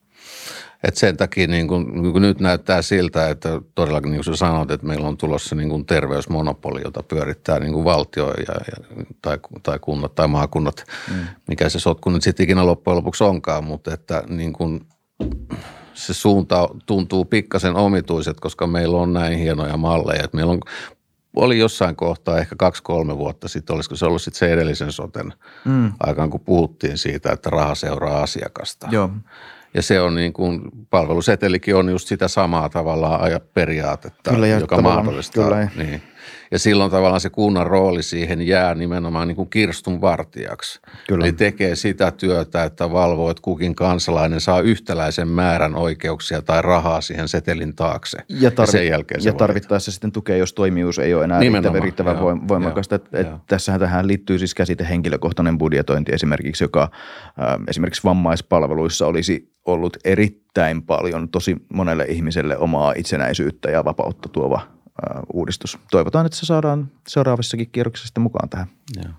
Et 0.83 0.97
sen 0.97 1.17
takia 1.17 1.47
niin 1.47 1.69
kun, 1.69 2.03
niin 2.03 2.13
kun 2.13 2.23
nyt 2.23 2.41
näyttää 2.41 2.83
siltä, 2.83 3.29
että 3.29 3.61
todellakin 3.75 4.11
niin 4.11 4.25
kuin 4.25 4.37
sanoit, 4.37 4.71
että 4.71 4.87
meillä 4.87 5.09
on 5.09 5.17
tulossa 5.17 5.55
niin 5.55 5.69
kuin 5.69 5.87
terveysmonopoli, 5.87 6.81
jota 6.85 7.03
pyörittää 7.03 7.59
niin 7.59 7.73
kuin 7.73 7.85
valtio 7.85 8.27
ja, 8.27 8.55
ja, 8.55 9.05
tai, 9.23 9.39
tai 9.63 9.79
kunnat 9.79 10.15
tai 10.15 10.29
maakunnat, 10.29 10.85
mm. 11.11 11.27
mikä 11.49 11.69
se 11.69 11.79
sotku 11.79 12.11
nyt 12.11 12.23
sitten 12.23 12.45
ikinä 12.45 12.67
loppujen 12.67 12.97
lopuksi 12.97 13.25
onkaan, 13.25 13.65
mutta 13.65 13.95
että 13.95 14.23
niin 14.29 14.53
kuin 14.53 14.81
se 15.95 16.15
suunta 16.15 16.69
tuntuu 16.87 17.25
pikkasen 17.25 17.77
omituiset, 17.77 18.41
koska 18.41 18.67
meillä 18.67 18.97
on 18.97 19.13
näin 19.13 19.39
hienoja 19.39 19.77
malleja. 19.77 20.25
Että 20.25 20.37
meillä 20.37 20.53
on, 20.53 20.61
oli 21.37 21.59
jossain 21.59 21.97
kohtaa 21.97 22.39
ehkä 22.39 22.57
kaksi-kolme 22.59 23.19
vuotta 23.19 23.49
sitten, 23.49 23.75
olisiko 23.75 23.97
se 23.97 24.07
ollut 24.07 24.23
sitten 24.23 24.39
se 24.39 24.53
edellisen 24.53 24.93
soten 24.93 25.33
mm. 25.65 25.93
aikaan, 26.01 26.31
kun 26.31 26.41
puhuttiin 26.41 26.99
siitä, 26.99 27.33
että 27.33 27.51
raha 27.51 27.75
seuraa 27.75 28.23
asiakasta. 28.23 28.89
Joo. 28.91 29.11
Ja 29.75 29.83
se 29.83 30.01
on 30.01 30.15
niin 30.15 30.33
kuin, 30.33 30.61
palvelusetelikin 30.91 31.77
on 31.77 31.89
just 31.89 32.09
sitä 32.09 32.29
samaa 32.29 32.69
tavallaan 32.69 33.21
periaatetta, 33.55 34.31
kyllä, 34.31 34.47
joka 34.47 34.83
mahdollistaa. 34.83 35.45
Kyllä. 35.45 35.69
Niin 35.77 36.03
ja 36.53 36.59
silloin 36.59 36.91
tavallaan 36.91 37.21
se 37.21 37.31
kunnan 37.31 37.67
rooli 37.67 38.03
siihen 38.03 38.43
jää 38.43 38.75
nimenomaan 38.75 39.29
niin 39.29 39.37
kuin 39.37 39.51
kirstun 39.51 40.01
vartijaksi. 40.01 40.81
Kyllä. 41.09 41.25
Eli 41.25 41.33
tekee 41.33 41.77
sitä 41.77 42.11
työtä, 42.11 42.65
että 42.65 42.93
valvoo, 42.93 43.31
että 43.31 43.43
kukin 43.43 43.75
kansalainen 43.75 44.41
saa 44.41 44.61
yhtäläisen 44.61 45.29
määrän 45.29 45.75
oikeuksia 45.75 46.43
tai 46.43 46.63
rahaa 46.63 47.01
siihen 47.01 47.29
setelin 47.29 47.77
taakse. 47.77 48.19
Ja, 48.29 48.51
tarvi- 48.51 48.61
ja 48.61 48.67
sen 48.67 48.87
jälkeen 48.87 49.21
se 49.21 49.29
Ja 49.29 49.33
tarvittaessa 49.33 49.93
sitten 49.93 50.13
tukea, 50.13 50.37
jos 50.37 50.53
toimijuus 50.53 50.99
ei 50.99 51.15
ole 51.15 51.25
enää 51.25 51.41
nimenomaan, 51.41 51.83
riittävän 51.83 52.17
joo, 52.17 52.39
voimakasta. 52.49 52.95
Joo, 52.95 53.21
et, 53.21 53.27
et 53.27 53.33
tässähän 53.47 53.81
tähän 53.81 54.09
liittyy 54.09 54.39
siis 54.39 54.55
käsite 54.55 54.87
henkilökohtainen 54.89 55.59
budjetointi 55.59 56.13
esimerkiksi, 56.13 56.65
joka 56.65 56.83
äh, 56.83 57.59
esimerkiksi 57.69 58.05
vammaispalveluissa 58.05 59.07
olisi 59.07 59.53
ollut 59.67 59.97
erittäin 60.05 60.83
paljon 60.83 61.29
tosi 61.29 61.57
monelle 61.75 62.05
ihmiselle 62.05 62.59
omaa 62.59 62.93
itsenäisyyttä 62.97 63.71
ja 63.71 63.85
vapautta 63.85 64.29
tuova 64.29 64.82
uudistus. 65.33 65.79
Toivotaan, 65.91 66.27
että 66.27 66.39
se 66.39 66.47
saadaan 66.47 66.91
seuraavissakin 67.09 67.71
kierroksissa 67.71 68.07
sitten 68.07 68.23
mukaan 68.23 68.49
tähän. 68.49 68.67
Joo. 68.97 69.13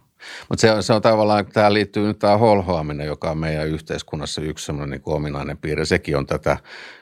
Mutta 0.50 0.62
se, 0.62 0.82
se 0.82 0.94
on 0.94 1.02
tavallaan, 1.02 1.46
tämä 1.46 1.74
liittyy 1.74 2.08
nyt 2.08 2.20
tämä 2.20 2.38
holhoaminen, 2.38 3.08
joka 3.08 3.32
on 3.32 3.38
meidän 3.38 3.68
yhteiskunnassa 3.68 4.42
yksi 4.42 4.66
sellainen 4.66 4.90
niin 4.90 5.02
kuin 5.02 5.16
ominainen 5.16 5.58
piirre. 5.58 5.86
Sekin 5.86 6.18
on 6.18 6.26
tätä, 6.26 6.58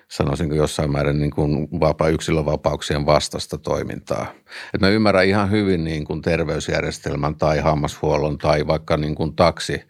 sanoisinko 0.07 0.55
jossain 0.55 0.91
määrin 0.91 1.19
niin 1.19 1.31
kuin 1.31 1.67
vapaa, 1.79 2.09
yksilövapauksien 2.09 3.05
vastaista 3.05 3.57
toimintaa. 3.57 4.25
Et 4.73 4.81
mä 4.81 4.89
ymmärrän 4.89 5.25
ihan 5.25 5.51
hyvin 5.51 5.83
niin 5.83 6.05
kuin 6.05 6.21
terveysjärjestelmän 6.21 7.35
tai 7.35 7.59
hammashuollon 7.59 8.37
tai 8.37 8.67
vaikka 8.67 8.97
niin 8.97 9.15
kuin 9.15 9.35
taksi 9.35 9.81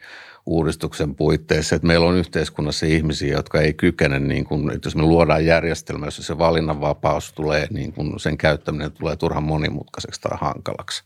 uudistuksen 0.46 1.16
puitteissa, 1.16 1.76
että 1.76 1.88
meillä 1.88 2.06
on 2.06 2.18
yhteiskunnassa 2.18 2.86
ihmisiä, 2.86 3.34
jotka 3.34 3.62
ei 3.62 3.74
kykene, 3.74 4.20
niin 4.20 4.46
kuin, 4.46 4.72
että 4.72 4.88
jos 4.88 4.96
me 4.96 5.02
luodaan 5.02 5.46
järjestelmä, 5.46 6.08
jossa 6.08 6.24
se 6.24 6.38
valinnanvapaus 6.38 7.34
tulee, 7.34 7.68
niin 7.70 7.94
kuin 7.94 8.20
sen 8.20 8.38
käyttäminen 8.38 8.92
tulee 8.92 9.16
turhan 9.16 9.44
monimutkaiseksi 9.44 10.22
tai 10.22 10.38
hankalaksi, 10.42 11.04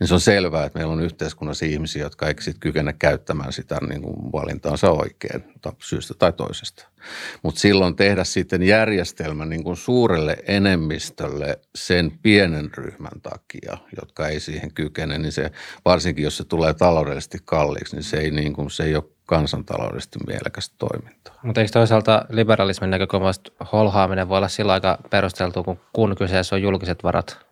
niin 0.00 0.08
se 0.08 0.14
on 0.14 0.20
selvää, 0.20 0.64
että 0.64 0.78
meillä 0.78 0.92
on 0.92 1.02
yhteiskunnassa 1.02 1.66
ihmisiä, 1.66 2.02
jotka 2.02 2.26
ei 2.26 2.34
kykene 2.60 2.92
käyttämään 2.92 3.52
sitä 3.52 3.78
niin 3.88 4.02
kuin 4.02 4.32
valintaansa 4.32 4.90
oikein 4.90 5.44
syystä 5.82 6.14
tai 6.18 6.32
toisesta. 6.32 6.95
Mutta 7.42 7.60
silloin 7.60 7.96
tehdä 7.96 8.24
sitten 8.24 8.62
järjestelmä 8.62 9.46
niin 9.46 9.64
kuin 9.64 9.76
suurelle 9.76 10.36
enemmistölle 10.46 11.58
sen 11.74 12.18
pienen 12.22 12.70
ryhmän 12.74 13.20
takia, 13.22 13.78
jotka 14.00 14.28
ei 14.28 14.40
siihen 14.40 14.74
kykene, 14.74 15.18
niin 15.18 15.32
se 15.32 15.50
varsinkin 15.84 16.24
jos 16.24 16.36
se 16.36 16.44
tulee 16.44 16.74
taloudellisesti 16.74 17.38
kalliiksi, 17.44 17.96
niin 17.96 18.04
se 18.04 18.16
ei, 18.16 18.30
niin 18.30 18.52
kuin, 18.52 18.70
se 18.70 18.84
ei 18.84 18.96
ole 18.96 19.04
kansantaloudellisesti 19.26 20.18
mielekästä 20.26 20.74
toimintaa. 20.78 21.34
Mutta 21.42 21.60
eikö 21.60 21.72
toisaalta 21.72 22.24
liberalismin 22.28 22.90
näkökulmasta 22.90 23.52
holhaaminen 23.72 24.28
voi 24.28 24.36
olla 24.36 24.48
sillä 24.48 24.72
aika 24.72 24.98
perusteltu, 25.10 25.64
kun, 25.64 25.80
kun 25.92 26.16
kyseessä 26.18 26.56
on 26.56 26.62
julkiset 26.62 27.02
varat, 27.02 27.46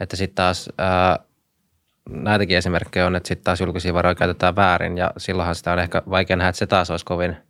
että 0.00 0.16
sitten 0.16 0.34
taas 0.34 0.68
ää, 0.78 1.18
näitäkin 2.10 2.56
esimerkkejä 2.56 3.06
on, 3.06 3.16
että 3.16 3.28
sitten 3.28 3.44
taas 3.44 3.60
julkisia 3.60 3.94
varoja 3.94 4.14
käytetään 4.14 4.56
väärin 4.56 4.98
ja 4.98 5.10
silloinhan 5.16 5.54
sitä 5.54 5.72
on 5.72 5.78
ehkä 5.78 6.02
vaikea 6.10 6.36
nähdä, 6.36 6.48
että 6.48 6.58
se 6.58 6.66
taas 6.66 6.90
olisi 6.90 7.04
kovin– 7.04 7.36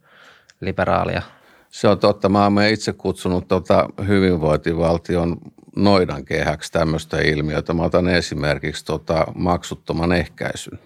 liberaalia. 0.61 1.21
Se 1.69 1.87
on 1.87 1.99
totta. 1.99 2.29
Mä 2.29 2.43
oon 2.43 2.63
itse 2.69 2.93
kutsunut 2.93 3.47
tuota 3.47 3.89
hyvinvointivaltion 4.07 5.37
noidan 5.75 6.25
kehäksi 6.25 6.71
tämmöistä 6.71 7.21
ilmiötä. 7.21 7.73
Mä 7.73 7.83
otan 7.83 8.07
esimerkiksi 8.07 8.85
tota 8.85 9.25
maksuttoman 9.35 10.11
ehkäisyn, 10.11 10.79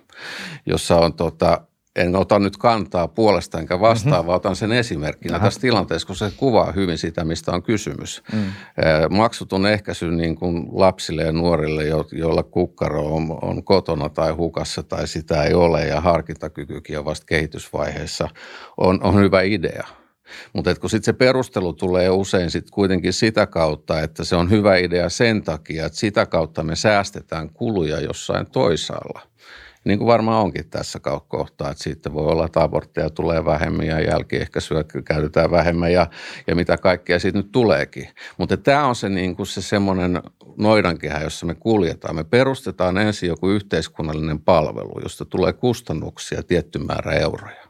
jossa 0.66 0.98
on 0.98 1.14
tota, 1.14 1.62
en 1.96 2.16
ota 2.16 2.40
nyt 2.40 2.58
kantaa 2.58 3.08
puolesta 3.08 3.60
enkä 3.60 3.80
vastaan, 3.80 4.16
mm-hmm. 4.16 4.28
vaan 4.28 4.36
otan 4.36 4.56
sen 4.56 4.72
esimerkkinä 4.72 5.36
Aha. 5.36 5.46
tässä 5.46 5.62
tilanteessa, 5.62 6.08
kun 6.08 6.16
se 6.16 6.32
kuvaa 6.38 6.72
hyvin 6.72 6.98
sitä, 6.98 7.26
mistä 7.26 7.52
on 7.52 7.64
kysymys. 7.64 8.24
Mm. 8.34 8.44
Maksutun 9.10 9.66
ehkäisy 9.66 10.12
niin 10.12 10.36
kuin 10.36 10.68
lapsille 10.72 11.24
ja 11.24 11.32
nuorille, 11.32 11.84
joilla 12.12 12.44
kukkaro 12.44 13.16
on, 13.16 13.38
on 13.42 13.64
kotona 13.64 14.10
tai 14.10 14.32
hukassa 14.32 14.84
tai 14.84 15.08
sitä 15.08 15.44
ei 15.44 15.54
ole 15.54 15.86
ja 15.86 16.02
harkintakykykin 16.02 17.00
on 17.00 17.06
vasta 17.06 17.26
kehitysvaiheessa, 17.26 18.28
on, 18.78 19.04
on 19.04 19.16
hyvä 19.16 19.42
idea. 19.42 19.88
Mutta 20.54 20.76
kun 20.76 20.90
sitten 20.90 21.06
se 21.06 21.14
perustelu 21.14 21.74
tulee 21.74 22.10
usein 22.10 22.52
sitten 22.52 22.74
kuitenkin 22.74 23.14
sitä 23.14 23.48
kautta, 23.48 24.02
että 24.02 24.24
se 24.24 24.36
on 24.36 24.50
hyvä 24.50 24.78
idea 24.78 25.10
sen 25.10 25.44
takia, 25.44 25.86
että 25.86 26.00
sitä 26.00 26.26
kautta 26.26 26.64
me 26.64 26.76
säästetään 26.76 27.50
kuluja 27.50 28.00
jossain 28.00 28.46
toisaalla– 28.52 29.22
niin 29.86 30.00
kuin 30.00 30.08
varmaan 30.08 30.44
onkin 30.44 30.70
tässä 30.70 31.00
kohtaa, 31.28 31.72
että 31.72 31.84
sitten 31.84 32.14
voi 32.14 32.26
olla, 32.26 32.46
että 32.46 32.64
abortteja 32.64 33.10
tulee 33.10 33.46
vähemmän 33.46 33.88
ja 33.88 34.02
jälkiehkäisyä 34.02 34.84
käytetään 35.06 35.52
vähemmän 35.52 35.94
ja, 35.94 36.08
ja 36.48 36.56
mitä 36.56 36.78
kaikkea 36.78 37.20
siitä 37.20 37.38
nyt 37.38 37.52
tuleekin. 37.52 38.10
Mutta 38.38 38.58
tämä 38.58 38.88
on 38.88 38.96
se, 38.96 39.10
niin 39.10 39.36
kuin 39.36 39.48
se 39.48 39.62
semmoinen 39.62 40.22
noidankehä, 40.58 41.20
jossa 41.20 41.46
me 41.46 41.56
kuljetaan. 41.56 42.16
Me 42.16 42.24
perustetaan 42.24 42.98
ensin 42.98 43.30
joku 43.30 43.50
yhteiskunnallinen 43.50 44.40
palvelu, 44.40 45.00
josta 45.04 45.26
tulee 45.26 45.54
kustannuksia 45.54 46.44
tietty 46.44 46.80
määrä 46.80 47.12
euroja. 47.12 47.66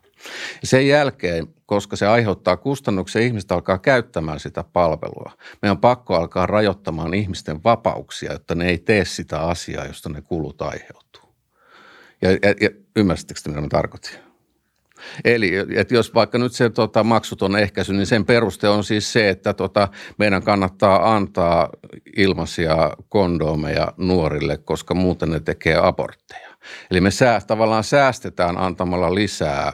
Ja 0.62 0.68
sen 0.68 0.88
jälkeen, 0.88 1.48
koska 1.66 1.96
se 1.96 2.08
aiheuttaa 2.08 2.58
kustannuksia, 2.58 3.22
ihmiset 3.22 3.52
alkaa 3.52 3.78
käyttämään 3.78 4.40
sitä 4.40 4.64
palvelua. 4.74 5.32
Meidän 5.62 5.76
on 5.78 5.82
pakko 5.82 6.16
alkaa 6.16 6.46
rajoittamaan 6.46 7.14
ihmisten 7.14 7.64
vapauksia, 7.64 8.34
jotta 8.34 8.56
ne 8.56 8.68
ei 8.68 8.78
tee 8.78 9.06
sitä 9.06 9.42
asiaa, 9.42 9.86
josta 9.86 10.10
ne 10.10 10.22
kulut 10.22 10.62
aiheutuu. 10.62 11.25
Ja, 12.26 12.32
ja, 12.32 12.56
ja 12.62 12.70
ymmärsittekö 12.96 13.40
mitä 13.48 13.62
mä 13.62 13.68
tarkoitin? 13.68 14.26
Eli 15.26 15.52
että 15.76 15.96
jos 15.96 16.14
vaikka 16.14 16.38
nyt 16.38 16.54
se 16.54 16.70
tota, 16.70 17.04
maksuton 17.04 17.56
ehkäisy, 17.56 17.94
niin 17.94 18.06
sen 18.06 18.26
peruste 18.26 18.70
on 18.70 18.84
siis 18.84 19.14
se, 19.14 19.30
että 19.30 19.54
tota, 19.54 19.88
meidän 20.18 20.44
kannattaa 20.44 21.16
antaa 21.16 21.70
ilmaisia 22.18 22.92
kondomeja 23.10 23.94
nuorille, 23.98 24.58
koska 24.58 24.94
muuten 24.94 25.30
ne 25.30 25.40
tekee 25.40 25.76
abortteja. 25.76 26.50
Eli 26.92 27.02
me 27.02 27.12
sää, 27.12 27.42
tavallaan 27.48 27.84
säästetään 27.84 28.58
antamalla 28.58 29.16
lisää, 29.16 29.74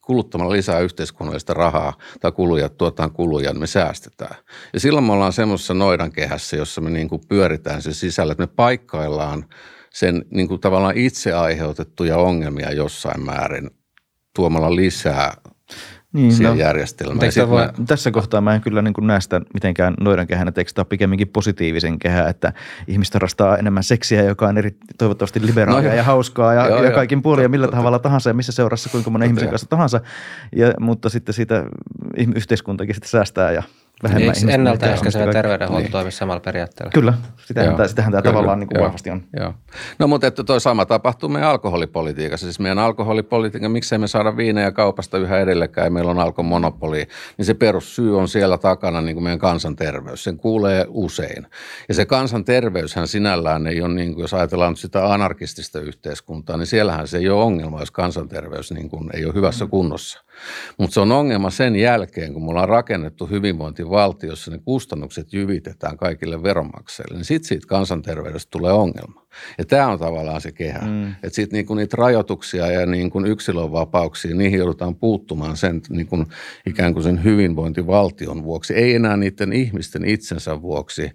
kuluttamalla 0.00 0.52
lisää 0.52 0.80
yhteiskunnallista 0.80 1.54
rahaa 1.54 1.92
tai 2.20 2.32
kuluja, 2.32 2.68
tuotaan 2.68 3.12
kuluja, 3.12 3.50
niin 3.50 3.60
me 3.60 3.66
säästetään. 3.66 4.36
Ja 4.72 4.80
silloin 4.80 5.04
me 5.04 5.12
ollaan 5.12 5.32
semmoisessa 5.32 5.74
noidankehässä, 5.74 6.56
jossa 6.56 6.80
me 6.80 6.90
niin 6.90 7.08
kuin 7.08 7.22
pyöritään 7.28 7.82
sen 7.82 7.94
sisällä, 7.94 8.32
että 8.32 8.42
me 8.42 8.52
paikkaillaan– 8.56 9.44
sen 9.98 10.24
niin 10.30 10.48
kuin 10.48 10.60
tavallaan 10.60 10.96
itse 10.96 11.32
aiheutettuja 11.32 12.16
ongelmia 12.16 12.72
jossain 12.72 13.24
määrin 13.24 13.70
tuomalla 14.36 14.76
lisää 14.76 15.34
niin, 16.12 16.32
siihen 16.32 16.52
no, 16.52 16.58
järjestelmään. 16.58 17.30
Voi... 17.48 17.62
Mä... 17.62 17.72
Tässä 17.86 18.10
kohtaa 18.10 18.40
mä 18.40 18.54
en 18.54 18.60
kyllä 18.60 18.82
niin 18.82 18.94
näe 19.00 19.20
sitä 19.20 19.40
mitenkään 19.54 19.94
kehänä 20.28 20.52
tekstaa 20.52 20.84
pikemminkin 20.84 21.28
positiivisen 21.28 21.98
kehää, 21.98 22.28
että 22.28 22.52
ihmiset 22.86 23.14
harrastaa 23.14 23.56
enemmän 23.56 23.84
seksiä, 23.84 24.22
joka 24.22 24.46
on 24.46 24.58
eri, 24.58 24.76
toivottavasti 24.98 25.46
liberaalia 25.46 25.90
no, 25.90 25.96
ja 25.96 26.02
hauskaa 26.02 26.54
ja, 26.54 26.68
joo, 26.68 26.84
ja 26.84 26.90
kaikin 26.90 27.22
puolin 27.22 27.42
ja 27.42 27.48
millä 27.48 27.68
tavalla 27.68 27.98
tahansa 27.98 28.30
ja 28.30 28.34
missä 28.34 28.52
seurassa 28.52 28.88
kuinka 28.88 29.10
monen 29.10 29.28
ihmisen 29.28 29.48
kanssa 29.48 29.68
tahansa, 29.68 30.00
ja, 30.56 30.74
mutta 30.80 31.08
sitten 31.08 31.34
siitä 31.34 31.64
yhteiskuntakin 32.34 32.94
sitten 32.94 33.10
säästää 33.10 33.52
ja 33.52 33.62
vähemmän 34.02 34.34
Eikö 34.36 34.50
ennaltaehkäisevä 34.50 35.32
terveydenhuolto 35.32 35.82
niin. 35.82 35.92
toimi 35.92 36.10
samalla 36.10 36.40
periaatteella? 36.40 36.90
Kyllä, 36.94 37.14
sitähän, 37.46 37.76
tämä, 37.76 37.88
sitähän 37.88 38.12
tämä 38.12 38.22
Kyllä, 38.22 38.32
tavallaan 38.32 38.60
niin 38.60 38.68
kuin 38.68 38.84
vahvasti 38.84 39.10
on. 39.10 39.22
Joo. 39.36 39.54
No 39.98 40.06
mutta 40.06 40.26
että 40.26 40.44
toi 40.44 40.60
sama 40.60 40.86
tapahtuu 40.86 41.28
meidän 41.28 41.50
alkoholipolitiikassa. 41.50 42.46
Siis 42.46 42.60
meidän 42.60 42.78
alkoholipolitiikka, 42.78 43.68
miksei 43.68 43.98
me 43.98 44.08
saada 44.08 44.36
viinejä 44.36 44.72
kaupasta 44.72 45.18
yhä 45.18 45.38
edelleenkään 45.38 45.86
ja 45.86 45.90
meillä 45.90 46.10
on 46.10 46.18
alkomonopoli, 46.18 47.06
niin 47.38 47.46
se 47.46 47.54
perussyy 47.54 48.18
on 48.18 48.28
siellä 48.28 48.58
takana 48.58 49.00
niin 49.00 49.14
kuin 49.14 49.24
meidän 49.24 49.38
kansanterveys. 49.38 50.24
Sen 50.24 50.36
kuulee 50.36 50.86
usein. 50.88 51.46
Ja 51.88 51.94
se 51.94 52.06
kansanterveyshän 52.06 53.08
sinällään 53.08 53.66
ei 53.66 53.82
ole, 53.82 53.94
niin 53.94 54.14
kuin, 54.14 54.22
jos 54.22 54.34
ajatellaan 54.34 54.76
sitä 54.76 55.12
anarkistista 55.12 55.80
yhteiskuntaa, 55.80 56.56
niin 56.56 56.66
siellähän 56.66 57.08
se 57.08 57.18
ei 57.18 57.28
ole 57.28 57.42
ongelma, 57.42 57.80
jos 57.80 57.90
kansanterveys 57.90 58.72
niin 58.72 58.88
kuin 58.88 59.10
ei 59.14 59.24
ole 59.24 59.34
hyvässä 59.34 59.64
mm. 59.64 59.70
kunnossa. 59.70 60.27
Mutta 60.78 60.94
se 60.94 61.00
on 61.00 61.12
ongelma 61.12 61.50
sen 61.50 61.76
jälkeen, 61.76 62.32
kun 62.32 62.44
me 62.44 62.50
ollaan 62.50 62.68
rakennettu 62.68 63.26
hyvinvointivaltiossa, 63.26 64.50
ne 64.50 64.58
kustannukset 64.64 65.32
jyvitetään 65.32 65.96
kaikille 65.96 66.42
veronmaksajille, 66.42 67.16
niin 67.16 67.24
sitten 67.24 67.48
siitä 67.48 67.66
kansanterveydestä 67.66 68.50
tulee 68.50 68.72
ongelma. 68.72 69.26
Ja 69.58 69.64
tämä 69.64 69.86
on 69.86 69.98
tavallaan 69.98 70.40
se 70.40 70.52
kehä. 70.52 70.78
Mm. 70.78 71.10
Että 71.10 71.30
sitten 71.32 71.56
niinku 71.56 71.74
niitä 71.74 71.96
rajoituksia 71.98 72.66
ja 72.66 72.86
niinku 72.86 73.24
yksilönvapauksia, 73.24 74.34
niihin 74.34 74.58
joudutaan 74.58 74.96
puuttumaan 74.96 75.56
sen 75.56 75.80
niinku 75.90 76.24
ikään 76.66 76.92
kuin 76.92 77.02
sen 77.02 77.24
hyvinvointivaltion 77.24 78.44
vuoksi. 78.44 78.74
Ei 78.74 78.94
enää 78.94 79.16
niiden 79.16 79.52
ihmisten 79.52 80.04
itsensä 80.04 80.62
vuoksi 80.62 81.10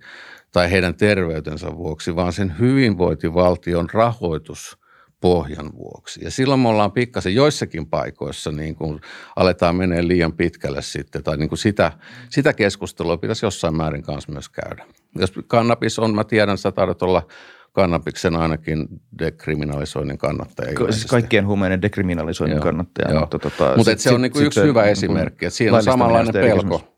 tai 0.52 0.72
heidän 0.72 0.96
terveytensä 0.96 1.76
vuoksi, 1.76 2.16
vaan 2.16 2.34
sen 2.34 2.56
hyvinvointivaltion 2.60 3.90
rahoitus– 3.94 4.78
pohjan 5.24 5.74
vuoksi. 5.78 6.24
Ja 6.24 6.32
silloin 6.32 6.60
me 6.60 6.70
ollaan 6.70 6.92
pikkasen 6.92 7.36
joissakin 7.36 7.88
paikoissa 7.88 8.52
niin 8.52 8.76
kuin 8.76 9.02
aletaan 9.36 9.76
menee 9.76 10.08
liian 10.08 10.34
pitkälle 10.34 10.82
sitten, 10.82 11.24
tai 11.24 11.38
niin 11.38 11.50
kuin 11.50 11.60
sitä, 11.60 11.92
sitä 12.30 12.54
keskustelua 12.54 13.18
pitäisi 13.18 13.46
jossain 13.46 13.76
määrin 13.76 14.04
kanssa 14.04 14.32
myös 14.32 14.50
käydä. 14.50 14.86
Jos 15.20 15.34
kannabis 15.48 16.00
on, 16.00 16.16
mä 16.16 16.24
tiedän, 16.24 16.58
sä 16.58 16.72
taidat 16.72 17.02
olla 17.02 17.28
kannabiksen 17.72 18.36
ainakin 18.36 18.88
dekriminalisoinnin 19.20 20.18
kannattaja. 20.18 20.74
Ka- 20.74 20.92
siis 20.92 21.06
kaikkien 21.06 21.48
huumeiden 21.48 21.82
dekriminalisoinnin 21.82 22.56
Joo, 22.56 22.64
kannattaja. 22.64 23.12
Joo. 23.12 23.20
Mutta, 23.20 23.40
tota, 23.40 23.74
Mutta 23.78 23.92
sit, 23.92 24.00
se 24.00 24.14
on 24.14 24.22
niin 24.22 24.32
kuin 24.32 24.46
yksi 24.46 24.62
hyvä 24.62 24.84
esimerkki, 24.84 25.46
että 25.46 25.58
siinä 25.58 25.78
on 25.78 25.84
samanlainen 25.84 26.34
pelko. 26.34 26.80
Kysymys. 26.80 26.93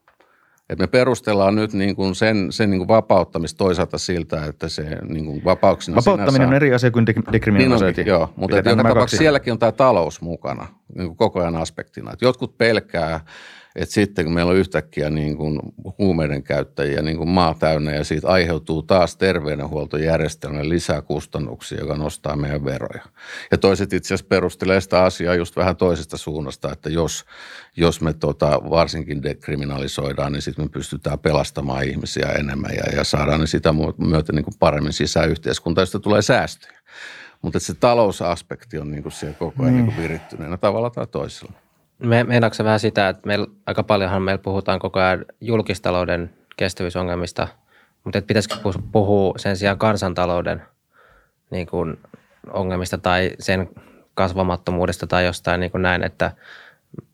Et 0.69 0.79
me 0.79 0.87
perustellaan 0.87 1.55
nyt 1.55 1.73
niin 1.73 1.95
kuin 1.95 2.15
sen, 2.15 2.51
sen 2.51 2.69
niin 2.69 2.79
kuin 2.79 2.87
vapauttamista 2.87 3.57
toisaalta 3.57 3.97
siltä, 3.97 4.45
että 4.45 4.69
se 4.69 4.97
niin 5.07 5.25
kuin 5.25 5.43
vapauksina 5.43 5.95
Vapauttaminen 5.95 6.33
sinänsä, 6.33 6.47
on 6.47 6.53
eri 6.53 6.73
asia 6.73 6.91
kuin 6.91 7.05
dekriminalisointi. 7.05 8.01
Niin 8.01 8.09
joo, 8.09 8.29
mutta 8.35 8.57
joka 8.57 8.75
tapauksessa 8.75 9.17
sielläkin 9.17 9.53
on 9.53 9.59
tämä 9.59 9.71
talous 9.71 10.21
mukana 10.21 10.67
niin 10.95 11.07
kuin 11.07 11.17
koko 11.17 11.39
ajan 11.39 11.55
aspektina. 11.55 12.13
Et 12.13 12.21
jotkut 12.21 12.57
pelkää, 12.57 13.25
että 13.75 13.93
sitten 13.93 14.25
kun 14.25 14.33
meillä 14.33 14.51
on 14.51 14.57
yhtäkkiä 14.57 15.09
niin 15.09 15.37
kuin 15.37 15.59
huumeiden 15.99 16.43
käyttäjiä 16.43 17.01
niin 17.01 17.17
kuin 17.17 17.29
maa 17.29 17.53
täynnä 17.53 17.91
ja 17.91 18.03
siitä 18.03 18.27
aiheutuu 18.27 18.83
taas 18.83 19.17
terveydenhuoltojärjestelmän 19.17 20.69
lisää 20.69 21.01
kustannuksia, 21.01 21.79
joka 21.79 21.95
nostaa 21.95 22.35
meidän 22.35 22.65
veroja. 22.65 23.03
Ja 23.51 23.57
toiset 23.57 23.93
itse 23.93 24.07
asiassa 24.07 24.27
perustelee 24.29 24.81
sitä 24.81 25.03
asiaa 25.03 25.35
just 25.35 25.55
vähän 25.55 25.75
toisesta 25.75 26.17
suunnasta, 26.17 26.71
että 26.71 26.89
jos, 26.89 27.25
jos 27.77 28.01
me 28.01 28.13
tota, 28.13 28.61
varsinkin 28.69 29.23
dekriminalisoidaan, 29.23 30.31
niin 30.31 30.41
sitten 30.41 30.65
me 30.65 30.69
pystytään 30.69 31.19
pelastamaan 31.19 31.83
ihmisiä 31.83 32.27
enemmän 32.27 32.71
ja, 32.75 32.95
ja 32.95 33.03
saadaan 33.03 33.39
ne 33.39 33.47
sitä 33.47 33.73
myötä 33.97 34.33
niin 34.33 34.45
kuin 34.45 34.55
paremmin 34.59 34.93
sisään 34.93 35.29
yhteiskuntaan, 35.29 35.83
josta 35.83 35.99
tulee 35.99 36.21
säästöjä. 36.21 36.79
Mutta 37.45 37.59
se 37.59 37.73
talousaspekti 37.73 38.77
on 38.79 38.91
niin 38.91 39.03
kuin 39.03 39.13
siellä 39.13 39.35
koko 39.39 39.63
ajan 39.63 39.75
niin. 39.75 39.85
Niin 39.85 39.97
virittyneenä 39.97 40.57
tavalla 40.57 40.89
tai 40.89 41.07
toisella. 41.07 41.53
Me, 41.99 42.23
meinaatko 42.23 42.63
vähän 42.63 42.79
sitä, 42.79 43.09
että 43.09 43.27
meillä, 43.27 43.47
aika 43.65 43.83
paljonhan 43.83 44.21
meillä 44.21 44.41
puhutaan 44.41 44.79
koko 44.79 44.99
ajan 44.99 45.25
julkistalouden 45.41 46.33
kestävyysongelmista, 46.57 47.47
mutta 48.03 48.17
että 48.17 48.27
pitäisikö 48.27 48.55
puhua 48.91 49.33
sen 49.37 49.57
sijaan 49.57 49.77
kansantalouden 49.77 50.61
niin 51.51 51.67
kuin 51.67 51.99
ongelmista 52.53 52.97
tai 52.97 53.31
sen 53.39 53.69
kasvamattomuudesta 54.13 55.07
tai 55.07 55.25
jostain 55.25 55.59
niin 55.59 55.71
kuin 55.71 55.81
näin, 55.81 56.03
että 56.03 56.31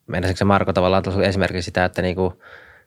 meinaisiko 0.08 0.38
se 0.38 0.46
Marko 0.46 0.74
tavallaan 0.74 1.04
esimerkiksi 1.24 1.66
sitä, 1.66 1.86
että 1.86 2.02
niin 2.02 2.16
kuin 2.16 2.34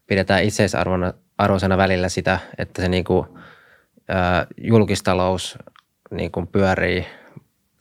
pidetään 0.07 0.45
itseisarvoisena 0.45 1.77
välillä 1.77 2.09
sitä, 2.09 2.39
että 2.59 2.83
se 2.83 2.89
niin 2.89 3.05
kuin, 3.05 3.27
ää, 4.09 4.47
julkistalous 4.57 5.59
niin 6.11 6.33
kuin 6.33 6.47
pyörii 6.47 7.07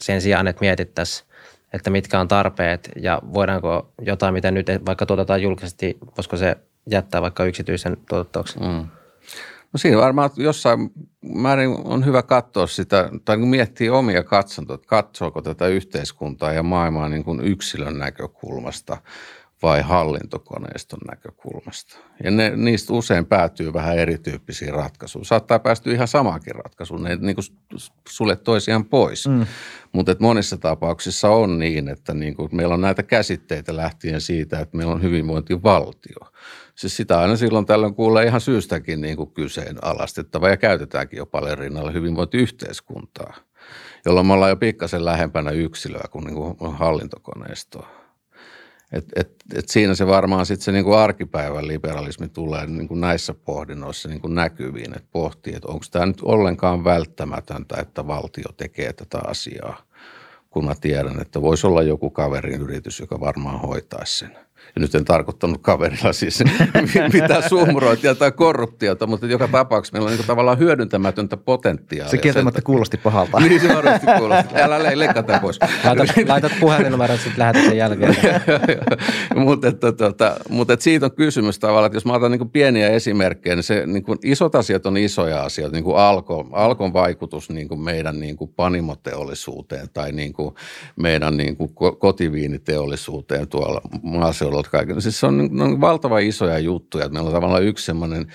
sen 0.06 0.22
sijaan, 0.22 0.48
että 0.48 0.62
mietittäisiin 0.62 1.34
että 1.74 1.90
mitkä 1.90 2.20
on 2.20 2.28
tarpeet 2.28 2.90
ja 2.96 3.22
voidaanko 3.34 3.94
jotain, 4.02 4.34
mitä 4.34 4.52
nyt 4.52 4.68
vaikka 4.86 5.06
tuotetaan 5.06 5.42
julkisesti, 5.42 5.98
voisiko 6.18 6.38
se 6.38 6.56
jättää 6.92 7.22
vaikka 7.22 7.46
yksityisen 7.46 7.98
tuotettavaksi? 8.10 8.60
Mm. 8.60 8.88
No 9.74 9.78
siinä 9.78 9.98
varmaan 9.98 10.30
jossain 10.38 10.92
määrin 11.22 11.70
on 11.84 12.06
hyvä 12.06 12.22
katsoa 12.24 12.68
sitä, 12.68 13.10
tai 13.26 13.38
miettiä 13.38 13.94
omia 13.94 14.24
katsontoja, 14.24 14.76
että 14.76 14.88
katsoako 14.88 15.42
tätä 15.42 15.68
yhteiskuntaa 15.68 16.54
ja 16.54 16.64
maailmaa 16.64 17.10
niin 17.10 17.24
kuin 17.24 17.42
yksilön 17.42 18.00
näkökulmasta– 18.00 18.98
vai 19.64 19.82
hallintokoneiston 19.82 21.00
näkökulmasta. 21.08 21.98
Ja 22.24 22.32
ne, 22.32 22.54
niistä 22.56 22.94
usein 22.94 23.26
päätyy 23.26 23.74
vähän 23.74 23.98
erityyppisiin 23.98 24.74
ratkaisuihin. 24.74 25.26
Saattaa 25.26 25.60
päästyä 25.60 25.94
ihan 25.94 26.08
samaankin 26.08 26.56
ratkaisuun, 26.56 27.04
ne 27.04 27.16
niin 27.16 27.36
kuin 27.36 27.80
sulle 28.10 28.36
toisiaan 28.36 28.86
pois. 28.86 29.28
Mm. 29.28 29.46
Mutta 29.92 30.16
monissa 30.20 30.58
tapauksissa 30.58 31.30
on 31.30 31.60
niin, 31.60 31.90
että 31.90 32.14
niin 32.14 32.36
kuin 32.36 32.50
meillä 32.56 32.74
on 32.74 32.82
näitä 32.82 33.04
käsitteitä 33.04 33.76
lähtien 33.76 34.22
siitä, 34.22 34.60
että 34.60 34.78
meillä 34.78 34.94
on 34.94 35.02
hyvinvointivaltio. 35.02 36.28
Siis 36.76 36.98
sitä 36.98 37.20
aina 37.20 37.36
silloin 37.36 37.66
tällöin 37.66 37.96
kuulee 37.96 38.26
ihan 38.26 38.42
syystäkin 38.42 39.02
niin 39.02 39.18
kuin 39.18 39.32
kyseenalaistettava 39.32 40.50
ja 40.50 40.58
käytetäänkin 40.58 41.18
jo 41.18 41.26
paljon 41.26 41.58
rinnalla 41.58 41.92
hyvinvointiyhteiskuntaa, 41.92 43.34
jolloin 44.06 44.28
me 44.28 44.34
ollaan 44.34 44.52
jo 44.52 44.56
pikkasen 44.56 45.06
lähempänä 45.06 45.52
yksilöä 45.52 46.06
kuin, 46.12 46.26
niin 46.26 46.36
kuin 46.36 46.76
hallintokoneistoa. 46.76 48.03
Et, 48.94 49.06
et, 49.16 49.32
et 49.56 49.70
siinä 49.70 49.96
se 49.96 50.08
varmaan 50.08 50.46
sitten 50.46 50.66
se 50.66 50.72
niin 50.72 50.86
kuin 50.86 50.98
arkipäivän 50.98 51.68
liberalismi 51.68 52.30
tulee 52.30 52.66
niin 52.66 52.88
kuin 52.88 53.02
näissä 53.02 53.34
pohdinnoissa 53.34 54.10
niin 54.10 54.22
kuin 54.22 54.36
näkyviin, 54.36 54.96
että 54.96 55.10
pohtii, 55.12 55.56
että 55.56 55.68
onko 55.68 55.86
tämä 55.92 56.06
nyt 56.06 56.22
ollenkaan 56.22 56.84
välttämätöntä, 56.84 57.76
että 57.82 58.08
valtio 58.08 58.46
tekee 58.58 58.94
tätä 58.94 59.20
asiaa, 59.28 59.82
kun 60.50 60.66
mä 60.66 60.76
tiedän, 60.82 61.22
että 61.22 61.42
voisi 61.42 61.68
olla 61.68 61.84
joku 61.84 62.10
kaverin 62.10 62.62
yritys, 62.62 63.00
joka 63.00 63.20
varmaan 63.20 63.60
hoitaisi 63.60 64.18
sen 64.18 64.38
ja 64.76 64.82
nyt 64.82 64.96
en 64.96 65.06
tarkoittanut 65.06 65.62
kaverilla 65.62 66.14
siis 66.14 66.44
mitään 67.14 67.50
suhmurointia 67.50 68.16
tai 68.16 68.32
korruptiota, 68.32 69.08
mutta 69.08 69.26
joka 69.26 69.48
tapauksessa 69.48 69.94
meillä 69.94 70.12
on 70.12 70.18
niin 70.18 70.28
tavallaan 70.28 70.60
hyödyntämätöntä 70.60 71.38
potentiaalia. 71.38 72.12
Se 72.12 72.18
kieltämättä 72.18 72.62
kuulosti 72.62 72.98
pahalta. 72.98 73.40
niin 73.40 73.62
se 73.62 73.76
varmasti 73.76 74.08
kuulosti. 74.18 74.56
Älä 74.56 74.84
le- 74.84 75.00
leikata 75.00 75.40
pois. 75.40 75.60
Laitat, 75.84 76.08
laitat 76.28 76.52
puhelinnumerot 76.60 77.20
sitten 77.20 77.40
lähetyksen 77.40 77.78
jälkeen. 77.78 78.16
mutta 79.46 79.68
että, 79.68 79.92
tota, 79.92 80.36
mutta 80.50 80.74
että 80.74 80.84
siitä 80.84 81.06
on 81.06 81.12
kysymys 81.12 81.60
tavallaan, 81.60 81.86
että 81.86 81.96
jos 81.96 82.06
mä 82.06 82.14
otan 82.14 82.32
niin 82.32 82.50
pieniä 82.50 82.90
esimerkkejä, 82.90 83.56
niin, 83.56 83.64
se, 83.64 83.86
niin 83.86 84.04
kuin 84.04 84.20
isot 84.24 84.56
asiat 84.56 84.86
on 84.86 84.98
isoja 84.98 85.44
asioita, 85.44 85.76
niin 85.76 85.84
kuin 85.84 85.98
alko, 85.98 86.48
alkon 86.52 86.94
vaikutus 86.94 87.50
niin 87.50 87.68
kuin 87.68 87.80
meidän 87.80 88.20
niin 88.20 88.38
kuin 88.38 88.52
panimoteollisuuteen 88.56 89.88
tai 89.94 90.12
niin 90.12 90.34
kuin 90.34 90.56
meidän 90.96 91.38
niin 91.38 91.56
kuin 91.56 91.72
kotiviiniteollisuuteen 92.00 93.48
tuolla 93.48 93.82
maaseudulla 94.04 94.53
palvelut 94.54 94.68
kaiken. 94.68 95.02
Siis 95.02 95.20
se 95.20 95.26
on, 95.26 95.38
niin, 95.38 95.62
on 95.62 95.82
valtava 95.82 96.20
isoja 96.20 96.60
juttuja. 96.60 97.10
Meillä 97.10 97.28
on 97.28 97.34
tavallaan 97.34 97.64
yksi 97.64 97.86
semmoinen 97.86 98.28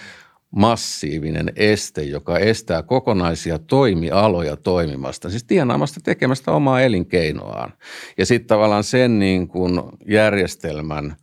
massiivinen 0.51 1.53
este, 1.57 2.03
joka 2.03 2.39
estää 2.39 2.83
kokonaisia 2.83 3.59
toimialoja 3.59 4.57
toimimasta, 4.57 5.31
siis 5.31 5.45
tienaamasta 5.45 6.01
tekemästä 6.05 6.53
omaa 6.53 6.81
elinkeinoaan. 6.81 7.73
Ja 8.19 8.27
sitten 8.27 8.49
tavallaan 8.49 8.85
sen 8.85 9.19
niin 9.19 9.49
kuin 9.49 9.83
järjestelmän 10.09 11.17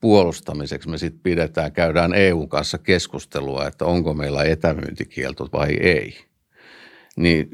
puolustamiseksi 0.00 0.88
me 0.88 0.98
sitten 0.98 1.20
pidetään, 1.22 1.72
käydään 1.72 2.14
EUn 2.14 2.48
kanssa 2.48 2.78
keskustelua, 2.78 3.66
että 3.66 3.84
onko 3.84 4.14
meillä 4.14 4.44
etämyyntikielto 4.44 5.48
vai 5.52 5.76
ei. 5.80 6.16
Niin 7.16 7.48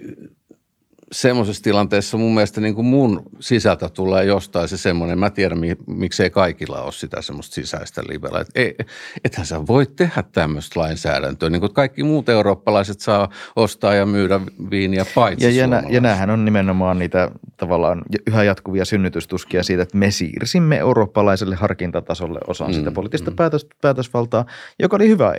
semmoisessa 1.12 1.62
tilanteessa 1.62 2.18
mun 2.18 2.34
mielestä 2.34 2.60
niin 2.60 2.74
kuin 2.74 2.86
mun 2.86 3.22
sisältä 3.40 3.88
tulee 3.88 4.24
jostain 4.24 4.68
se 4.68 4.76
semmoinen, 4.76 5.18
mä 5.18 5.30
tiedän 5.30 5.58
miksei 5.86 6.30
kaikilla 6.30 6.82
ole 6.82 6.92
sitä 6.92 7.22
semmoista 7.22 7.54
sisäistä 7.54 8.02
liberaa. 8.08 8.44
Et, 8.54 8.88
ethän 9.24 9.46
sä 9.46 9.66
voi 9.66 9.86
tehdä 9.86 10.24
tämmöistä 10.32 10.80
lainsäädäntöä, 10.80 11.50
niin 11.50 11.60
kuin 11.60 11.74
kaikki 11.74 12.02
muut 12.02 12.28
eurooppalaiset 12.28 13.00
saa 13.00 13.28
ostaa 13.56 13.94
ja 13.94 14.06
myydä 14.06 14.40
viiniä 14.70 15.06
paitsi 15.14 15.58
Ja, 15.58 15.66
ja, 15.66 15.82
ja 15.88 16.00
näähän 16.00 16.30
on 16.30 16.44
nimenomaan 16.44 16.98
niitä 16.98 17.30
tavallaan 17.56 18.02
yhä 18.26 18.44
jatkuvia 18.44 18.84
synnytystuskia 18.84 19.62
siitä, 19.62 19.82
että 19.82 19.98
me 19.98 20.10
siirsimme 20.10 20.76
eurooppalaiselle 20.76 21.54
harkintatasolle 21.54 22.38
osan 22.46 22.70
mm, 22.70 22.74
sitä 22.74 22.90
poliittista 22.90 23.30
mm. 23.30 23.36
päätös, 23.36 23.66
päätösvaltaa, 23.82 24.44
joka 24.78 24.96
oli 24.96 25.08
hyvä, 25.08 25.34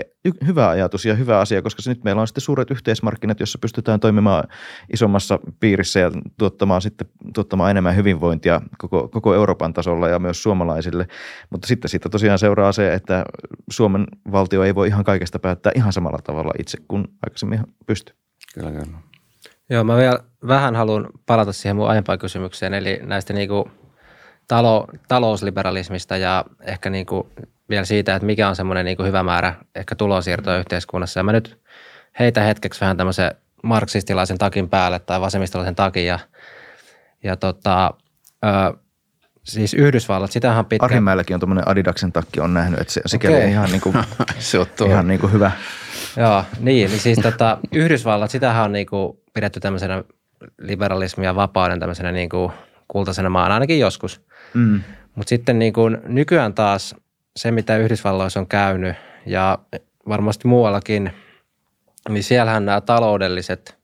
hyvä 0.48 0.70
ajatus 0.70 1.06
ja 1.06 1.16
hyvä 1.16 1.40
asia, 1.40 1.62
koska 1.62 1.82
nyt 1.88 2.04
meillä 2.04 2.22
on 2.22 2.28
sitten 2.28 2.42
suuret 2.42 2.72
yhteismarkkinat, 2.72 3.40
jossa 3.40 3.60
pystytään 3.60 4.00
toimimaan 4.00 4.44
isommassa 4.94 5.40
piirissä 5.64 6.00
ja 6.00 6.12
tuottamaan 6.38 6.82
sitten 6.82 7.08
tuottamaan 7.34 7.72
enemmän 7.72 7.96
hyvinvointia 7.96 8.62
koko, 8.78 9.08
koko 9.08 9.34
Euroopan 9.34 9.74
tasolla 9.74 10.10
ja 10.10 10.20
myös 10.20 10.44
suomalaisille. 10.44 11.08
Mutta 11.50 11.68
sitten 11.68 11.90
siitä 11.90 12.10
tosiaan 12.10 12.40
seuraa 12.40 12.72
se, 12.72 12.94
että 12.94 13.26
Suomen 13.70 14.08
valtio 14.32 14.64
ei 14.64 14.76
voi 14.76 14.88
ihan 14.88 15.04
kaikesta 15.04 15.40
päättää 15.40 15.72
ihan 15.76 15.94
samalla 15.94 16.20
tavalla 16.24 16.52
itse 16.60 16.78
kuin 16.88 17.08
aikaisemmin 17.26 17.60
pystyy. 17.86 18.16
Kyllä, 18.54 18.72
kyllä. 18.72 18.98
Joo, 19.70 19.84
mä 19.84 19.98
vielä 19.98 20.20
vähän 20.48 20.76
haluan 20.76 21.08
palata 21.26 21.54
siihen 21.54 21.76
mun 21.76 21.90
aiempaan 21.90 22.20
kysymykseen, 22.20 22.74
eli 22.74 23.00
näistä 23.04 23.34
niinku 23.34 23.72
talo, 24.48 24.88
talousliberalismista 25.08 26.18
ja 26.18 26.46
ehkä 26.62 26.90
niinku 26.90 27.30
vielä 27.70 27.86
siitä, 27.86 28.16
että 28.16 28.26
mikä 28.26 28.50
on 28.50 28.56
semmoinen 28.56 28.86
niinku 28.86 29.04
hyvä 29.04 29.24
määrä 29.24 29.54
ehkä 29.76 29.96
tulonsiirtoja 29.96 30.58
yhteiskunnassa. 30.58 31.20
Ja 31.20 31.24
mä 31.24 31.32
nyt 31.32 31.60
heitä 32.20 32.42
hetkeksi 32.42 32.82
vähän 32.82 32.98
tämmöisen 32.98 33.32
marksistilaisen 33.64 34.38
takin 34.38 34.70
päälle 34.70 35.00
tai 35.00 35.22
vasemmistolaisen 35.22 35.76
takin 35.76 36.06
ja, 36.06 36.20
ja 37.24 37.36
tota, 37.36 37.94
ö, 38.46 38.78
siis 39.44 39.74
Yhdysvallat, 39.74 40.32
sitähän 40.32 40.60
on 40.60 40.66
pitkään. 40.66 40.92
Arhimäelläkin 40.92 41.34
on 41.34 41.40
tuommoinen 41.40 41.68
Adidaksen 41.68 42.12
takki, 42.12 42.40
on 42.40 42.54
nähnyt, 42.54 42.80
että 42.80 42.94
se 42.94 43.02
sikäli 43.06 43.36
Okei. 43.36 43.50
ihan, 43.50 43.70
niin 43.70 43.82
kuin, 43.82 43.96
Se 44.40 44.60
on 44.60 44.66
tuo. 44.78 44.88
ihan 44.88 45.08
niin 45.08 45.20
kuin 45.20 45.34
hyvä. 45.34 45.52
Joo, 46.18 46.44
niin, 46.60 46.90
niin 46.90 47.00
siis 47.00 47.20
tota, 47.20 47.58
Yhdysvallat, 47.72 48.32
sitähän 48.32 48.64
on 48.64 48.72
niinku 48.72 49.24
pidetty 49.34 49.60
tämmöisenä 49.60 50.04
liberalismin 50.62 51.26
ja 51.26 51.36
vapauden 51.36 51.80
tämmöisenä 51.80 52.12
niinku 52.12 52.52
kultaisena 52.88 53.30
maana, 53.30 53.54
ainakin 53.54 53.80
joskus. 53.80 54.22
Mm. 54.54 54.82
Mutta 55.16 55.30
sitten 55.30 55.60
niin 55.60 55.74
kuin 55.74 55.98
nykyään 56.08 56.54
taas 56.54 56.96
se, 57.36 57.52
mitä 57.52 57.78
Yhdysvalloissa 57.78 58.40
on 58.40 58.48
käynyt 58.48 58.96
ja 59.26 59.60
varmasti 60.10 60.48
muuallakin, 60.48 61.12
niin 62.10 62.24
siellähän 62.24 62.66
nämä 62.66 62.82
taloudelliset 62.82 63.78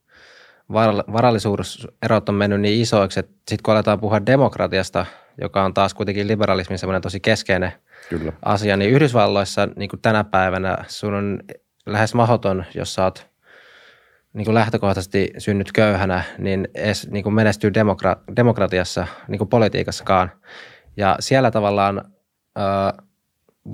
varal- 0.70 1.14
varallisuuserot 1.14 2.30
on 2.30 2.36
mennyt 2.36 2.62
niin 2.62 2.82
isoiksi, 2.82 3.20
että 3.20 3.34
sitten 3.48 3.64
kun 3.64 3.74
aletaan 3.74 4.00
puhua 4.00 4.26
demokratiasta, 4.26 5.06
joka 5.42 5.64
on 5.64 5.74
taas 5.74 5.94
kuitenkin 5.94 6.28
liberalismin 6.28 6.80
semmoinen 6.80 7.02
tosi 7.02 7.20
keskeinen 7.20 7.74
Kyllä. 8.10 8.34
asia, 8.46 8.78
niin 8.78 8.92
Yhdysvalloissa 8.92 9.68
niin 9.76 9.90
kuin 9.90 10.02
tänä 10.02 10.24
päivänä 10.24 10.78
sun 10.88 11.14
on 11.14 11.40
lähes 11.86 12.14
mahdoton, 12.14 12.66
jos 12.76 12.94
sä 12.94 13.04
oot 13.04 13.30
niin 14.34 14.46
kuin 14.46 14.56
lähtökohtaisesti 14.56 15.32
synnyt 15.38 15.72
köyhänä, 15.72 16.24
niin 16.38 16.68
edes 16.74 17.08
niin 17.12 17.24
kuin 17.24 17.34
menestyy 17.34 17.70
demokra- 17.70 18.24
demokratiassa, 18.36 19.08
niin 19.28 19.38
kuin 19.38 19.50
politiikassakaan. 19.50 20.32
Ja 20.98 21.16
siellä 21.20 21.52
tavallaan 21.52 22.12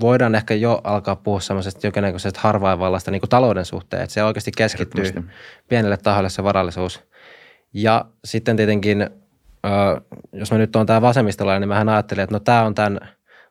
voidaan 0.00 0.34
ehkä 0.34 0.54
jo 0.54 0.80
alkaa 0.84 1.16
puhua 1.16 1.40
semmoisesta 1.40 1.86
jonkinnäköisestä 1.86 2.40
harvainvallasta 2.42 3.10
niin 3.10 3.20
kuin 3.20 3.30
talouden 3.30 3.64
suhteen, 3.64 4.02
että 4.02 4.14
se 4.14 4.24
oikeasti 4.24 4.52
keskittyy 4.56 5.04
pienelle 5.68 5.96
taholle 5.96 6.28
se 6.28 6.44
varallisuus. 6.44 7.02
Ja 7.72 8.04
sitten 8.24 8.56
tietenkin, 8.56 9.02
ö, 9.02 9.08
jos 10.32 10.52
mä 10.52 10.58
nyt 10.58 10.76
on 10.76 10.86
tämä 10.86 11.02
vasemmistolainen, 11.02 11.60
niin 11.60 11.68
mähän 11.68 11.88
ajattelin, 11.88 12.24
että 12.24 12.34
no 12.34 12.40
tämä 12.40 12.62
on 12.62 12.74
tämän 12.74 13.00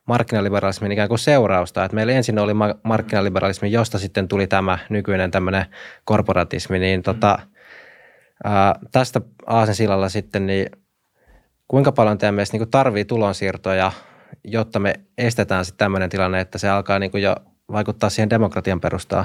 markkinaliberalismin 0.06 0.92
ikään 0.92 1.08
kuin 1.08 1.18
seurausta. 1.18 1.84
Että 1.84 1.94
meillä 1.94 2.12
ensin 2.12 2.38
oli 2.38 2.54
ma- 2.54 2.74
markkinaliberalismi, 2.82 3.72
josta 3.72 3.98
sitten 3.98 4.28
tuli 4.28 4.46
tämä 4.46 4.78
nykyinen 4.88 5.30
tämmöinen 5.30 5.66
korporatismi. 6.04 6.78
Niin 6.78 7.02
tota, 7.02 7.38
tästä 8.92 9.20
Aasensilalla 9.46 10.08
sitten, 10.08 10.46
niin 10.46 10.66
kuinka 11.68 11.92
paljon 11.92 12.18
teidän 12.18 12.34
mielestä 12.34 12.56
niin 12.56 12.70
tarvii 12.70 13.04
tulonsiirtoja, 13.04 13.92
jotta 14.46 14.78
me 14.78 14.94
estetään 15.18 15.64
sitten 15.64 15.84
tämmöinen 15.84 16.10
tilanne, 16.10 16.40
että 16.40 16.58
se 16.58 16.68
alkaa 16.68 16.98
niin 16.98 17.10
kuin 17.10 17.22
jo 17.22 17.36
vaikuttaa 17.72 18.10
siihen 18.10 18.30
demokratian 18.30 18.80
perustaan? 18.80 19.24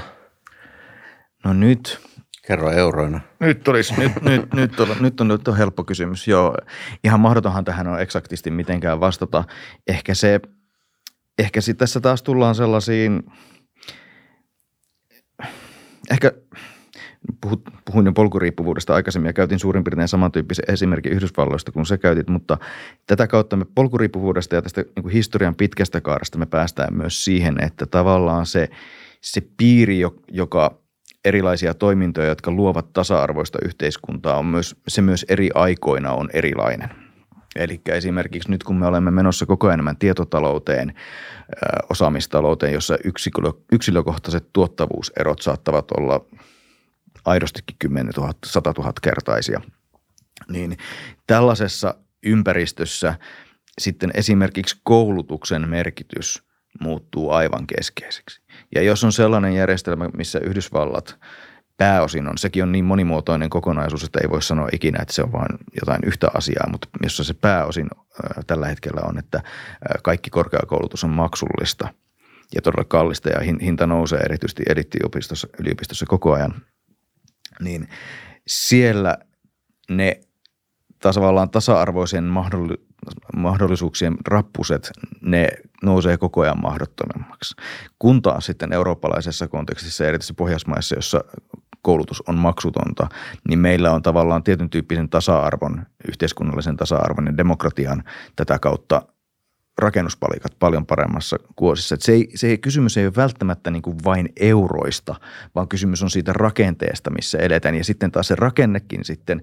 No 1.45 1.53
nyt, 1.53 1.99
Kerro 2.47 2.71
euroina. 2.71 3.19
Nyt, 3.39 3.67
olisi, 3.67 3.93
nyt, 3.99 4.21
nyt, 4.21 4.53
nyt, 4.53 4.79
on, 4.79 4.87
nyt, 4.99 5.21
on, 5.21 5.27
nyt 5.27 5.47
on 5.47 5.57
helppo 5.57 5.83
kysymys. 5.83 6.27
Joo, 6.27 6.57
ihan 7.03 7.19
mahdotonhan 7.19 7.65
tähän 7.65 7.87
on 7.87 8.01
eksaktisti 8.01 8.51
mitenkään 8.51 8.99
vastata. 8.99 9.43
Ehkä 9.87 10.13
se, 10.13 10.39
ehkä 11.39 11.61
sit 11.61 11.77
tässä 11.77 11.99
taas 11.99 12.23
tullaan 12.23 12.55
sellaisiin, 12.55 13.23
ehkä 16.11 16.31
puhut, 17.41 17.61
puhuin 17.85 18.05
jo 18.05 18.11
polkuriippuvuudesta 18.11 18.95
aikaisemmin 18.95 19.29
ja 19.29 19.33
käytin 19.33 19.59
suurin 19.59 19.83
piirtein 19.83 20.07
samantyyppisen 20.07 20.65
esimerkin 20.67 21.11
Yhdysvalloista 21.11 21.71
kuin 21.71 21.85
se 21.85 21.97
käytit, 21.97 22.29
mutta 22.29 22.57
tätä 23.07 23.27
kautta 23.27 23.55
me 23.55 23.65
polkuriippuvuudesta 23.75 24.55
ja 24.55 24.61
tästä 24.61 24.81
niin 24.81 25.03
kuin 25.03 25.13
historian 25.13 25.55
pitkästä 25.55 26.01
kaaresta 26.01 26.37
me 26.37 26.45
päästään 26.45 26.93
myös 26.93 27.25
siihen, 27.25 27.63
että 27.63 27.85
tavallaan 27.85 28.45
se, 28.45 28.69
se 29.21 29.41
piiri, 29.57 29.99
jo- 29.99 30.15
joka 30.31 30.81
erilaisia 31.25 31.73
toimintoja, 31.73 32.27
jotka 32.27 32.51
luovat 32.51 32.93
tasa-arvoista 32.93 33.59
yhteiskuntaa, 33.65 34.37
on 34.37 34.45
myös, 34.45 34.75
se 34.87 35.01
myös 35.01 35.25
eri 35.29 35.49
aikoina 35.53 36.11
on 36.11 36.29
erilainen. 36.33 36.89
Eli 37.55 37.81
esimerkiksi 37.89 38.51
nyt 38.51 38.63
kun 38.63 38.79
me 38.79 38.87
olemme 38.87 39.11
menossa 39.11 39.45
koko 39.45 39.67
ajan 39.67 39.73
enemmän 39.73 39.97
tietotalouteen, 39.97 40.93
osaamistalouteen, 41.89 42.73
jossa 42.73 42.97
yksilö, 43.03 43.51
yksilökohtaiset 43.71 44.45
tuottavuuserot 44.53 45.41
saattavat 45.41 45.91
olla 45.91 46.25
aidostikin 47.25 47.75
10 47.79 48.13
000, 48.17 48.33
100 48.45 48.73
000 48.77 48.93
kertaisia, 49.01 49.61
niin 50.49 50.77
tällaisessa 51.27 51.95
ympäristössä 52.23 53.15
sitten 53.79 54.11
esimerkiksi 54.13 54.79
koulutuksen 54.83 55.69
merkitys 55.69 56.43
muuttuu 56.79 57.31
aivan 57.31 57.67
keskeiseksi. 57.67 58.41
Ja 58.75 58.81
jos 58.81 59.03
on 59.03 59.11
sellainen 59.11 59.53
järjestelmä, 59.53 60.09
missä 60.17 60.39
Yhdysvallat 60.39 61.19
pääosin 61.77 62.27
on, 62.27 62.37
sekin 62.37 62.63
on 62.63 62.71
niin 62.71 62.85
monimuotoinen 62.85 63.49
kokonaisuus, 63.49 64.03
että 64.03 64.19
ei 64.23 64.29
voi 64.29 64.41
sanoa 64.41 64.69
ikinä, 64.73 64.99
että 65.01 65.13
se 65.13 65.23
on 65.23 65.31
vain 65.31 65.57
jotain 65.79 66.01
yhtä 66.05 66.27
asiaa, 66.33 66.69
mutta 66.71 66.87
jossa 67.03 67.23
se 67.23 67.33
pääosin 67.33 67.87
ää, 68.23 68.43
tällä 68.47 68.67
hetkellä 68.67 69.01
on, 69.09 69.17
että 69.17 69.43
kaikki 70.03 70.29
korkeakoulutus 70.29 71.03
on 71.03 71.09
maksullista. 71.09 71.87
Ja 72.55 72.61
todella 72.61 72.83
kallista 72.83 73.29
ja 73.29 73.39
hin- 73.39 73.61
hinta 73.61 73.87
nousee 73.87 74.19
erityisesti 74.19 74.63
eliittiopistossa 74.69 75.47
yliopistossa 75.59 76.05
koko 76.05 76.33
ajan, 76.33 76.53
niin 77.61 77.89
siellä 78.47 79.17
ne 79.89 80.21
tavallaan 80.99 81.49
tasa-arvoisen 81.49 82.23
mahdolli- 82.23 82.85
mahdollisuuksien 83.35 84.17
rappuset, 84.27 84.91
ne 85.21 85.47
nousee 85.83 86.17
koko 86.17 86.41
ajan 86.41 86.61
mahdottomammaksi. 86.61 87.55
Kun 87.99 88.21
taas 88.21 88.45
sitten 88.45 88.73
eurooppalaisessa 88.73 89.47
kontekstissa, 89.47 90.05
erityisesti 90.05 90.33
Pohjoismaissa, 90.33 90.95
jossa 90.95 91.23
koulutus 91.81 92.23
on 92.27 92.35
maksutonta, 92.35 93.07
niin 93.47 93.59
meillä 93.59 93.91
on 93.91 94.01
tavallaan 94.01 94.43
tietyn 94.43 94.69
tyyppisen 94.69 95.09
tasa-arvon, 95.09 95.85
yhteiskunnallisen 96.07 96.77
tasa-arvon 96.77 97.25
ja 97.25 97.37
demokratian 97.37 98.03
tätä 98.35 98.59
kautta 98.59 99.01
rakennuspalikat 99.81 100.59
paljon 100.59 100.85
paremmassa 100.85 101.37
kuosissa. 101.55 101.95
Se, 101.99 102.11
ei, 102.11 102.29
se 102.35 102.57
kysymys 102.57 102.97
ei 102.97 103.05
ole 103.05 103.13
välttämättä 103.15 103.71
niin 103.71 103.81
kuin 103.81 103.97
vain 104.05 104.29
euroista, 104.39 105.15
vaan 105.55 105.67
kysymys 105.67 106.03
on 106.03 106.09
siitä 106.09 106.33
rakenteesta, 106.33 107.09
missä 107.09 107.37
eletään. 107.37 107.75
Ja 107.75 107.83
sitten 107.83 108.11
taas 108.11 108.27
se 108.27 108.35
rakennekin 108.35 109.05
sitten 109.05 109.41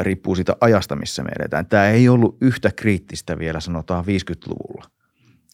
riippuu 0.00 0.34
siitä 0.34 0.56
ajasta, 0.60 0.96
missä 0.96 1.22
me 1.22 1.30
eletään. 1.40 1.66
Tämä 1.66 1.88
ei 1.88 2.08
ollut 2.08 2.36
yhtä 2.40 2.70
kriittistä 2.76 3.38
vielä 3.38 3.60
sanotaan 3.60 4.04
50-luvulla 4.04 4.84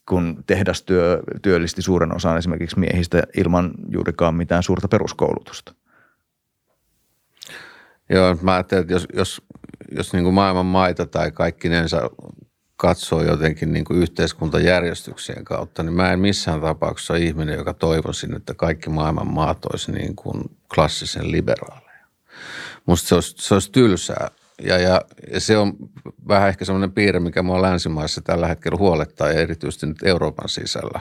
kun 0.08 0.44
tehdastyö 0.46 1.22
työllisti 1.42 1.82
suuren 1.82 2.16
osan 2.16 2.38
esimerkiksi 2.38 2.78
miehistä 2.78 3.22
ilman 3.36 3.70
juurikaan 3.88 4.34
mitään 4.34 4.62
suurta 4.62 4.88
peruskoulutusta. 4.88 5.74
Joo, 8.10 8.36
mä 8.42 8.54
ajattelin, 8.54 8.82
että 8.82 8.92
jos, 8.92 9.06
jos, 9.14 9.42
jos 9.96 10.12
niin 10.12 10.24
kuin 10.24 10.34
maailman 10.34 10.66
maita 10.66 11.06
tai 11.06 11.30
kaikkinensa 11.30 12.10
katsoo 12.82 13.22
jotenkin 13.22 13.72
niin 13.72 13.84
kuin 13.84 13.98
yhteiskuntajärjestyksien 13.98 15.44
kautta, 15.44 15.82
niin 15.82 15.92
mä 15.94 16.12
en 16.12 16.20
missään 16.20 16.60
tapauksessa 16.60 17.12
ole 17.12 17.20
ihminen, 17.20 17.58
joka 17.58 17.74
toivoisin, 17.74 18.36
että 18.36 18.54
kaikki 18.54 18.90
maailman 18.90 19.26
maat 19.26 19.64
olisi 19.64 19.92
niin 19.92 20.16
kuin 20.16 20.42
klassisen 20.74 21.32
liberaaleja. 21.32 22.06
Musta 22.86 23.08
se 23.08 23.14
olisi, 23.14 23.34
se 23.38 23.54
olisi 23.54 23.72
tylsää. 23.72 24.30
Ja, 24.62 24.78
ja, 24.78 25.00
ja 25.32 25.40
se 25.40 25.56
on 25.56 25.72
vähän 26.28 26.48
ehkä 26.48 26.64
semmoinen 26.64 26.92
piirre, 26.92 27.20
mikä 27.20 27.42
mua 27.42 27.62
länsimaissa 27.62 28.20
tällä 28.20 28.46
hetkellä 28.46 28.78
huolettaa 28.78 29.28
ja 29.28 29.40
erityisesti 29.40 29.86
nyt 29.86 30.02
Euroopan 30.02 30.48
sisällä. 30.48 31.00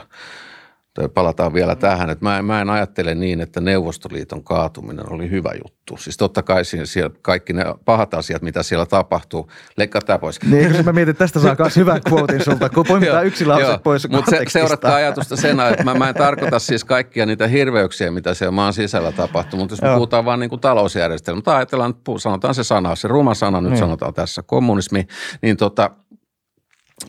Palataan 1.14 1.54
vielä 1.54 1.76
tähän, 1.76 2.10
että 2.10 2.24
mä, 2.24 2.38
en- 2.38 2.44
mä 2.44 2.60
en 2.60 2.70
ajattele 2.70 3.14
niin, 3.14 3.40
että 3.40 3.60
Neuvostoliiton 3.60 4.44
kaatuminen 4.44 5.12
oli 5.12 5.30
hyvä 5.30 5.50
juttu. 5.64 5.96
Siis 5.96 6.16
totta 6.16 6.42
kai 6.42 6.64
siinä, 6.64 6.86
siellä 6.86 7.10
kaikki 7.22 7.52
ne 7.52 7.64
pahat 7.84 8.14
asiat, 8.14 8.42
mitä 8.42 8.62
siellä 8.62 8.86
tapahtuu, 8.86 9.50
leikkaa 9.76 10.00
tämä 10.02 10.18
pois. 10.18 10.42
Niin, 10.42 10.74
se 10.74 10.82
mä 10.82 10.92
mietin, 10.92 11.10
että 11.10 11.18
tästä 11.24 11.40
saa 11.40 11.56
myös 11.58 11.76
hyvän 11.76 12.00
quotein 12.12 12.44
sulta, 12.44 12.68
kun 12.68 12.84
poimitaan 12.88 13.26
yksi 13.32 13.46
lause 13.46 13.78
pois 13.82 14.08
Mutta 14.08 14.30
se, 14.30 14.42
seuratkaa 14.48 14.94
ajatusta 14.94 15.36
sen, 15.36 15.60
että 15.60 15.84
mä, 15.84 15.94
mä 15.94 16.08
en 16.08 16.14
tarkoita 16.14 16.58
siis 16.58 16.84
kaikkia 16.84 17.26
niitä 17.26 17.46
hirveyksiä, 17.46 18.10
mitä 18.10 18.34
siellä 18.34 18.50
maan 18.52 18.72
sisällä 18.72 19.12
tapahtuu, 19.12 19.58
mutta 19.60 19.72
jos 19.72 19.82
me 19.82 19.88
Joo. 19.88 19.96
puhutaan 19.96 20.24
vaan 20.24 20.40
niin 20.40 20.50
kuin 20.50 20.60
talousjärjestelmä, 20.60 21.42
tai 21.42 21.56
ajatellaan, 21.56 21.94
sanotaan 22.18 22.54
se 22.54 22.64
sana, 22.64 22.94
se 22.96 23.08
ruma 23.08 23.34
sana 23.34 23.60
nyt 23.60 23.70
Niin. 23.70 23.78
sanotaan 23.78 24.14
tässä, 24.14 24.42
kommunismi, 24.42 25.06
niin 25.42 25.56
tota, 25.56 25.90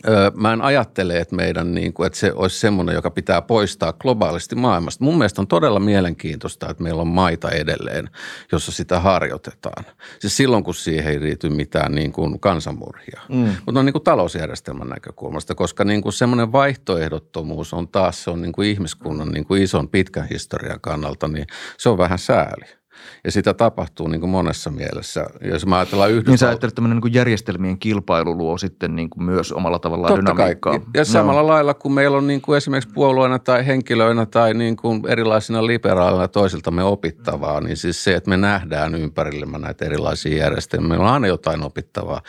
Öö, 0.08 0.30
mä 0.34 0.52
en 0.52 0.62
ajattele, 0.62 1.18
että 1.18 1.36
meidän 1.36 1.74
niin 1.74 1.92
kuin, 1.92 2.06
että 2.06 2.18
se 2.18 2.32
olisi 2.34 2.60
semmoinen, 2.60 2.94
joka 2.94 3.10
pitää 3.10 3.42
poistaa 3.42 3.92
globaalisti 3.92 4.54
maailmasta. 4.54 5.04
Mun 5.04 5.18
mielestä 5.18 5.42
on 5.42 5.46
todella 5.46 5.80
mielenkiintoista, 5.80 6.70
että 6.70 6.82
meillä 6.82 7.00
on 7.00 7.08
maita 7.08 7.50
edelleen, 7.50 8.10
jossa 8.52 8.72
sitä 8.72 9.00
harjoitetaan. 9.00 9.84
Siis 10.18 10.36
silloin, 10.36 10.64
kun 10.64 10.74
siihen 10.74 11.12
ei 11.12 11.20
liity 11.20 11.50
mitään 11.50 11.94
niin 11.94 12.12
kuin 12.12 12.40
kansanmurhia. 12.40 13.20
Mm. 13.28 13.56
Mutta 13.66 13.78
on 13.78 13.86
niin 13.86 13.92
kuin 13.92 14.04
talousjärjestelmän 14.04 14.88
näkökulmasta, 14.88 15.54
koska 15.54 15.84
niin 15.84 16.02
kuin 16.02 16.12
semmoinen 16.12 16.52
vaihtoehdottomuus 16.52 17.74
on 17.74 17.88
taas, 17.88 18.24
se 18.24 18.30
on 18.30 18.42
niin 18.42 18.52
kuin 18.52 18.68
ihmiskunnan 18.68 19.28
niin 19.28 19.46
kuin 19.46 19.62
ison 19.62 19.88
pitkän 19.88 20.28
historian 20.30 20.80
kannalta, 20.80 21.28
niin 21.28 21.46
se 21.78 21.88
on 21.88 21.98
vähän 21.98 22.18
sääli. 22.18 22.83
Ja 23.24 23.32
sitä 23.32 23.54
tapahtuu 23.54 24.08
niin 24.08 24.20
kuin 24.20 24.30
monessa 24.30 24.70
mielessä. 24.70 25.26
Jos 25.40 25.66
mä 25.66 25.76
ajatellaan 25.76 26.10
Yhdysvaltoja. 26.10 26.32
Niin 26.32 26.38
sä 26.38 26.48
ajattelet, 26.48 26.70
että 26.70 26.74
tämmöinen 26.74 27.00
niin 27.04 27.14
järjestelmien 27.14 27.78
kilpailu 27.78 28.38
luo 28.38 28.58
sitten 28.58 28.96
niin 28.96 29.10
kuin 29.10 29.24
myös 29.24 29.52
omalla 29.52 29.78
tavallaan 29.78 30.14
Totta 30.14 30.32
dynamiikkaa. 30.32 30.78
Kai. 30.78 30.88
Ja 30.94 31.04
samalla 31.04 31.40
no. 31.42 31.46
lailla, 31.46 31.74
kun 31.74 31.92
meillä 31.92 32.18
on 32.18 32.26
niin 32.26 32.40
kuin 32.40 32.56
esimerkiksi 32.56 32.94
puolueena 32.94 33.38
tai 33.38 33.66
henkilöinä 33.66 34.26
tai 34.26 34.54
niin 34.54 34.76
kuin 34.76 35.02
erilaisina 35.08 35.66
liberaaleina 35.66 36.28
toisiltamme 36.28 36.84
opittavaa, 36.84 37.60
niin 37.60 37.76
siis 37.76 38.04
se, 38.04 38.14
että 38.14 38.30
me 38.30 38.36
nähdään 38.36 38.94
ympärillemme 38.94 39.58
näitä 39.58 39.84
erilaisia 39.84 40.38
järjestelmiä, 40.38 40.88
meillä 40.88 41.06
on 41.06 41.14
aina 41.14 41.26
jotain 41.26 41.62
opittavaa. 41.62 42.20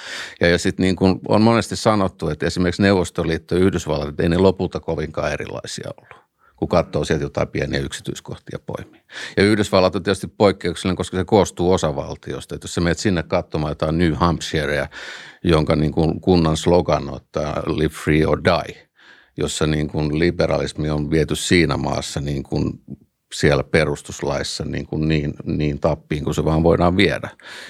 Ja, 0.42 0.48
ja 0.48 0.58
sitten 0.58 0.84
niin 0.84 0.96
kuin 0.96 1.20
on 1.28 1.42
monesti 1.42 1.76
sanottu, 1.76 2.30
että 2.30 2.46
esimerkiksi 2.46 2.82
Neuvostoliitto 2.82 3.56
ja 3.56 3.62
Yhdysvallat, 3.62 4.20
ei 4.20 4.30
ne 4.30 4.38
lopulta 4.38 4.80
kovinkaan 4.80 5.32
erilaisia 5.32 5.90
ollut 5.98 6.25
kun 6.56 6.68
katsoo 6.68 7.06
sieltä 7.06 7.26
jotain 7.26 7.48
pieniä 7.48 7.80
yksityiskohtia 7.80 8.60
poimia. 8.66 9.02
Ja 9.38 9.44
Yhdysvallat 9.44 9.96
on 9.96 10.04
tietysti 10.04 10.28
poikkeuksellinen, 10.28 10.96
koska 10.96 11.18
se 11.18 11.26
koostuu 11.26 11.72
osavaltiosta. 11.72 12.56
Että 12.56 12.66
jos 12.66 12.74
sä 12.74 12.82
menet 12.82 13.00
sinne 13.00 13.24
katsomaan 13.24 13.72
jotain 13.72 13.98
New 13.98 14.14
Hampshirea, 14.14 14.88
jonka 15.44 15.76
niin 15.76 15.92
kuin 15.92 16.22
kunnan 16.22 16.58
slogan 16.58 17.10
on, 17.10 17.18
että 17.18 17.64
live 17.68 17.94
free 17.94 18.26
or 18.26 18.42
die, 18.44 18.88
jossa 19.38 19.68
niin 19.68 19.88
kuin 19.88 20.20
liberalismi 20.20 20.90
on 20.90 21.12
viety 21.12 21.36
siinä 21.36 21.78
maassa 21.78 22.22
niin 22.22 22.44
kuin 22.44 22.82
siellä 23.34 23.64
perustuslaissa 23.64 24.66
niin, 24.66 24.86
kuin 24.86 25.08
niin, 25.08 25.34
niin 25.44 25.80
tappiin 25.80 26.24
kuin 26.24 26.36
se 26.36 26.46
vaan 26.46 26.64
voidaan 26.64 26.98
viedä. 26.98 27.30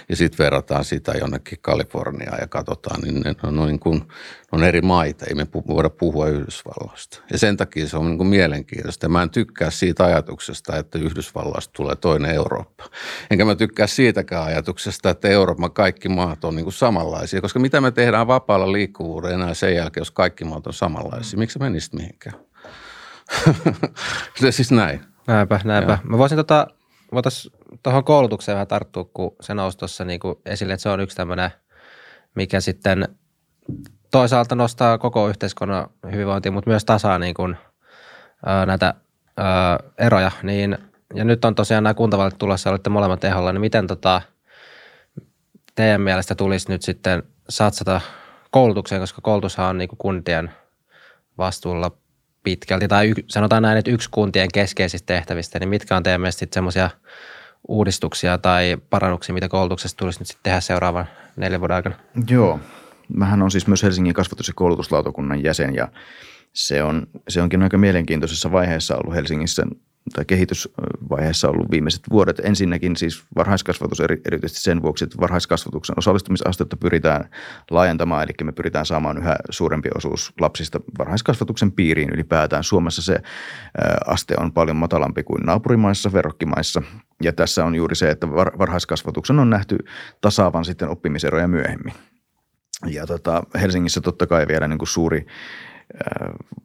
Ja 0.10 0.16
sitten 0.16 0.44
verrataan 0.44 0.86
sitä 0.86 1.12
jonnekin 1.12 1.58
Kaliforniaan 1.62 2.38
ja 2.42 2.48
katsotaan, 2.48 3.02
niin 3.02 3.22
ne 3.22 3.36
on, 3.44 3.68
niin 3.68 3.80
kuin, 3.80 4.02
on 4.52 4.64
eri 4.64 4.82
maita, 4.82 5.26
ei 5.26 5.36
me 5.36 5.48
voida 5.68 5.90
puhua 5.90 6.28
Yhdysvalloista. 6.28 7.22
Ja 7.32 7.38
sen 7.38 7.58
takia 7.58 7.88
se 7.88 7.98
on 7.98 8.06
niin 8.06 8.18
kuin 8.18 8.28
mielenkiintoista. 8.28 9.10
Mä 9.10 9.24
en 9.24 9.30
tykkää 9.30 9.70
siitä 9.70 10.06
ajatuksesta, 10.06 10.78
että 10.78 11.00
Yhdysvalloista 11.00 11.74
tulee 11.74 11.96
toinen 11.96 12.32
Eurooppa. 12.32 12.84
Enkä 13.32 13.46
mä 13.46 13.56
tykkää 13.56 13.88
siitäkään 13.88 14.46
ajatuksesta, 14.46 15.10
että 15.10 15.28
Euroopan 15.28 15.72
kaikki 15.72 16.10
maat 16.10 16.44
on 16.44 16.56
niin 16.56 16.66
kuin 16.66 16.74
samanlaisia, 16.74 17.42
koska 17.42 17.60
mitä 17.60 17.82
me 17.82 17.92
tehdään 17.92 18.28
vapaalla 18.28 18.72
liikkuvuudella 18.72 19.36
enää 19.36 19.54
sen 19.54 19.76
jälkeen, 19.76 20.02
jos 20.02 20.12
kaikki 20.12 20.44
maat 20.44 20.68
on 20.68 20.74
samanlaisia. 20.74 21.40
Miksi 21.40 21.60
menisit 21.60 21.94
mihinkään? 21.94 22.36
se 24.40 24.52
siis 24.52 24.72
näin. 24.72 25.15
Näinpä, 25.28 25.60
näinpä. 25.64 25.92
Joo. 25.92 26.00
Mä 26.04 26.18
voisin 26.18 26.36
tota, 26.36 26.68
voitais 27.14 27.52
tuohon 27.84 28.04
koulutukseen 28.04 28.56
vähän 28.56 28.68
tarttua, 28.68 29.06
kun 29.14 29.36
se 29.42 29.54
nousi 29.54 29.78
tuossa 29.78 30.06
niin 30.06 30.20
esille, 30.46 30.74
että 30.74 30.82
se 30.82 30.90
on 30.90 31.00
yksi 31.00 31.18
tämmöinen, 31.18 31.52
mikä 32.36 32.62
sitten 32.62 33.08
toisaalta 34.12 34.56
nostaa 34.56 34.98
koko 34.98 35.30
yhteiskunnan 35.30 35.88
hyvinvointia, 36.12 36.52
mutta 36.52 36.70
myös 36.70 36.86
tasaa 36.86 37.20
niin 37.20 37.34
kuin, 37.34 37.58
ää, 38.46 38.66
näitä 38.66 38.94
ää, 39.38 39.80
eroja. 39.98 40.32
Niin, 40.44 40.78
ja 41.14 41.24
nyt 41.24 41.46
on 41.46 41.56
tosiaan 41.56 41.84
nämä 41.84 41.94
kuntavalit 41.94 42.38
tulossa, 42.38 42.70
olette 42.70 42.90
molemmat 42.90 43.24
eholla, 43.24 43.54
niin 43.54 43.62
miten 43.62 43.88
tota, 43.88 44.22
teidän 45.76 46.02
mielestä 46.02 46.36
tulisi 46.36 46.70
nyt 46.70 46.82
sitten 46.82 47.24
satsata 47.50 48.02
koulutukseen, 48.52 49.02
koska 49.02 49.22
koulutushan 49.22 49.70
on 49.70 49.78
niin 49.78 49.90
kuin 49.90 49.98
kuntien 49.98 50.52
vastuulla 51.38 51.92
pitkälti, 52.46 52.88
tai 52.88 53.10
y, 53.10 53.14
sanotaan 53.28 53.64
näin, 53.64 53.78
että 53.78 53.92
yksi 53.92 54.10
kuntien 54.12 54.52
keskeisistä 54.54 55.06
tehtävistä, 55.06 55.60
niin 55.60 55.70
mitkä 55.70 55.98
on 55.98 56.04
teidän 56.04 56.22
mielestä 56.22 56.46
semmoisia 56.52 56.90
uudistuksia 57.68 58.38
tai 58.38 58.78
parannuksia, 58.90 59.34
mitä 59.34 59.50
koulutuksessa 59.50 59.98
tulisi 59.98 60.20
nyt 60.20 60.28
sitten 60.28 60.44
tehdä 60.44 60.60
seuraavan 60.60 61.06
neljän 61.36 61.62
vuoden 61.62 61.76
aikana? 61.76 61.96
Joo, 62.30 62.60
mähän 63.16 63.42
on 63.42 63.52
siis 63.52 63.68
myös 63.68 63.84
Helsingin 63.84 64.14
kasvatus- 64.14 64.48
ja 64.48 64.54
koulutuslautakunnan 64.54 65.44
jäsen 65.44 65.76
ja 65.76 65.88
se, 66.56 66.84
on, 66.84 67.08
se 67.28 67.42
onkin 67.42 67.64
aika 67.64 67.78
mielenkiintoisessa 67.78 68.52
vaiheessa 68.52 68.98
ollut 68.98 69.16
Helsingissä 69.16 69.64
tai 70.14 70.26
kehitysvaiheessa 70.26 71.50
ollut 71.50 71.72
viimeiset 71.72 72.02
vuodet. 72.12 72.42
Ensinnäkin 72.44 72.96
siis 72.96 73.24
varhaiskasvatus 73.36 74.00
eri, 74.00 74.22
erityisesti 74.26 74.62
sen 74.64 74.82
vuoksi, 74.82 75.04
että 75.04 75.18
varhaiskasvatuksen 75.22 75.96
osallistumisastetta 75.98 76.78
pyritään 76.78 77.30
laajentamaan, 77.72 78.24
eli 78.24 78.32
me 78.44 78.52
pyritään 78.52 78.86
saamaan 78.86 79.18
yhä 79.18 79.36
suurempi 79.50 79.90
osuus 79.96 80.34
lapsista 80.40 80.80
varhaiskasvatuksen 80.98 81.72
piiriin 81.72 82.10
ylipäätään. 82.10 82.64
Suomessa 82.64 83.02
se 83.02 83.20
aste 84.06 84.36
on 84.40 84.52
paljon 84.54 84.78
matalampi 84.78 85.24
kuin 85.24 85.44
naapurimaissa, 85.44 86.14
verrokkimaissa. 86.14 86.82
Ja 87.24 87.34
tässä 87.34 87.66
on 87.66 87.76
juuri 87.76 87.96
se, 87.96 88.10
että 88.10 88.30
varhaiskasvatuksen 88.32 89.40
on 89.40 89.50
nähty 89.50 89.78
tasaavan 90.22 90.66
sitten 90.66 90.90
oppimiseroja 90.90 91.48
myöhemmin. 91.48 91.94
Ja 92.86 93.08
tota, 93.08 93.44
Helsingissä 93.62 94.02
totta 94.02 94.28
kai 94.28 94.48
vielä 94.48 94.68
niin 94.68 94.80
kuin 94.80 94.88
suuri 94.88 95.26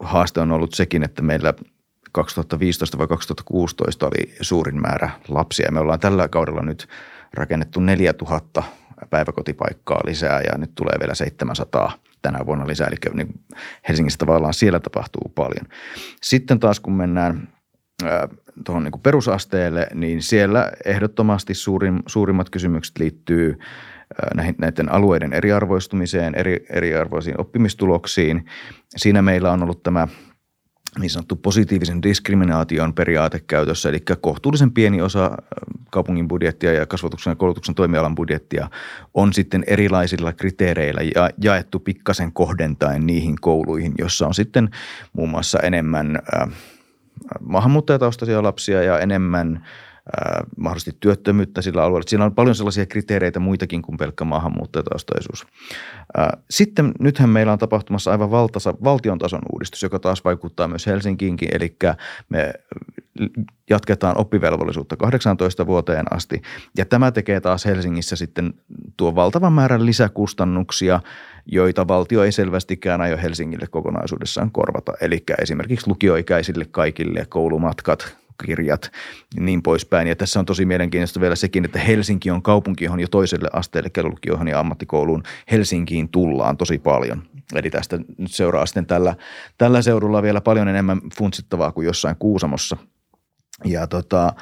haaste 0.01 0.41
on 0.41 0.53
ollut 0.53 0.75
sekin, 0.75 1.03
että 1.03 1.23
meillä 1.23 1.55
2015 2.13 2.99
vai 2.99 3.07
2016 3.07 4.07
oli 4.07 4.35
suurin 4.41 4.81
määrä 4.81 5.11
lapsia. 5.29 5.73
Me 5.73 5.81
ollaan 5.81 6.01
tällä 6.01 6.29
kaudella 6.29 6.63
nyt 6.63 6.89
rakennettu 7.35 7.81
4000 7.81 8.63
päiväkotipaikkaa 9.11 10.01
lisää 10.05 10.41
ja 10.41 10.59
nyt 10.59 10.75
tulee 10.75 10.95
vielä 11.01 11.15
700 11.15 11.93
tänä 12.23 12.47
vuonna 12.47 12.67
lisää. 12.67 12.87
Eli 12.87 12.97
niin 13.15 13.41
Helsingissä 13.89 14.19
tavallaan 14.19 14.55
siellä 14.55 14.81
tapahtuu 14.81 15.33
paljon. 15.35 15.67
Sitten 16.23 16.61
taas 16.61 16.81
kun 16.81 16.93
mennään 16.93 17.49
tuohon 18.65 18.85
niin 18.85 19.03
perusasteelle, 19.03 19.87
niin 19.95 20.23
siellä 20.23 20.73
ehdottomasti 20.85 21.55
suurimmat 22.07 22.51
kysymykset 22.51 22.99
liittyy 22.99 23.59
näihin, 24.35 24.55
näiden 24.59 24.93
alueiden 24.93 25.33
eriarvoistumiseen, 25.33 26.35
eri, 26.35 26.67
eriarvoisiin 26.71 27.41
oppimistuloksiin. 27.41 28.47
Siinä 28.97 29.23
meillä 29.23 29.53
on 29.53 29.63
ollut 29.63 29.83
tämä– 29.83 30.09
niin 30.99 31.11
sanottu 31.11 31.37
positiivisen 31.37 32.03
diskriminaation 32.03 32.95
periaate 32.95 33.41
käytössä, 33.41 33.89
eli 33.89 34.01
kohtuullisen 34.21 34.73
pieni 34.73 35.03
osa 35.03 35.37
kaupungin 35.91 36.29
budjettia 36.29 36.73
ja 36.73 36.87
kasvatuksen 36.87 37.31
ja 37.31 37.35
koulutuksen 37.35 37.75
toimialan 37.75 38.15
budjettia 38.15 38.71
on 39.15 39.33
sitten 39.33 39.65
erilaisilla 39.67 40.33
kriteereillä 40.33 41.01
ja 41.15 41.31
jaettu 41.43 41.79
pikkasen 41.79 42.33
kohdentaen 42.33 43.07
niihin 43.07 43.37
kouluihin, 43.41 43.93
jossa 43.99 44.27
on 44.27 44.35
sitten 44.35 44.71
muun 45.13 45.31
muassa 45.31 45.59
enemmän 45.59 46.19
maahanmuuttajataustaisia 47.41 48.43
lapsia 48.43 48.83
ja 48.83 48.99
enemmän 48.99 49.67
mahdollisesti 50.57 50.97
työttömyyttä 51.01 51.63
sillä 51.63 51.83
alueella. 51.83 52.09
Siinä 52.09 52.25
on 52.25 52.35
paljon 52.35 52.55
sellaisia 52.55 52.87
kriteereitä 52.87 53.41
muitakin 53.41 53.83
kuin 53.83 53.97
pelkkä 53.97 54.25
maahanmuuttajataustaisuus. 54.25 55.47
Sitten 56.51 56.93
nythän 57.01 57.31
meillä 57.31 57.53
on 57.53 57.59
tapahtumassa 57.59 58.11
aivan 58.11 58.31
valtasa, 58.31 58.75
valtion 58.85 59.19
tason 59.19 59.43
uudistus, 59.53 59.83
joka 59.83 59.99
taas 59.99 60.25
vaikuttaa 60.25 60.69
myös 60.69 60.87
Helsinkiinkin, 60.87 61.49
eli 61.53 61.77
me 62.29 62.53
jatketaan 63.71 64.19
oppivelvollisuutta 64.19 64.97
18 64.97 65.67
vuoteen 65.67 66.07
asti. 66.11 66.43
Ja 66.77 66.85
tämä 66.85 67.13
tekee 67.13 67.41
taas 67.41 67.65
Helsingissä 67.65 68.17
sitten 68.17 68.55
tuo 68.97 69.15
valtavan 69.15 69.53
määrän 69.53 69.87
lisäkustannuksia, 69.87 71.01
joita 71.47 71.89
valtio 71.89 72.25
ei 72.25 72.33
selvästikään 72.33 73.01
aio 73.01 73.17
Helsingille 73.23 73.67
kokonaisuudessaan 73.67 74.51
korvata. 74.51 74.93
Eli 75.01 75.23
esimerkiksi 75.43 75.89
lukioikäisille 75.89 76.65
kaikille 76.71 77.27
koulumatkat, 77.29 78.17
kirjat 78.47 78.91
ja 79.37 79.43
niin 79.43 79.63
poispäin. 79.63 80.09
Ja 80.09 80.17
tässä 80.17 80.41
on 80.41 80.47
tosi 80.47 80.65
mielenkiintoista 80.65 81.21
vielä 81.21 81.37
sekin, 81.37 81.65
että 81.65 81.79
Helsinki 81.79 82.31
on 82.31 82.43
kaupunki, 82.43 82.85
johon 82.85 83.01
jo 83.01 83.09
toiselle 83.09 83.49
asteelle, 83.53 83.91
kellulukioon 83.91 84.49
ja 84.49 84.61
ammattikouluun 84.61 85.23
Helsinkiin 85.51 86.09
tullaan 86.09 86.57
tosi 86.57 86.79
paljon. 86.79 87.23
Eli 87.55 87.71
tästä 87.71 87.99
nyt 88.19 88.31
seuraa 88.31 88.67
sitten 88.67 88.87
tällä, 88.87 89.15
tällä 89.59 89.83
seudulla 89.83 90.23
vielä 90.23 90.41
paljon 90.41 90.69
enemmän 90.69 91.01
funtsittavaa 91.19 91.73
kuin 91.73 91.87
jossain 91.87 92.17
Kuusamossa. 92.19 92.77
Ja 93.65 93.87
tota, 93.87 94.33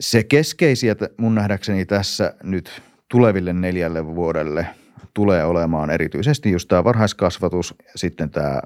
se 0.00 0.24
keskeisiä 0.24 0.96
mun 1.16 1.34
nähdäkseni 1.34 1.86
tässä 1.86 2.34
nyt 2.42 2.82
tuleville 3.08 3.52
neljälle 3.52 4.06
vuodelle 4.06 4.66
tulee 5.14 5.44
olemaan 5.44 5.90
erityisesti 5.90 6.50
just 6.50 6.68
tämä 6.68 6.84
varhaiskasvatus, 6.84 7.74
sitten 7.96 8.30
tämä 8.30 8.60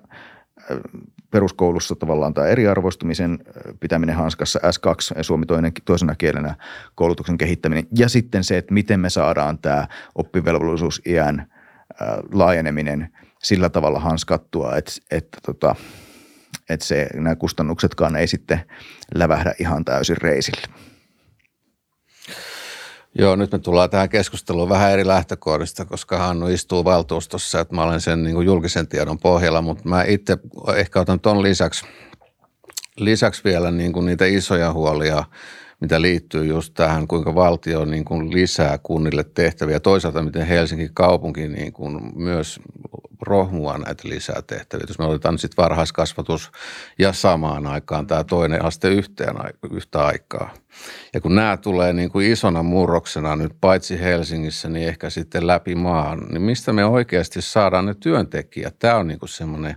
peruskoulussa 1.30 1.96
tavallaan 1.96 2.34
tämä 2.34 2.46
eriarvoistumisen 2.46 3.38
pitäminen 3.80 4.16
hanskassa, 4.16 4.58
S2, 4.58 5.22
suomi 5.22 5.46
toinen, 5.46 5.72
toisena 5.84 6.14
kielenä, 6.14 6.54
koulutuksen 6.94 7.38
kehittäminen 7.38 7.86
ja 7.98 8.08
sitten 8.08 8.44
se, 8.44 8.58
että 8.58 8.74
miten 8.74 9.00
me 9.00 9.10
saadaan 9.10 9.58
tämä 9.58 9.88
oppivelvollisuusiän 10.14 11.46
laajeneminen 12.32 13.08
sillä 13.38 13.68
tavalla 13.68 14.00
hanskattua, 14.00 14.76
että, 14.76 14.92
että, 15.10 15.38
tota, 15.46 15.74
että 16.68 16.86
se, 16.86 17.06
nämä 17.14 17.36
kustannuksetkaan 17.36 18.16
ei 18.16 18.26
sitten 18.26 18.60
lävähdä 19.14 19.54
ihan 19.58 19.84
täysin 19.84 20.16
reisille. 20.16 20.62
Joo, 23.18 23.36
nyt 23.36 23.52
me 23.52 23.58
tullaan 23.58 23.90
tähän 23.90 24.08
keskusteluun 24.08 24.68
vähän 24.68 24.92
eri 24.92 25.06
lähtökohdista, 25.06 25.84
koska 25.84 26.18
Hannu 26.18 26.46
istuu 26.48 26.84
valtuustossa, 26.84 27.60
että 27.60 27.74
mä 27.74 27.82
olen 27.82 28.00
sen 28.00 28.22
niin 28.22 28.42
julkisen 28.42 28.88
tiedon 28.88 29.18
pohjalla, 29.18 29.62
mutta 29.62 29.88
mä 29.88 30.02
itse 30.04 30.38
ehkä 30.76 31.00
otan 31.00 31.20
tuon 31.20 31.42
lisäksi, 31.42 31.86
lisäksi 32.96 33.44
vielä 33.44 33.70
niin 33.70 33.92
kuin 33.92 34.06
niitä 34.06 34.24
isoja 34.26 34.72
huolia, 34.72 35.24
mitä 35.80 36.02
liittyy 36.02 36.46
just 36.46 36.74
tähän, 36.74 37.08
kuinka 37.08 37.34
valtio 37.34 37.84
niin 37.84 38.04
kuin 38.04 38.32
lisää 38.32 38.78
kunnille 38.82 39.24
tehtäviä. 39.24 39.80
Toisaalta 39.80 40.22
miten 40.22 40.46
Helsingin 40.46 40.94
kaupunki 40.94 41.48
niin 41.48 41.72
kuin 41.72 42.12
myös 42.14 42.60
rohmua 43.22 43.78
näitä 43.78 44.08
lisätehtäviä. 44.08 44.84
Jos 44.88 44.98
me 44.98 45.04
otetaan 45.04 45.38
sitten 45.38 45.62
varhaiskasvatus 45.62 46.50
ja 46.98 47.12
samaan 47.12 47.66
aikaan 47.66 48.06
tämä 48.06 48.24
toinen 48.24 48.64
aste 48.64 48.88
yhteen, 48.88 49.36
yhtä 49.70 50.06
aikaa. 50.06 50.54
Ja 51.14 51.20
kun 51.20 51.34
nämä 51.34 51.56
tulee 51.56 51.92
niin 51.92 52.10
kuin 52.10 52.32
isona 52.32 52.62
murroksena 52.62 53.36
nyt 53.36 53.52
paitsi 53.60 54.00
Helsingissä, 54.00 54.68
niin 54.68 54.88
ehkä 54.88 55.10
sitten 55.10 55.46
läpi 55.46 55.74
maan, 55.74 56.26
niin 56.30 56.42
mistä 56.42 56.72
me 56.72 56.84
oikeasti 56.84 57.42
saadaan 57.42 57.86
ne 57.86 57.94
työntekijät? 57.94 58.78
Tämä 58.78 58.96
on 58.96 59.08
niin 59.08 59.18
kuin 59.18 59.28
semmoinen 59.28 59.76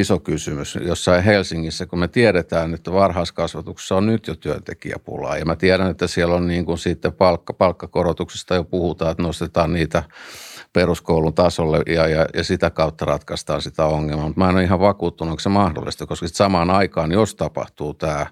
iso 0.00 0.20
kysymys 0.20 0.78
jossain 0.86 1.24
Helsingissä, 1.24 1.86
kun 1.86 1.98
me 1.98 2.08
tiedetään, 2.08 2.74
että 2.74 2.92
varhaiskasvatuksessa 2.92 3.96
on 3.96 4.06
nyt 4.06 4.26
jo 4.26 4.34
työntekijäpulaa. 4.34 5.38
Ja 5.38 5.44
mä 5.44 5.56
tiedän, 5.56 5.90
että 5.90 6.06
siellä 6.06 6.34
on 6.34 6.46
niin 6.46 6.64
kuin 6.64 6.78
sitten 6.78 7.12
palkka, 7.12 7.52
palkkakorotuksesta 7.52 8.54
jo 8.54 8.64
puhutaan, 8.64 9.10
että 9.10 9.22
nostetaan 9.22 9.72
niitä 9.72 10.02
peruskoulun 10.72 11.34
tasolle 11.34 11.82
ja, 11.86 12.08
ja, 12.08 12.26
ja 12.34 12.44
sitä 12.44 12.70
kautta 12.70 13.04
ratkaistaan 13.04 13.62
sitä 13.62 13.84
ongelmaa. 13.84 14.26
Mutta 14.26 14.40
mä 14.40 14.48
en 14.48 14.54
ole 14.54 14.64
ihan 14.64 14.80
vakuuttunut, 14.80 15.30
onko 15.30 15.40
se 15.40 15.48
mahdollista, 15.48 16.06
koska 16.06 16.28
samaan 16.28 16.70
aikaan, 16.70 17.12
jos 17.12 17.34
tapahtuu 17.34 17.94
tämä 17.94 18.26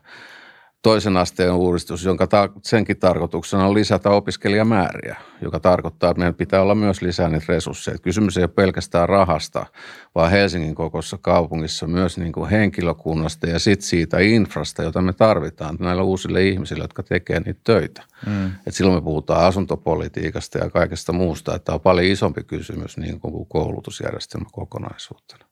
toisen 0.82 1.16
asteen 1.16 1.52
uudistus, 1.52 2.04
jonka 2.04 2.26
ta- 2.26 2.48
senkin 2.62 2.96
tarkoituksena 2.96 3.66
on 3.66 3.74
lisätä 3.74 4.10
opiskelijamääriä, 4.10 5.16
joka 5.42 5.60
tarkoittaa, 5.60 6.10
että 6.10 6.18
meidän 6.18 6.34
pitää 6.34 6.62
olla 6.62 6.74
myös 6.74 7.02
lisää 7.02 7.28
niitä 7.28 7.44
resursseja. 7.48 7.98
Kysymys 7.98 8.36
ei 8.36 8.42
ole 8.42 8.48
pelkästään 8.48 9.08
rahasta, 9.08 9.66
vaan 10.14 10.30
Helsingin 10.30 10.74
kokossa 10.74 11.18
kaupungissa 11.18 11.86
myös 11.86 12.18
niin 12.18 12.32
kuin 12.32 12.50
henkilökunnasta 12.50 13.46
ja 13.46 13.58
sitten 13.58 13.88
siitä 13.88 14.18
infrasta, 14.18 14.82
jota 14.82 15.02
me 15.02 15.12
tarvitaan 15.12 15.76
näillä 15.80 16.02
uusille 16.02 16.48
ihmisille, 16.48 16.84
jotka 16.84 17.02
tekee 17.02 17.40
niitä 17.40 17.60
töitä. 17.64 18.02
Mm. 18.26 18.50
Et 18.66 18.74
silloin 18.74 18.96
me 18.96 19.04
puhutaan 19.04 19.46
asuntopolitiikasta 19.46 20.58
ja 20.58 20.70
kaikesta 20.70 21.12
muusta, 21.12 21.54
että 21.54 21.64
tämä 21.64 21.74
on 21.74 21.80
paljon 21.80 22.06
isompi 22.06 22.44
kysymys 22.44 22.96
niin 22.96 23.20
kuin 23.20 23.46
koulutusjärjestelmä 23.46 24.46
kokonaisuutena. 24.52 25.51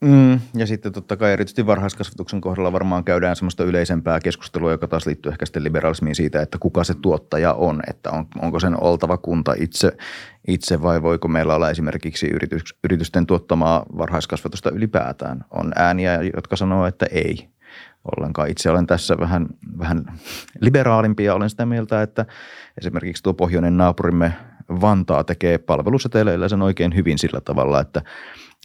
Mm, 0.00 0.40
ja 0.54 0.66
sitten 0.66 0.92
totta 0.92 1.16
kai 1.16 1.32
erityisesti 1.32 1.66
varhaiskasvatuksen 1.66 2.40
kohdalla 2.40 2.72
varmaan 2.72 3.04
käydään 3.04 3.36
semmoista 3.36 3.64
yleisempää 3.64 4.20
keskustelua, 4.20 4.70
joka 4.70 4.88
taas 4.88 5.06
liittyy 5.06 5.32
ehkä 5.32 5.46
sitten 5.46 5.64
liberalismiin 5.64 6.14
siitä, 6.14 6.42
että 6.42 6.58
kuka 6.58 6.84
se 6.84 6.94
tuottaja 6.94 7.52
on, 7.52 7.80
että 7.90 8.10
on, 8.10 8.26
onko 8.42 8.60
sen 8.60 8.82
oltava 8.82 9.16
kunta 9.16 9.54
itse, 9.58 9.96
itse 10.48 10.82
vai 10.82 11.02
voiko 11.02 11.28
meillä 11.28 11.54
olla 11.54 11.70
esimerkiksi 11.70 12.26
yritys, 12.26 12.62
yritysten 12.84 13.26
tuottamaa 13.26 13.86
varhaiskasvatusta 13.98 14.70
ylipäätään. 14.70 15.44
On 15.50 15.72
ääniä, 15.76 16.22
jotka 16.34 16.56
sanoo, 16.56 16.86
että 16.86 17.06
ei 17.10 17.48
ollenkaan. 18.16 18.50
Itse 18.50 18.70
olen 18.70 18.86
tässä 18.86 19.18
vähän, 19.18 19.46
vähän 19.78 20.04
liberaalimpi 20.60 21.24
ja 21.24 21.34
olen 21.34 21.50
sitä 21.50 21.66
mieltä, 21.66 22.02
että 22.02 22.26
esimerkiksi 22.78 23.22
tuo 23.22 23.34
pohjoinen 23.34 23.76
naapurimme 23.76 24.32
Vantaa 24.80 25.24
tekee 25.24 25.58
palveluseteleillä 25.58 26.48
sen 26.48 26.62
oikein 26.62 26.94
hyvin 26.96 27.18
sillä 27.18 27.40
tavalla, 27.40 27.80
että– 27.80 28.02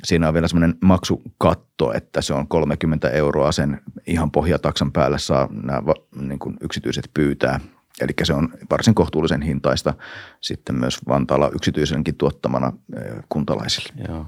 siinä 0.03 0.27
on 0.27 0.33
vielä 0.33 0.47
semmoinen 0.47 0.77
maksukatto, 0.81 1.93
että 1.93 2.21
se 2.21 2.33
on 2.33 2.47
30 2.47 3.09
euroa 3.09 3.51
sen 3.51 3.81
ihan 4.07 4.31
pohjataksan 4.31 4.91
päälle 4.91 5.19
saa 5.19 5.47
nämä 5.51 5.81
niin 6.19 6.39
kuin 6.39 6.57
yksityiset 6.61 7.09
pyytää. 7.13 7.59
Eli 8.01 8.11
se 8.23 8.33
on 8.33 8.49
varsin 8.71 8.95
kohtuullisen 8.95 9.41
hintaista 9.41 9.93
sitten 10.41 10.75
myös 10.75 10.99
Vantaalla 11.07 11.51
yksityisenkin 11.55 12.15
tuottamana 12.15 12.73
kuntalaisille. 13.29 13.93
Joo. 14.07 14.25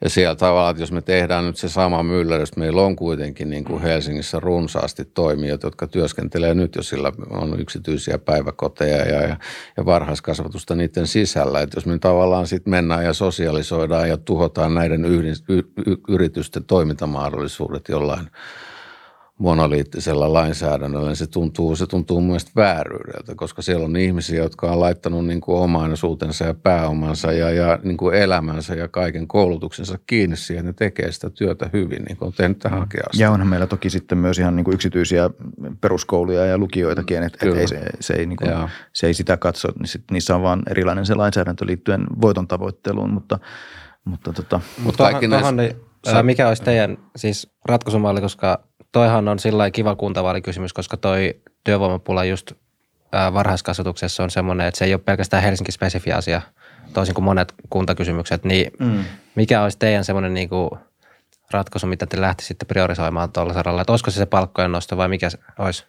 Ja 0.00 0.10
siellä 0.10 0.34
tavallaan, 0.34 0.70
että 0.70 0.82
jos 0.82 0.92
me 0.92 1.02
tehdään 1.02 1.46
nyt 1.46 1.56
se 1.56 1.68
sama 1.68 2.02
myllerys, 2.02 2.56
meillä 2.56 2.82
on 2.82 2.96
kuitenkin 2.96 3.50
niin 3.50 3.64
kuin 3.64 3.82
Helsingissä 3.82 4.40
runsaasti 4.40 5.04
toimijoita, 5.04 5.66
jotka 5.66 5.86
työskentelee 5.86 6.54
nyt 6.54 6.74
jo 6.74 6.82
sillä 6.82 7.12
on 7.30 7.60
yksityisiä 7.60 8.18
päiväkoteja 8.18 8.96
ja, 8.96 9.22
ja, 9.22 9.36
ja 9.76 9.84
varhaiskasvatusta 9.84 10.74
niiden 10.74 11.06
sisällä. 11.06 11.60
Että 11.60 11.76
jos 11.76 11.86
me 11.86 11.98
tavallaan 11.98 12.46
sitten 12.46 12.70
mennään 12.70 13.04
ja 13.04 13.12
sosialisoidaan 13.12 14.08
ja 14.08 14.16
tuhotaan 14.16 14.74
näiden 14.74 15.04
yhdis, 15.04 15.44
y, 15.48 15.58
y, 15.58 15.96
yritysten 16.08 16.64
toimintamahdollisuudet 16.64 17.88
jollain– 17.88 18.30
monoliittisella 19.38 20.32
lainsäädännöllä, 20.32 21.08
niin 21.08 21.16
se 21.16 21.26
tuntuu, 21.26 21.76
se 21.76 21.86
tuntuu 21.86 22.20
mun 22.20 22.26
mielestä 22.26 22.50
vääryydeltä, 22.56 23.34
koska 23.34 23.62
siellä 23.62 23.84
on 23.84 23.96
ihmisiä, 23.96 24.42
jotka 24.42 24.72
on 24.72 24.80
laittanut 24.80 25.26
niin 25.26 25.40
kuin 25.40 25.58
omaisuutensa 25.58 26.44
ja 26.44 26.54
pääomansa 26.54 27.32
ja, 27.32 27.50
ja 27.50 27.78
niin 27.82 27.96
kuin 27.96 28.14
elämänsä 28.14 28.74
ja 28.74 28.88
kaiken 28.88 29.28
koulutuksensa 29.28 29.98
kiinni 30.06 30.36
siihen, 30.36 30.68
että 30.68 30.84
ne 30.84 30.90
tekee 30.90 31.12
sitä 31.12 31.30
työtä 31.30 31.70
hyvin, 31.72 32.02
niin 32.02 32.16
kuin 32.16 32.26
on 32.26 32.32
tehnyt 32.32 32.58
tähän 32.58 32.82
asti. 32.82 33.22
Ja 33.22 33.30
onhan 33.30 33.48
meillä 33.48 33.66
toki 33.66 33.90
sitten 33.90 34.18
myös 34.18 34.38
ihan 34.38 34.56
niin 34.56 34.64
kuin 34.64 34.74
yksityisiä 34.74 35.30
peruskouluja 35.80 36.46
ja 36.46 36.58
lukioitakin, 36.58 37.22
että, 37.22 37.46
että 37.46 37.60
ei, 37.60 37.68
se, 37.68 37.80
se, 38.00 38.14
ei 38.14 38.26
niin 38.26 38.36
kuin, 38.36 38.50
se 38.92 39.06
ei 39.06 39.14
sitä 39.14 39.36
katso, 39.36 39.68
niin 39.78 39.88
sit, 39.88 40.04
niissä 40.10 40.34
on 40.34 40.42
vaan 40.42 40.62
erilainen 40.70 41.06
se 41.06 41.14
lainsäädäntö 41.14 41.66
liittyen 41.66 42.06
voiton 42.20 42.48
tavoitteluun, 42.48 43.12
mutta, 43.12 43.38
mutta, 44.04 44.32
tota, 44.32 44.60
mutta 44.78 45.04
kaikki 45.04 45.28
näissä, 45.28 45.54
niin, 46.06 46.26
mikä 46.26 46.48
olisi 46.48 46.62
teidän 46.62 46.98
siis 47.16 47.52
ratkaisumalli, 47.64 48.20
koska 48.20 48.64
toihan 48.92 49.28
on 49.28 49.38
sillä 49.38 49.70
kiva 49.70 49.96
kuntavaalikysymys, 49.96 50.72
koska 50.72 50.96
toi 50.96 51.40
työvoimapula 51.64 52.24
just 52.24 52.52
varhaiskasvatuksessa 53.34 54.22
on 54.22 54.30
semmoinen, 54.30 54.66
että 54.66 54.78
se 54.78 54.84
ei 54.84 54.94
ole 54.94 55.02
pelkästään 55.04 55.42
Helsinki-spesifi 55.42 56.12
asia, 56.12 56.42
toisin 56.92 57.14
kuin 57.14 57.24
monet 57.24 57.54
kuntakysymykset, 57.70 58.44
niin 58.44 58.72
mm. 58.78 59.04
mikä 59.34 59.62
olisi 59.62 59.78
teidän 59.78 60.04
semmoinen 60.04 60.34
niin 60.34 60.48
kuin 60.48 60.70
ratkaisu, 61.50 61.86
mitä 61.86 62.06
te 62.06 62.20
lähtisitte 62.20 62.64
priorisoimaan 62.64 63.32
tuolla 63.32 63.52
saralla, 63.52 63.80
että 63.80 63.92
olisiko 63.92 64.10
se 64.10 64.16
se 64.16 64.26
palkkojen 64.26 64.72
nosto 64.72 64.96
vai 64.96 65.08
mikä 65.08 65.30
se 65.30 65.38
olisi? 65.58 65.84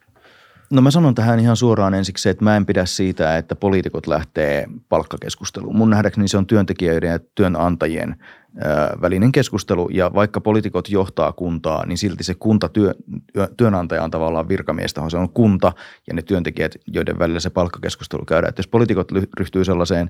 No 0.71 0.81
mä 0.81 0.91
sanon 0.91 1.15
tähän 1.15 1.39
ihan 1.39 1.55
suoraan 1.55 1.93
ensiksi, 1.93 2.29
että 2.29 2.43
mä 2.43 2.57
en 2.57 2.65
pidä 2.65 2.85
siitä, 2.85 3.37
että 3.37 3.55
poliitikot 3.55 4.07
lähtee 4.07 4.65
palkkakeskusteluun. 4.89 5.75
Mun 5.75 5.89
nähdäkseni 5.89 6.27
se 6.27 6.37
on 6.37 6.47
työntekijöiden 6.47 7.09
ja 7.09 7.19
työnantajien 7.35 8.15
välinen 9.01 9.31
keskustelu 9.31 9.89
ja 9.91 10.13
vaikka 10.13 10.41
poliitikot 10.41 10.89
johtaa 10.89 11.31
kuntaa, 11.31 11.85
niin 11.85 11.97
silti 11.97 12.23
se 12.23 12.33
kunta 12.33 12.69
työ, 12.69 12.93
työnantaja 13.57 14.03
on 14.03 14.11
tavallaan 14.11 14.47
virkamiestä, 14.47 15.09
se 15.09 15.17
on 15.17 15.29
kunta 15.29 15.71
ja 16.07 16.13
ne 16.13 16.21
työntekijät, 16.21 16.75
joiden 16.87 17.19
välillä 17.19 17.39
se 17.39 17.49
palkkakeskustelu 17.49 18.25
käydään. 18.25 18.49
Että 18.49 18.59
jos 18.59 18.67
poliitikot 18.67 19.11
ryhtyy 19.39 19.65
sellaiseen 19.65 20.09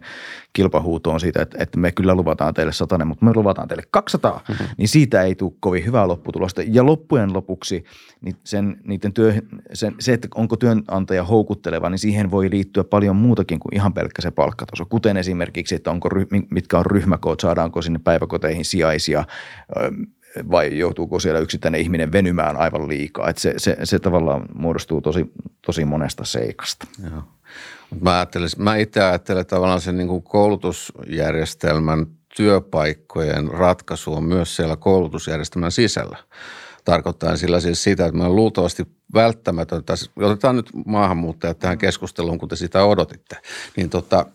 kilpahuutoon 0.54 1.20
siitä, 1.20 1.42
että, 1.42 1.58
että 1.60 1.80
me 1.80 1.92
kyllä 1.92 2.16
luvataan 2.16 2.54
teille 2.54 2.74
satanen, 2.74 3.08
mutta 3.08 3.26
me 3.26 3.32
luvataan 3.36 3.68
teille 3.68 3.84
200, 3.92 4.42
mm-hmm. 4.50 4.66
niin 4.78 4.88
siitä 4.88 5.22
ei 5.22 5.36
tule 5.36 5.54
kovin 5.60 5.86
hyvää 5.86 6.08
lopputulosta. 6.08 6.62
Ja 6.66 6.86
loppujen 6.86 7.34
lopuksi 7.34 7.84
niin 8.22 8.36
sen, 8.44 8.78
niiden 8.84 9.14
työ, 9.14 9.34
sen, 9.74 9.96
se, 10.00 10.14
että 10.14 10.28
onko 10.36 10.58
työnantaja 10.58 11.24
houkutteleva, 11.24 11.90
niin 11.90 12.00
siihen 12.00 12.32
voi 12.32 12.50
liittyä 12.50 12.84
paljon 12.84 13.16
muutakin 13.16 13.60
kuin 13.60 13.76
ihan 13.76 13.94
pelkkä 13.94 14.22
se 14.22 14.32
palkkataso, 14.32 14.86
kuten 14.86 15.18
esimerkiksi, 15.18 15.76
että 15.76 15.92
onko, 15.92 16.10
mitkä 16.50 16.80
on 16.80 16.86
ryhmäkoot, 16.86 17.40
saadaanko 17.40 17.82
sinne 17.82 18.00
päivä 18.04 18.28
päiväkoteihin 18.34 18.66
sijaisia 18.66 19.24
vai 20.52 20.78
joutuuko 20.78 21.20
siellä 21.20 21.40
yksittäinen 21.40 21.82
ihminen 21.82 22.12
venymään 22.12 22.58
aivan 22.58 22.88
liikaa. 22.88 23.30
Että 23.30 23.42
se, 23.42 23.54
se, 23.58 23.78
se 23.84 24.00
tavallaan 24.00 24.46
muodostuu 24.56 25.02
tosi, 25.02 25.26
tosi 25.66 25.86
monesta 25.86 26.26
seikasta. 26.26 26.88
Joo. 27.12 27.24
Mä, 28.02 28.28
mä 28.58 28.76
itse 28.76 29.04
ajattelen 29.04 29.46
tavallaan 29.46 29.82
sen 29.82 29.98
niin 29.98 30.08
kuin 30.08 30.24
koulutusjärjestelmän 30.24 32.06
työpaikkojen 32.36 33.48
ratkaisu 33.48 34.14
on 34.14 34.24
myös 34.24 34.56
siellä 34.56 34.76
koulutusjärjestelmän 34.76 35.72
sisällä. 35.72 36.18
Tarkoittaa 36.86 37.38
sillä 37.38 37.60
siis 37.60 37.84
sitä, 37.84 38.06
että 38.06 38.24
on 38.24 38.36
luultavasti 38.36 38.84
välttämätöntä, 39.14 39.94
otetaan 40.16 40.56
nyt 40.56 40.70
maahanmuuttajat 40.86 41.60
tähän 41.60 41.78
keskusteluun, 41.78 42.38
kun 42.38 42.50
te 42.50 42.56
sitä 42.56 42.84
odotitte, 42.84 43.36
niin 43.78 43.90
tota, 43.90 44.26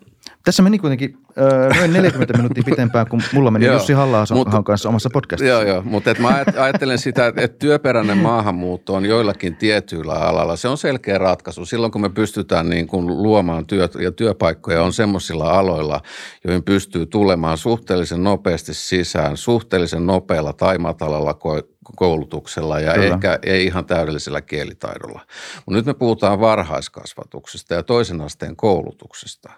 tässä 0.49 0.63
meni 0.63 0.79
kuitenkin 0.79 1.17
öö, 1.39 1.75
noin 1.75 1.93
40 1.93 2.37
minuuttia 2.37 2.63
pitempään, 2.67 3.07
kun 3.09 3.23
mulla 3.33 3.51
meni 3.51 3.67
Jussi 3.67 3.93
halla 3.93 4.25
kanssa 4.65 4.89
omassa 4.89 5.11
podcastissa. 5.13 5.51
Joo, 5.51 5.63
joo, 5.63 5.83
mutta 5.83 6.11
et 6.11 6.19
mä 6.19 6.45
ajattelen 6.59 6.99
sitä, 6.99 7.27
että 7.27 7.59
työperäinen 7.59 8.19
maahanmuutto 8.19 8.95
on 8.95 9.05
joillakin 9.05 9.57
tietyillä 9.57 10.13
alalla. 10.13 10.57
Se 10.57 10.69
on 10.69 10.79
selkeä 10.79 11.19
ratkaisu. 11.19 11.65
Silloin 11.65 11.93
kun 11.93 12.01
me 12.01 12.09
pystytään 12.09 12.69
niin 12.69 12.87
kuin 12.87 13.07
luomaan 13.07 13.67
työt 13.67 13.95
ja 13.95 14.13
työpaikkoja 14.13 14.83
on 14.83 14.93
semmoisilla 14.93 15.51
aloilla, 15.51 16.01
joihin 16.45 16.63
pystyy 16.63 17.07
tulemaan 17.07 17.59
suhteellisen 17.59 18.25
nopeasti 18.25 18.75
sisään, 18.75 19.37
suhteellisen 19.37 20.07
nopealla 20.07 20.53
tai 20.53 20.79
matalalla 20.79 21.35
koulutuksella 21.97 22.81
ja 22.81 22.95
Kyllä. 22.95 23.15
ehkä 23.15 23.39
ei 23.43 23.67
ihan 23.67 23.85
täydellisellä 23.85 24.41
kielitaidolla. 24.41 25.21
Mutta 25.57 25.77
nyt 25.77 25.87
me 25.87 25.95
puhutaan 25.95 26.41
varhaiskasvatuksesta 26.41 27.75
ja 27.75 27.83
toisen 27.83 28.21
asteen 28.21 28.57
koulutuksesta. 28.57 29.53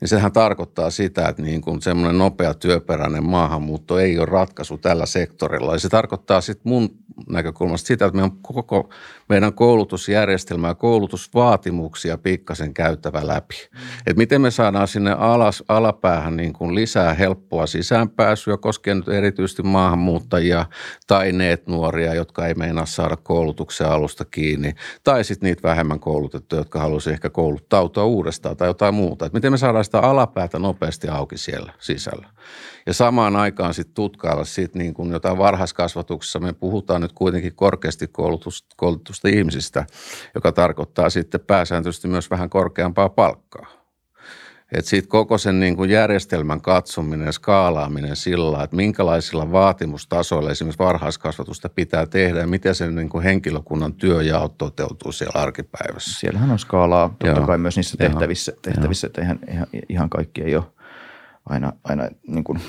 Niin 0.00 0.08
sehän 0.08 0.32
tarkoittaa 0.32 0.90
sitä, 0.90 1.28
että 1.28 1.42
niin 1.42 1.60
kuin 1.60 1.82
semmoinen 1.82 2.18
nopea 2.18 2.54
työperäinen 2.54 3.24
maahanmuutto 3.24 3.98
ei 3.98 4.18
ole 4.18 4.26
ratkaisu 4.26 4.78
tällä 4.78 5.06
sektorilla. 5.06 5.72
Ja 5.72 5.78
se 5.78 5.88
tarkoittaa 5.88 6.40
sitten 6.40 6.70
mun 6.72 6.90
näkökulmasta 7.28 7.86
sitä, 7.86 8.06
että 8.06 8.16
meidän 8.16 8.38
koko 8.42 8.90
meidän 9.30 9.54
koulutusjärjestelmää 9.54 10.70
ja 10.70 10.74
koulutusvaatimuksia 10.74 12.18
pikkasen 12.18 12.74
käyttävä 12.74 13.26
läpi. 13.26 13.54
Mm. 13.72 13.80
Et 14.06 14.16
miten 14.16 14.40
me 14.40 14.50
saadaan 14.50 14.88
sinne 14.88 15.12
alas, 15.12 15.64
alapäähän 15.68 16.36
niin 16.36 16.52
kuin 16.52 16.74
lisää 16.74 17.14
helppoa 17.14 17.66
sisäänpääsyä 17.66 18.56
koskien 18.56 18.96
nyt 18.96 19.08
erityisesti 19.08 19.62
maahanmuuttajia 19.62 20.66
tai 21.06 21.32
ne, 21.32 21.52
että 21.52 21.70
nuoria, 21.70 22.14
jotka 22.14 22.46
ei 22.46 22.54
meinaa 22.54 22.86
saada 22.86 23.16
koulutuksen 23.16 23.86
alusta 23.86 24.24
kiinni, 24.24 24.72
tai 25.04 25.24
sitten 25.24 25.46
niitä 25.46 25.68
vähemmän 25.68 26.00
koulutettuja, 26.00 26.60
jotka 26.60 26.80
haluaisi 26.80 27.10
ehkä 27.10 27.30
kouluttautua 27.30 28.04
uudestaan 28.04 28.56
tai 28.56 28.68
jotain 28.68 28.94
muuta. 28.94 29.26
Et 29.26 29.32
miten 29.32 29.52
me 29.52 29.58
saadaan 29.58 29.84
sitä 29.84 29.98
alapäätä 29.98 30.58
nopeasti 30.58 31.08
auki 31.08 31.38
siellä 31.38 31.72
sisällä. 31.78 32.28
Ja 32.86 32.94
samaan 32.94 33.36
aikaan 33.36 33.74
sitten 33.74 33.94
tutkailla 33.94 34.44
sit 34.44 34.74
niin 34.74 34.94
kuin 34.94 35.12
jotain 35.12 35.38
varhaiskasvatuksessa. 35.38 36.40
Me 36.40 36.52
puhutaan 36.52 37.00
nyt 37.00 37.12
kuitenkin 37.12 37.54
korkeasti 37.54 38.08
koulutusta, 38.08 38.74
koulutusta 38.76 39.28
ihmisistä, 39.28 39.86
joka 40.34 40.52
tarkoittaa 40.52 41.10
sitten 41.10 41.40
pääsääntöisesti 41.40 42.08
myös 42.08 42.30
vähän 42.30 42.50
korkeampaa 42.50 43.08
palkkaa. 43.08 43.66
Että 44.72 44.90
sitten 44.90 45.08
koko 45.08 45.38
sen 45.38 45.60
niin 45.60 45.76
kuin 45.76 45.90
järjestelmän 45.90 46.60
katsominen 46.60 47.26
ja 47.26 47.32
skaalaaminen 47.32 48.16
sillä, 48.16 48.62
että 48.62 48.76
minkälaisilla 48.76 49.52
vaatimustasoilla 49.52 50.50
esimerkiksi 50.50 50.78
varhaiskasvatusta 50.78 51.68
pitää 51.68 52.06
tehdä 52.06 52.40
ja 52.40 52.46
miten 52.46 52.74
sen 52.74 52.94
niin 52.94 53.08
kuin 53.08 53.24
henkilökunnan 53.24 53.94
työjao 53.94 54.48
toteutuu 54.48 55.12
siellä 55.12 55.42
arkipäivässä. 55.42 56.20
Siellähän 56.20 56.50
on 56.50 56.58
skaalaa 56.58 57.08
totta 57.08 57.26
Joo. 57.26 57.46
kai 57.46 57.58
myös 57.58 57.76
niissä 57.76 57.96
tehtävissä, 57.96 58.52
tehtävissä 58.62 59.06
että 59.06 59.22
ihan, 59.22 59.38
ihan, 59.50 59.66
ihan 59.88 60.10
kaikki 60.10 60.42
ei 60.42 60.56
ole 60.56 60.64
aina, 61.46 61.72
aina 61.84 62.08
niin 62.26 62.44
kuin 62.44 62.60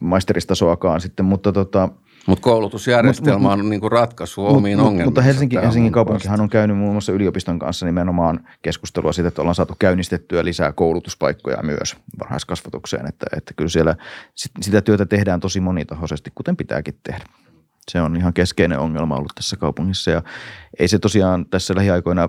maisteristasoakaan 0.00 1.00
sitten, 1.00 1.26
mutta 1.26 1.52
tota, 1.52 1.88
mutta 2.26 2.42
koulutusjärjestelmä 2.42 3.38
mut, 3.38 3.52
on 3.52 3.70
niin 3.70 3.80
kuin 3.80 3.92
ratkaisu 3.92 4.40
mut, 4.40 4.56
omiin 4.56 4.78
mut, 4.78 4.86
ongelmiin. 4.86 5.06
Mutta 5.06 5.22
Helsinki, 5.22 5.56
Helsingin 5.56 5.92
kaupunkihan 5.92 6.40
on 6.40 6.48
käynyt 6.48 6.76
muun 6.76 6.92
muassa 6.92 7.12
yliopiston 7.12 7.58
kanssa 7.58 7.86
nimenomaan 7.86 8.48
keskustelua 8.62 9.12
siitä, 9.12 9.28
että 9.28 9.42
ollaan 9.42 9.54
saatu 9.54 9.74
käynnistettyä 9.78 10.44
lisää 10.44 10.72
koulutuspaikkoja 10.72 11.62
myös 11.62 11.96
varhaiskasvatukseen. 12.18 13.06
Että, 13.06 13.26
että 13.36 13.54
kyllä 13.54 13.70
siellä 13.70 13.96
sitä 14.60 14.80
työtä 14.80 15.06
tehdään 15.06 15.40
tosi 15.40 15.60
monitahoisesti, 15.60 16.32
kuten 16.34 16.56
pitääkin 16.56 16.98
tehdä. 17.02 17.24
Se 17.90 18.02
on 18.02 18.16
ihan 18.16 18.34
keskeinen 18.34 18.78
ongelma 18.78 19.16
ollut 19.16 19.32
tässä 19.34 19.56
kaupungissa 19.56 20.10
ja 20.10 20.22
ei 20.78 20.88
se 20.88 20.98
tosiaan 20.98 21.46
tässä 21.46 21.74
lähiaikoina 21.74 22.28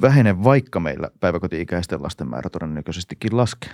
vähene, 0.00 0.44
vaikka 0.44 0.80
meillä 0.80 1.10
päiväkoti-ikäisten 1.20 2.02
lasten 2.02 2.28
määrä 2.30 2.50
todennäköisestikin 2.50 3.36
laskee 3.36 3.70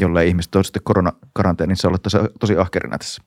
jolle 0.00 0.26
ihmiset 0.26 0.54
olisivat 0.54 0.66
sitten 0.66 0.82
koronakaranteenissa 0.84 1.88
olla 1.88 1.98
tosi, 1.98 2.16
tosi 2.40 2.56
ahkerina 2.56 2.98
tässä. 2.98 3.22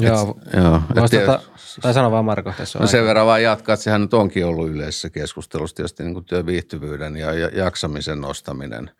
Joo, 0.00 0.38
et, 0.46 0.52
joo. 0.62 0.82
Vastata, 0.96 1.40
tai 1.80 1.94
sano 1.94 2.10
vaan 2.10 2.24
Marko 2.24 2.52
tässä 2.56 2.78
no 2.78 2.86
sen 2.86 3.04
verran 3.04 3.26
vaan 3.26 3.42
jatkaa, 3.42 3.72
että 3.72 3.84
sehän 3.84 4.00
nyt 4.00 4.14
onkin 4.14 4.46
ollut 4.46 4.68
yleisessä 4.68 5.10
keskustelussa 5.10 5.76
tietysti 5.76 6.02
niin 6.02 6.14
kuin 6.14 6.24
työviihtyvyyden 6.24 7.16
ja 7.16 7.32
jaksamisen 7.34 8.20
nostaminen. 8.20 8.90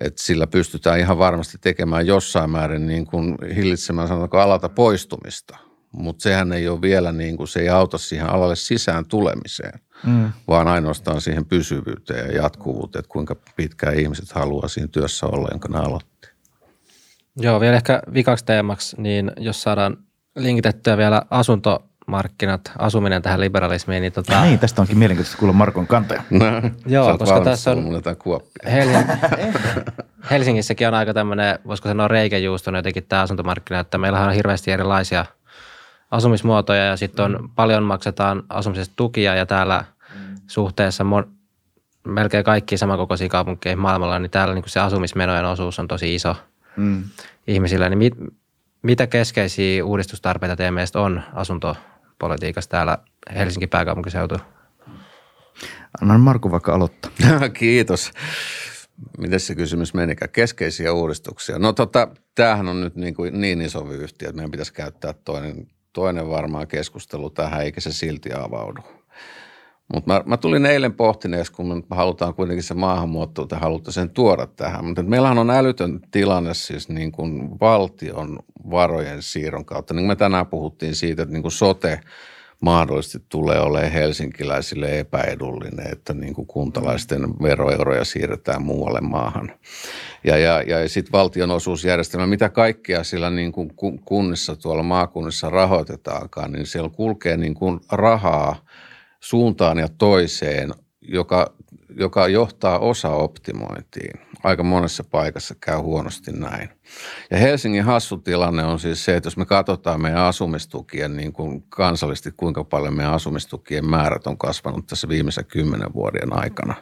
Että 0.00 0.22
sillä 0.22 0.46
pystytään 0.46 0.98
ihan 0.98 1.18
varmasti 1.18 1.58
tekemään 1.60 2.06
jossain 2.06 2.50
määrin 2.50 2.86
niin 2.86 3.06
kuin 3.06 3.36
hillitsemään 3.56 4.08
sanotaanko 4.08 4.38
alalta 4.38 4.68
poistumista. 4.68 5.67
Mutta 5.92 6.22
sehän 6.22 6.52
ei 6.52 6.68
ole 6.68 6.80
vielä 6.80 7.12
niin 7.12 7.36
kuin, 7.36 7.48
se 7.48 7.60
ei 7.60 7.68
auta 7.68 7.98
siihen 7.98 8.30
alalle 8.30 8.56
sisään 8.56 9.06
tulemiseen, 9.06 9.80
mm. 10.06 10.32
vaan 10.48 10.68
ainoastaan 10.68 11.20
siihen 11.20 11.44
pysyvyyteen 11.44 12.26
ja 12.26 12.42
jatkuvuuteen, 12.42 13.00
että 13.00 13.12
kuinka 13.12 13.36
pitkään 13.56 13.98
ihmiset 13.98 14.32
haluaa 14.32 14.68
siinä 14.68 14.88
työssä 14.88 15.26
olla, 15.26 15.48
jonka 15.50 15.68
ne 15.68 15.78
aloitti. 15.78 16.28
Joo, 17.36 17.60
vielä 17.60 17.76
ehkä 17.76 18.02
vikaksi 18.14 18.44
teemaksi, 18.44 18.96
niin 19.02 19.32
jos 19.36 19.62
saadaan 19.62 19.96
linkitettyä 20.36 20.96
vielä 20.96 21.22
asuntomarkkinat, 21.30 22.72
asuminen 22.78 23.22
tähän 23.22 23.40
liberalismiin. 23.40 24.00
Niin, 24.00 24.12
tota... 24.12 24.42
Niin, 24.42 24.58
tästä 24.58 24.82
onkin 24.82 24.98
mielenkiintoista 24.98 25.38
kuulla 25.38 25.52
Markon 25.52 25.86
kantoja. 25.86 26.22
No, 26.30 26.46
Joo, 26.86 27.18
koska 27.18 27.40
tässä 27.40 27.70
on 27.70 28.02
Hel- 28.64 29.16
Helsingissäkin 30.30 30.88
on 30.88 30.94
aika 30.94 31.14
tämmöinen, 31.14 31.58
voisiko 31.66 31.88
sanoa 31.88 32.08
reikäjuustona 32.08 32.78
jotenkin 32.78 33.04
tämä 33.08 33.22
asuntomarkkina, 33.22 33.80
että 33.80 33.98
meillä 33.98 34.20
on 34.20 34.32
hirveästi 34.32 34.70
erilaisia 34.70 35.26
asumismuotoja 36.10 36.84
ja 36.84 36.96
sitten 36.96 37.24
on 37.24 37.38
mm. 37.40 37.48
paljon 37.54 37.82
maksetaan 37.82 38.42
asumisesta 38.48 38.94
tukia 38.96 39.34
ja 39.34 39.46
täällä 39.46 39.84
mm. 40.14 40.36
suhteessa 40.46 41.04
mon- 41.04 41.28
melkein 42.06 42.44
kaikki 42.44 42.76
samankokoisia 42.76 43.28
kaupunkeja 43.28 43.76
maailmalla, 43.76 44.18
niin 44.18 44.30
täällä 44.30 44.54
niin 44.54 44.64
se 44.66 44.80
asumismenojen 44.80 45.44
osuus 45.44 45.78
on 45.78 45.88
tosi 45.88 46.14
iso 46.14 46.36
mm. 46.76 47.04
ihmisillä. 47.46 47.88
Niin 47.88 47.98
mit, 47.98 48.14
mitä 48.82 49.06
keskeisiä 49.06 49.84
uudistustarpeita 49.84 50.56
teidän 50.56 50.74
mielestä 50.74 51.00
on 51.00 51.22
asuntopolitiikassa 51.34 52.70
täällä 52.70 52.98
Helsingin 53.34 53.68
pääkaupunkiseutu? 53.68 54.36
Annan 56.00 56.20
Marku 56.20 56.50
vaikka 56.50 56.74
aloittaa. 56.74 57.10
Kiitos. 57.58 58.12
Miten 59.18 59.40
se 59.40 59.54
kysymys 59.54 59.94
menikään? 59.94 60.30
Keskeisiä 60.30 60.92
uudistuksia. 60.92 61.58
No 61.58 61.72
tota, 61.72 62.08
tämähän 62.34 62.68
on 62.68 62.80
nyt 62.80 62.96
niin, 62.96 63.14
kuin 63.14 63.40
niin 63.40 63.60
iso 63.60 63.88
vyyhti, 63.88 64.24
että 64.24 64.36
meidän 64.36 64.50
pitäisi 64.50 64.72
käyttää 64.72 65.12
toinen, 65.12 65.68
toinen 65.92 66.30
varmaan 66.30 66.68
keskustelu 66.68 67.30
tähän, 67.30 67.62
eikä 67.62 67.80
se 67.80 67.92
silti 67.92 68.32
avaudu. 68.32 68.80
Mutta 69.94 70.12
mä, 70.12 70.22
mä, 70.26 70.36
tulin 70.36 70.66
eilen 70.66 70.94
pohtineeksi, 70.94 71.52
kun 71.52 71.84
me 71.90 71.96
halutaan 71.96 72.34
kuitenkin 72.34 72.62
se 72.62 72.74
maahanmuutto, 72.74 73.42
että 73.42 73.58
halutaan 73.58 73.92
sen 73.92 74.10
tuoda 74.10 74.46
tähän. 74.46 74.84
Mutta 74.84 75.02
meillähän 75.02 75.38
on 75.38 75.50
älytön 75.50 76.00
tilanne 76.10 76.54
siis 76.54 76.88
niin 76.88 77.12
kuin 77.12 77.60
valtion 77.60 78.38
varojen 78.70 79.22
siirron 79.22 79.64
kautta. 79.64 79.94
Niin 79.94 80.02
kuin 80.02 80.08
me 80.08 80.16
tänään 80.16 80.46
puhuttiin 80.46 80.94
siitä, 80.94 81.22
että 81.22 81.32
niin 81.32 81.42
kuin 81.42 81.52
sote 81.52 82.00
mahdollisesti 82.62 83.22
tulee 83.28 83.60
olemaan 83.60 83.92
helsinkiläisille 83.92 84.98
epäedullinen, 84.98 85.92
että 85.92 86.14
niin 86.14 86.34
kuin 86.34 86.46
kuntalaisten 86.46 87.22
veroeuroja 87.42 88.04
siirretään 88.04 88.62
muualle 88.62 89.00
maahan. 89.00 89.52
Ja, 90.24 90.38
ja, 90.38 90.62
ja 90.62 90.88
sitten 90.88 91.12
valtionosuusjärjestelmä, 91.12 92.26
mitä 92.26 92.48
kaikkea 92.48 93.04
sillä 93.04 93.30
niin 93.30 93.52
kuin 93.52 93.70
kunnissa, 94.04 94.56
tuolla 94.56 94.82
maakunnissa 94.82 95.50
rahoitetaankaan, 95.50 96.52
niin 96.52 96.66
siellä 96.66 96.90
kulkee 96.90 97.36
niin 97.36 97.54
kuin 97.54 97.80
rahaa– 97.92 98.56
suuntaan 99.20 99.78
ja 99.78 99.88
toiseen, 99.98 100.74
joka, 101.00 101.54
joka 101.96 102.28
johtaa 102.28 102.78
osa 102.78 103.08
optimointiin. 103.08 104.20
Aika 104.44 104.62
monessa 104.62 105.04
paikassa 105.04 105.54
käy 105.60 105.78
huonosti 105.78 106.32
näin. 106.32 106.68
Ja 107.30 107.38
Helsingin 107.38 107.84
hassu 107.84 108.18
tilanne 108.18 108.64
on 108.64 108.78
siis 108.78 109.04
se, 109.04 109.16
että 109.16 109.26
jos 109.26 109.36
me 109.36 109.46
katsotaan 109.46 110.02
meidän 110.02 110.22
asumistukien 110.22 111.16
niin 111.16 111.32
kuin 111.32 111.62
kansallisesti, 111.68 112.30
kuinka 112.36 112.64
paljon 112.64 112.94
meidän 112.94 113.14
asumistukien 113.14 113.86
määrät 113.86 114.26
on 114.26 114.38
kasvanut 114.38 114.86
tässä 114.86 115.08
viimeisen 115.08 115.44
kymmenen 115.46 115.94
vuoden 115.94 116.32
aikana, 116.32 116.74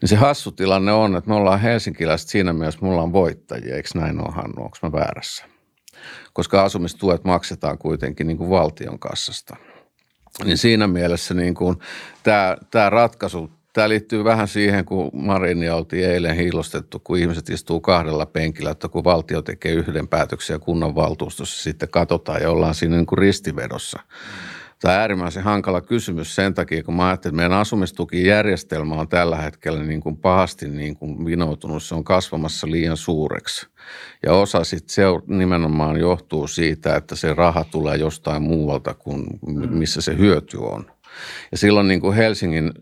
niin 0.00 0.08
se 0.08 0.16
hassu 0.16 0.52
tilanne 0.52 0.92
on, 0.92 1.16
että 1.16 1.30
me 1.30 1.36
ollaan 1.36 1.60
helsinkiläiset 1.60 2.28
siinä 2.28 2.52
mielessä, 2.52 2.80
me 2.82 2.88
ollaan 2.88 3.12
voittajia, 3.12 3.76
eikö 3.76 3.88
näin 3.94 4.20
ole 4.20 4.34
Hannu, 4.34 4.62
onko 4.62 4.78
mä 4.82 4.92
väärässä? 4.92 5.44
Koska 6.32 6.62
asumistuet 6.62 7.24
maksetaan 7.24 7.78
kuitenkin 7.78 8.26
niin 8.26 8.38
kuin 8.38 8.50
valtion 8.50 8.98
kassasta– 8.98 9.56
niin 10.44 10.58
siinä 10.58 10.86
mielessä 10.86 11.34
niin 11.34 11.54
kuin 11.54 11.76
tämä, 12.22 12.56
tämä 12.70 12.90
ratkaisu, 12.90 13.50
tämä 13.72 13.88
liittyy 13.88 14.24
vähän 14.24 14.48
siihen, 14.48 14.84
kun 14.84 15.10
Marinia 15.12 15.76
oltiin 15.76 16.10
eilen 16.10 16.36
hiilostettu, 16.36 16.98
kun 16.98 17.18
ihmiset 17.18 17.50
istuu 17.50 17.80
kahdella 17.80 18.26
penkillä, 18.26 18.70
että 18.70 18.88
kun 18.88 19.04
valtio 19.04 19.42
tekee 19.42 19.72
yhden 19.72 20.08
päätöksen 20.08 20.54
ja 20.54 20.58
kunnan 20.58 20.94
valtuustossa 20.94 21.62
sitten 21.62 21.88
katsotaan 21.88 22.42
ja 22.42 22.50
ollaan 22.50 22.74
siinä 22.74 22.96
niin 22.96 23.06
kuin 23.06 23.18
ristivedossa. 23.18 24.00
Tämä 24.80 24.94
on 24.94 25.00
äärimmäisen 25.00 25.42
hankala 25.42 25.80
kysymys 25.80 26.34
sen 26.34 26.54
takia, 26.54 26.82
kun 26.82 26.94
mä 26.94 27.06
ajattelin, 27.08 27.34
että 27.34 27.36
meidän 27.36 27.58
asumistukijärjestelmä 27.58 28.94
on 28.94 29.08
tällä 29.08 29.36
hetkellä 29.36 29.82
niin 29.82 30.00
kuin 30.00 30.16
pahasti 30.16 30.68
niin 30.68 30.96
kuin 30.96 31.26
vinoutunut. 31.26 31.82
Se 31.82 31.94
on 31.94 32.04
kasvamassa 32.04 32.70
liian 32.70 32.96
suureksi. 32.96 33.66
Ja 34.26 34.32
osa 34.32 34.64
sitten 34.64 34.94
se 34.94 35.02
nimenomaan 35.26 35.96
johtuu 35.96 36.46
siitä, 36.46 36.96
että 36.96 37.16
se 37.16 37.34
raha 37.34 37.64
tulee 37.64 37.96
jostain 37.96 38.42
muualta 38.42 38.94
kuin 38.94 39.24
missä 39.70 40.00
se 40.00 40.16
hyöty 40.16 40.56
on. 40.56 40.90
Ja 41.52 41.58
silloin 41.58 41.88
niin 41.88 42.00
kuin 42.00 42.16
Helsingin 42.16 42.72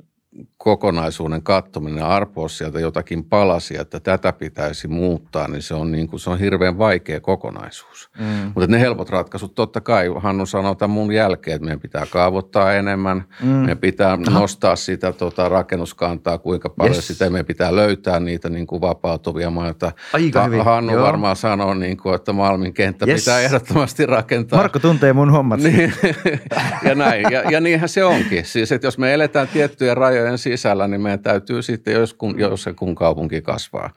kokonaisuuden 0.57 1.43
kattominen 1.43 1.99
ja 1.99 2.09
arpoa 2.09 2.49
sieltä 2.49 2.81
jotakin 2.81 3.25
palasia, 3.25 3.81
että 3.81 4.01
tätä 4.01 4.33
pitäisi 4.33 4.89
muuttaa, 4.89 5.49
niin 5.49 5.63
se 5.63 5.75
on, 5.75 5.93
niin 5.93 6.09
kuin, 6.09 6.21
se 6.21 6.31
on 6.31 6.39
hirveän 6.39 6.79
vaikea 6.79 7.21
kokonaisuus. 7.21 8.11
Mm. 8.19 8.53
Mutta 8.55 8.67
ne 8.67 8.81
helpot 8.81 9.11
ratkaisut, 9.11 9.55
totta 9.55 9.81
kai 9.81 10.07
Hannu 10.17 10.47
sanoi 10.47 10.77
tämän 10.77 10.95
mun 10.95 11.13
jälkeen, 11.13 11.55
että 11.55 11.65
meidän 11.65 11.81
pitää 11.81 12.07
kaavoittaa 12.11 12.73
enemmän, 12.73 13.25
mm. 13.43 13.49
meidän 13.49 13.79
pitää 13.79 14.13
Aha. 14.13 14.41
nostaa 14.41 14.77
sitä 14.77 15.13
tota, 15.13 15.49
rakennuskantaa, 15.49 16.39
kuinka 16.39 16.69
paljon 16.69 16.95
yes. 16.95 17.07
sitä, 17.07 17.31
meidän 17.31 17.47
pitää 17.47 17.77
löytää 17.77 18.21
niitä 18.21 18.49
niin 18.49 18.67
kuin 18.67 18.81
vapautuvia 18.81 19.51
maita. 19.51 19.93
Aika 20.13 20.45
hyvin. 20.45 20.65
Hannu 20.65 20.93
Joo. 20.93 21.03
varmaan 21.03 21.37
sanoo, 21.37 21.75
niin 21.75 21.97
kuin, 21.97 22.15
että 22.15 22.33
Malmin 22.33 22.75
kenttä 22.75 23.07
yes. 23.09 23.21
pitää 23.21 23.41
ehdottomasti 23.41 24.07
rakentaa. 24.07 24.59
Marko 24.59 24.79
tuntee 24.79 25.13
mun 25.13 25.31
hommat. 25.31 25.61
Niin, 25.61 25.93
ja 26.89 26.95
näin, 26.95 27.27
ja, 27.31 27.51
ja 27.51 27.61
niinhän 27.61 27.89
se 27.89 28.05
onkin. 28.05 28.45
Siis, 28.45 28.73
että 28.73 28.87
jos 28.87 28.99
me 28.99 29.15
eletään 29.15 29.49
tiettyjen 29.49 29.97
rajojen 30.27 30.39
sisällä, 30.39 30.89
niin 30.89 31.01
meidän 31.01 31.21
täytyy 31.21 31.63
sitten, 31.63 31.95
jos, 31.95 32.15
kun, 32.15 32.39
jos 32.39 32.63
se 32.63 32.73
kun 32.75 32.95
kaupunki 32.95 33.43
kasvaa. 33.43 33.91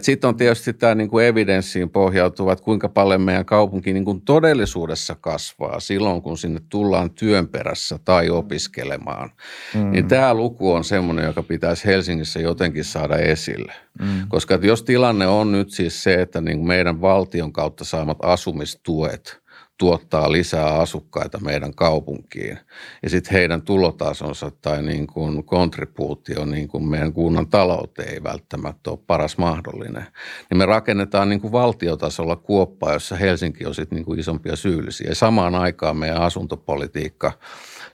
Sitten 0.00 0.28
on 0.28 0.36
tietysti 0.36 0.72
tämä 0.72 0.94
niin 0.94 1.10
kuin 1.10 1.26
evidenssiin 1.26 1.90
pohjautuva, 1.90 2.52
että 2.52 2.64
kuinka 2.64 2.88
paljon 2.88 3.20
meidän 3.20 3.44
kaupunki 3.44 3.92
niin 3.92 4.04
kuin 4.04 4.20
todellisuudessa 4.20 5.16
kasvaa 5.20 5.80
silloin, 5.80 6.22
kun 6.22 6.38
sinne 6.38 6.60
tullaan 6.68 7.10
työn 7.10 7.48
perässä 7.48 7.98
tai 8.04 8.30
opiskelemaan. 8.30 9.30
Mm. 9.74 9.90
Niin 9.90 10.08
tämä 10.08 10.34
luku 10.34 10.72
on 10.72 10.84
semmoinen, 10.84 11.24
joka 11.24 11.42
pitäisi 11.42 11.84
Helsingissä 11.84 12.40
jotenkin 12.40 12.84
saada 12.84 13.16
esille. 13.16 13.72
Mm. 14.00 14.28
Koska 14.28 14.58
jos 14.62 14.82
tilanne 14.82 15.26
on 15.26 15.52
nyt 15.52 15.70
siis 15.70 16.02
se, 16.02 16.14
että 16.14 16.40
niin 16.40 16.66
meidän 16.66 17.00
valtion 17.00 17.52
kautta 17.52 17.84
saamat 17.84 18.18
asumistuet– 18.22 19.38
tuottaa 19.78 20.32
lisää 20.32 20.74
asukkaita 20.74 21.38
meidän 21.40 21.74
kaupunkiin. 21.74 22.58
Ja 23.02 23.10
sitten 23.10 23.32
heidän 23.32 23.62
tulotasonsa 23.62 24.50
tai 24.62 24.82
niin 24.82 25.06
kuin 25.06 25.44
kontribuutio 25.44 26.44
niin 26.44 26.68
kuin 26.68 26.84
meidän 26.84 27.12
kunnan 27.12 27.48
talouteen 27.48 28.14
ei 28.14 28.22
välttämättä 28.22 28.90
ole 28.90 28.98
paras 29.06 29.38
mahdollinen. 29.38 30.06
Niin 30.50 30.58
me 30.58 30.66
rakennetaan 30.66 31.28
niin 31.28 31.40
kuin 31.40 31.52
valtiotasolla 31.52 32.36
kuoppaa, 32.36 32.92
jossa 32.92 33.16
Helsinki 33.16 33.66
on 33.66 33.74
sitten 33.74 33.96
niin 33.96 34.04
kuin 34.04 34.20
isompia 34.20 34.56
syyllisiä. 34.56 35.08
Ja 35.08 35.14
samaan 35.14 35.54
aikaan 35.54 35.96
meidän 35.96 36.22
asuntopolitiikka 36.22 37.32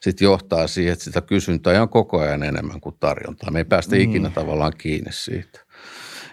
sitten 0.01 0.27
johtaa 0.27 0.67
siihen, 0.67 0.93
että 0.93 1.05
sitä 1.05 1.21
kysyntää 1.21 1.83
on 1.83 1.89
koko 1.89 2.21
ajan 2.21 2.43
enemmän 2.43 2.81
kuin 2.81 2.97
tarjontaa. 3.01 3.51
Me 3.51 3.59
ei 3.59 3.65
päästä 3.65 3.97
mm. 3.97 4.03
ikinä 4.03 4.31
tavallaan 4.31 4.73
kiinni 4.79 5.13
siitä. 5.13 5.64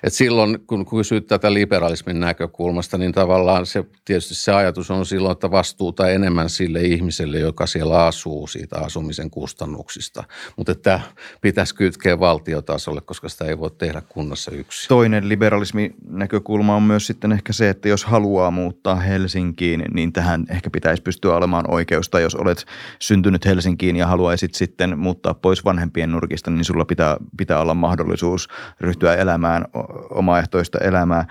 Et 0.04 0.14
silloin, 0.14 0.60
kun 0.68 0.86
kysyt 0.86 1.28
tätä 1.28 1.54
liberalismin 1.54 2.20
näkökulmasta, 2.20 2.98
niin 2.98 3.12
tavallaan 3.12 3.66
se, 3.66 3.84
tietysti 4.06 4.36
se 4.36 4.52
ajatus 4.52 4.92
on 4.92 5.06
silloin, 5.06 5.32
että 5.32 5.52
vastuuta 5.52 6.10
enemmän 6.10 6.50
sille 6.50 6.82
ihmiselle, 6.82 7.40
joka 7.40 7.66
siellä 7.66 8.06
asuu 8.06 8.48
siitä 8.48 8.80
asumisen 8.80 9.30
kustannuksista. 9.30 10.24
Mutta 10.58 10.72
että 10.72 11.00
pitäisi 11.42 11.76
kytkeä 11.76 12.20
valtiotasolle, 12.20 13.02
koska 13.02 13.30
sitä 13.30 13.46
ei 13.46 13.60
voi 13.60 13.72
tehdä 13.72 14.02
kunnassa 14.10 14.52
yksin. 14.52 14.88
Toinen 14.88 15.30
liberalismin 15.30 15.96
näkökulma 16.10 16.76
on 16.76 16.84
myös 16.84 17.08
sitten 17.08 17.32
ehkä 17.32 17.54
se, 17.54 17.70
että 17.70 17.90
jos 17.90 18.06
haluaa 18.06 18.52
muuttaa 18.52 18.96
Helsinkiin, 18.96 19.86
niin 19.94 20.14
tähän 20.14 20.46
ehkä 20.50 20.70
pitäisi 20.70 21.04
pystyä 21.04 21.36
olemaan 21.36 21.72
oikeus. 21.72 22.10
Tai 22.10 22.22
jos 22.22 22.36
olet 22.36 22.66
syntynyt 23.00 23.46
Helsinkiin 23.46 23.96
ja 23.96 24.08
haluaisit 24.08 24.56
sitten 24.56 25.00
muuttaa 25.00 25.34
pois 25.34 25.66
vanhempien 25.66 26.12
nurkista, 26.12 26.52
niin 26.52 26.66
sulla 26.66 26.86
pitää, 26.86 27.18
pitää 27.38 27.60
olla 27.60 27.74
mahdollisuus 27.74 28.48
ryhtyä 28.80 29.16
elämään 29.16 29.66
omaehtoista 30.10 30.78
elämää. 30.78 31.26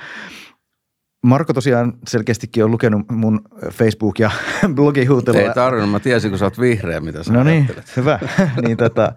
Marko 1.22 1.52
tosiaan 1.52 1.92
selkeästikin 2.08 2.64
on 2.64 2.70
lukenut 2.70 3.02
mun 3.10 3.40
Facebook- 3.64 4.18
ja 4.18 4.30
blogihuutelua. 4.74 5.40
Ei 5.40 5.54
tarvinnut, 5.54 5.90
mä 5.90 6.00
tiesin, 6.00 6.30
kun 6.30 6.38
sä 6.38 6.44
oot 6.44 6.60
vihreä, 6.60 7.00
mitä 7.00 7.22
sä 7.22 7.32
No 7.32 7.42
niin, 7.42 7.68
hyvä. 7.96 8.18
niin 8.66 8.76
tota, 8.76 9.12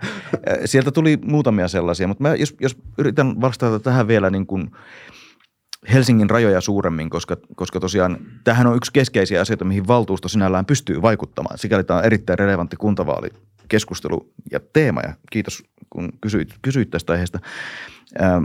sieltä 0.65 0.91
tuli 0.91 1.17
muutamia 1.25 1.67
sellaisia, 1.67 2.07
mutta 2.07 2.23
mä 2.23 2.35
jos, 2.35 2.55
jos 2.61 2.77
yritän 2.97 3.41
vastata 3.41 3.79
tähän 3.79 4.07
vielä 4.07 4.29
niin 4.29 4.45
kuin 4.47 4.71
Helsingin 5.93 6.29
rajoja 6.29 6.61
suuremmin, 6.61 7.09
koska, 7.09 7.37
koska 7.55 7.79
tosiaan 7.79 8.17
tähän 8.43 8.67
on 8.67 8.75
yksi 8.75 8.93
keskeisiä 8.93 9.41
asioita, 9.41 9.65
mihin 9.65 9.87
valtuusto 9.87 10.27
sinällään 10.27 10.65
pystyy 10.65 11.01
vaikuttamaan. 11.01 11.57
Sikäli 11.57 11.83
tämä 11.83 11.99
on 11.99 12.05
erittäin 12.05 12.39
relevantti 12.39 12.75
kuntavaalikeskustelu 12.75 14.33
ja 14.51 14.59
teema 14.73 15.01
ja 15.01 15.13
kiitos 15.31 15.63
kun 15.89 16.09
kysyit, 16.21 16.53
kysyit 16.61 16.89
tästä 16.89 17.13
aiheesta 17.13 17.39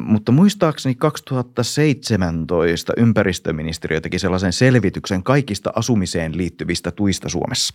mutta 0.04 0.32
muistaakseni 0.32 0.94
2017 0.94 2.92
ympäristöministeriö 2.96 4.00
teki 4.00 4.18
sellaisen 4.18 4.52
selvityksen 4.52 5.22
kaikista 5.22 5.72
asumiseen 5.74 6.36
liittyvistä 6.36 6.90
tuista 6.90 7.28
Suomessa 7.28 7.74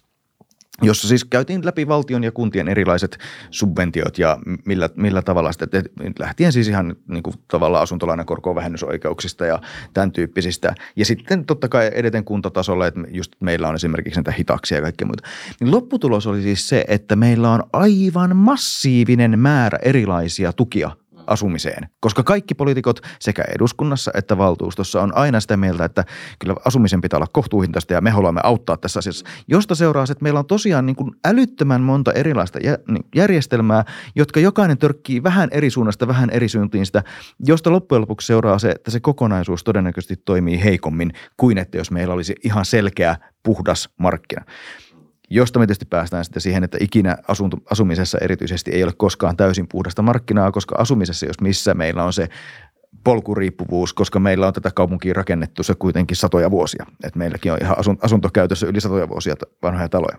jossa 0.81 1.07
siis 1.07 1.25
käytiin 1.25 1.65
läpi 1.65 1.87
valtion 1.87 2.23
ja 2.23 2.31
kuntien 2.31 2.67
erilaiset 2.67 3.17
subventiot 3.51 4.17
ja 4.17 4.37
millä, 4.65 4.89
millä 4.95 5.21
tavalla 5.21 5.51
sitä, 5.51 5.67
lähtien 6.19 6.51
siis 6.51 6.67
ihan 6.67 6.95
niin 7.07 7.23
kuin 7.23 7.35
tavallaan 7.47 7.83
asuntolainakorkoon 7.83 8.55
vähennysoikeuksista 8.55 9.45
ja 9.45 9.61
tämän 9.93 10.11
tyyppisistä. 10.11 10.75
Ja 10.95 11.05
sitten 11.05 11.45
totta 11.45 11.67
kai 11.67 11.91
edeten 11.93 12.23
kuntatasolla, 12.23 12.87
että 12.87 12.99
just 13.11 13.33
meillä 13.39 13.67
on 13.67 13.75
esimerkiksi 13.75 14.19
näitä 14.19 14.31
hitaksia 14.31 14.77
ja 14.77 14.81
kaikkea 14.81 15.07
muuta. 15.07 15.27
Niin 15.59 15.71
lopputulos 15.71 16.27
oli 16.27 16.41
siis 16.41 16.69
se, 16.69 16.85
että 16.87 17.15
meillä 17.15 17.51
on 17.51 17.63
aivan 17.73 18.35
massiivinen 18.35 19.39
määrä 19.39 19.79
erilaisia 19.81 20.53
tukia 20.53 20.91
asumiseen. 21.27 21.89
Koska 21.99 22.23
kaikki 22.23 22.55
poliitikot 22.55 22.99
sekä 23.19 23.43
eduskunnassa 23.55 24.11
että 24.13 24.37
valtuustossa 24.37 25.01
on 25.01 25.17
aina 25.17 25.39
sitä 25.39 25.57
mieltä, 25.57 25.85
että 25.85 26.05
kyllä 26.39 26.55
asumisen 26.65 27.01
pitää 27.01 27.17
olla 27.17 27.27
kohtuuhintaista 27.33 27.93
ja 27.93 28.01
me 28.01 28.09
haluamme 28.09 28.41
auttaa 28.43 28.77
tässä 28.77 28.99
asiassa. 28.99 29.25
Josta 29.47 29.75
seuraa 29.75 30.03
että 30.03 30.23
meillä 30.23 30.39
on 30.39 30.45
tosiaan 30.45 30.85
niin 30.85 30.95
kuin 30.95 31.11
älyttömän 31.25 31.81
monta 31.81 32.13
erilaista 32.13 32.59
niin 32.87 33.05
järjestelmää, 33.15 33.85
jotka 34.15 34.39
jokainen 34.39 34.77
törkkii 34.77 35.23
vähän 35.23 35.49
eri 35.51 35.69
suunnasta, 35.69 36.07
vähän 36.07 36.29
eri 36.29 36.49
suuntiin 36.49 36.85
sitä, 36.85 37.03
josta 37.39 37.71
loppujen 37.71 38.01
lopuksi 38.01 38.27
seuraa 38.27 38.59
se, 38.59 38.71
että 38.71 38.91
se 38.91 38.99
kokonaisuus 38.99 39.63
todennäköisesti 39.63 40.15
toimii 40.25 40.63
heikommin 40.63 41.13
kuin 41.37 41.57
että 41.57 41.77
jos 41.77 41.91
meillä 41.91 42.13
olisi 42.13 42.35
ihan 42.43 42.65
selkeä 42.65 43.17
puhdas 43.43 43.89
markkina 43.97 44.45
josta 45.33 45.59
me 45.59 45.65
tietysti 45.65 45.85
päästään 45.85 46.25
sitten 46.25 46.41
siihen, 46.41 46.63
että 46.63 46.77
ikinä 46.81 47.17
asunto, 47.27 47.57
asumisessa 47.71 48.17
erityisesti 48.21 48.71
ei 48.71 48.83
ole 48.83 48.93
koskaan 48.97 49.37
täysin 49.37 49.67
puhdasta 49.67 50.01
markkinaa, 50.01 50.51
koska 50.51 50.75
asumisessa, 50.77 51.25
jos 51.25 51.41
missä 51.41 51.73
meillä 51.73 52.03
on 52.03 52.13
se 52.13 52.29
polkuriippuvuus, 53.03 53.93
koska 53.93 54.19
meillä 54.19 54.47
on 54.47 54.53
tätä 54.53 54.71
kaupunkia 54.71 55.13
rakennettu 55.13 55.63
se 55.63 55.75
kuitenkin 55.75 56.17
satoja 56.17 56.51
vuosia. 56.51 56.85
että 57.03 57.19
meilläkin 57.19 57.51
on 57.51 57.57
ihan 57.61 57.75
asuntokäytössä 58.01 58.67
yli 58.67 58.81
satoja 58.81 59.09
vuosia 59.09 59.35
vanhoja 59.61 59.89
taloja. 59.89 60.17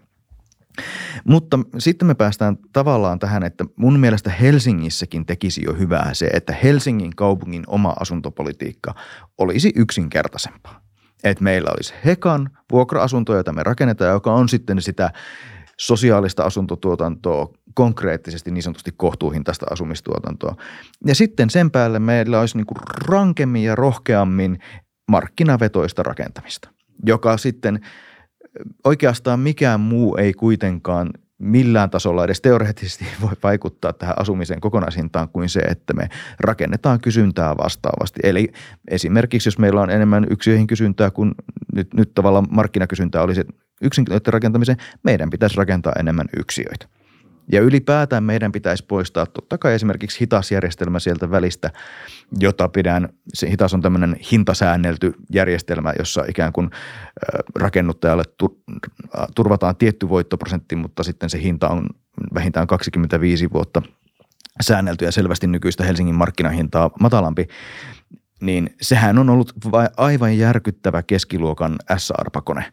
Mutta 1.25 1.59
sitten 1.79 2.09
me 2.09 2.15
päästään 2.15 2.57
tavallaan 2.73 3.19
tähän, 3.19 3.43
että 3.43 3.65
mun 3.77 4.01
mielestä 4.01 4.31
Helsingissäkin 4.31 5.27
tekisi 5.27 5.63
jo 5.65 5.75
hyvää 5.75 6.15
se, 6.15 6.27
että 6.27 6.55
Helsingin 6.63 7.17
kaupungin 7.17 7.65
oma 7.67 7.95
asuntopolitiikka 8.01 8.95
olisi 9.39 9.73
yksinkertaisempaa 9.77 10.85
että 11.25 11.45
meillä 11.45 11.71
olisi 11.75 11.95
Hekan 12.05 12.51
vuokra-asuntoja, 12.73 13.37
joita 13.37 13.53
me 13.53 13.63
rakennetaan, 13.63 14.13
joka 14.13 14.33
on 14.33 14.49
sitten 14.49 14.83
sitä 14.83 15.11
sosiaalista 15.79 16.43
asuntotuotantoa, 16.43 17.53
konkreettisesti 17.75 18.51
niin 18.51 18.63
sanotusti 18.63 18.93
kohtuuhintaista 18.97 19.67
asumistuotantoa. 19.71 20.57
Ja 21.07 21.15
sitten 21.15 21.51
sen 21.51 21.71
päälle 21.71 21.99
meillä 21.99 22.41
olisi 22.41 22.57
niin 22.57 22.67
kuin 22.67 22.79
rankemmin 23.09 23.63
ja 23.63 23.75
rohkeammin 23.75 24.59
markkinavetoista 25.11 26.03
rakentamista, 26.03 26.69
joka 27.07 27.37
sitten 27.37 27.81
oikeastaan 28.85 29.41
mikään 29.41 29.81
muu 29.81 30.17
ei 30.17 30.33
kuitenkaan 30.33 31.11
millään 31.45 31.91
tasolla 31.91 32.25
edes 32.25 32.41
teoreettisesti 32.41 33.05
voi 33.23 33.33
vaikuttaa 33.43 33.93
tähän 33.93 34.21
asumisen 34.21 34.61
kokonaishintaan 34.61 35.29
kuin 35.29 35.49
se, 35.49 35.61
että 35.61 35.93
me 35.93 36.09
rakennetaan 36.41 37.01
kysyntää 37.01 37.57
vastaavasti. 37.57 38.21
Eli 38.23 38.49
esimerkiksi 38.89 39.47
jos 39.47 39.59
meillä 39.59 39.81
on 39.81 39.91
enemmän 39.91 40.27
yksiöihin 40.31 40.67
kysyntää 40.67 41.11
kuin 41.11 41.33
nyt, 41.75 41.95
nyt 41.95 42.15
tavallaan 42.15 42.47
markkinakysyntää 42.51 43.23
olisi 43.23 43.45
yksinkertaisen 43.83 44.33
rakentamisen, 44.33 44.77
meidän 45.03 45.31
pitäisi 45.31 45.57
rakentaa 45.57 45.93
enemmän 45.99 46.27
yksiöitä. 46.37 46.87
Ja 47.53 47.61
ylipäätään 47.61 48.25
meidän 48.25 48.53
pitäisi 48.53 48.85
poistaa 48.87 49.27
totta 49.27 49.59
kai 49.59 49.75
esimerkiksi 49.75 50.21
hitasjärjestelmä 50.21 50.99
sieltä 50.99 51.31
välistä, 51.31 51.71
jota 52.41 52.69
pidän, 52.69 53.09
se 53.35 53.51
hitas 53.51 53.75
on 53.75 53.83
tämmöinen 53.83 54.17
hintasäännelty 54.33 55.15
järjestelmä, 55.33 55.93
jossa 55.99 56.25
ikään 56.29 56.53
kuin 56.53 56.71
rakennuttajalle 57.57 58.23
turvataan 59.35 59.77
tietty 59.77 60.09
voittoprosentti, 60.09 60.77
mutta 60.77 61.03
sitten 61.03 61.31
se 61.31 61.43
hinta 61.43 61.69
on 61.69 61.87
vähintään 62.35 62.67
25 62.67 63.53
vuotta 63.53 63.83
säännelty 64.61 65.05
ja 65.05 65.13
selvästi 65.13 65.47
nykyistä 65.47 65.85
Helsingin 65.85 66.15
markkinahintaa 66.15 66.91
matalampi, 67.01 67.47
niin 68.41 68.75
sehän 68.81 69.19
on 69.19 69.31
ollut 69.31 69.53
aivan 69.97 70.39
järkyttävä 70.39 71.03
keskiluokan 71.03 71.77
SR-pakone. 71.97 72.73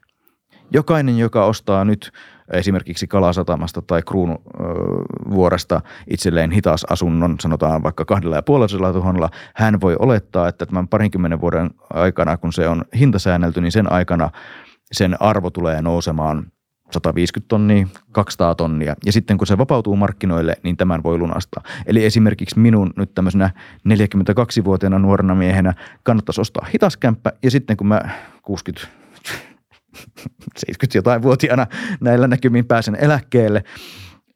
Jokainen, 0.74 1.17
joka 1.17 1.45
ostaa 1.45 1.86
nyt– 1.86 2.11
esimerkiksi 2.54 3.08
Kalasatamasta 3.08 3.82
tai 3.82 4.02
Kruunuvuoresta 4.02 5.82
itselleen 6.08 6.52
hitas 6.52 6.86
asunnon, 6.89 7.36
sanotaan 7.39 7.84
vaikka 7.84 8.06
kahdella 8.06 8.36
ja 8.36 8.43
puolisella 8.43 8.93
tuhannella, 8.93 9.30
hän 9.56 9.82
voi 9.82 9.95
olettaa, 9.99 10.47
että 10.47 10.66
tämän 10.66 10.88
parinkymmenen 10.88 11.41
vuoden 11.41 11.70
aikana, 11.89 12.38
kun 12.38 12.54
se 12.54 12.68
on 12.68 12.86
hintasäännelty, 12.99 13.62
niin 13.62 13.72
sen 13.72 13.91
aikana 13.91 14.30
sen 14.91 15.22
arvo 15.22 15.49
tulee 15.49 15.82
nousemaan 15.82 16.52
150 16.91 17.47
tonnia, 17.47 17.88
200 18.12 18.56
tonnia. 18.56 18.95
Ja 19.06 19.12
sitten 19.12 19.38
kun 19.38 19.47
se 19.47 19.58
vapautuu 19.58 19.95
markkinoille, 19.95 20.56
niin 20.64 20.78
tämän 20.78 21.04
voi 21.04 21.18
lunastaa. 21.18 21.64
Eli 21.86 22.06
esimerkiksi 22.06 22.60
minun 22.60 22.93
nyt 22.95 23.14
tämmöisenä 23.14 23.49
42-vuotiaana 23.89 24.99
nuorena 24.99 25.36
miehenä 25.36 25.74
kannattaisi 26.04 26.41
ostaa 26.41 26.68
hitaskämppä 26.74 27.32
ja 27.43 27.52
sitten 27.52 27.78
kun 27.78 27.88
mä 27.88 28.02
60 28.41 29.01
70 30.58 30.98
jotain 30.98 31.22
vuotiaana 31.22 31.68
näillä 32.02 32.28
näkymin 32.28 32.66
pääsen 32.66 32.96
eläkkeelle, 32.96 33.64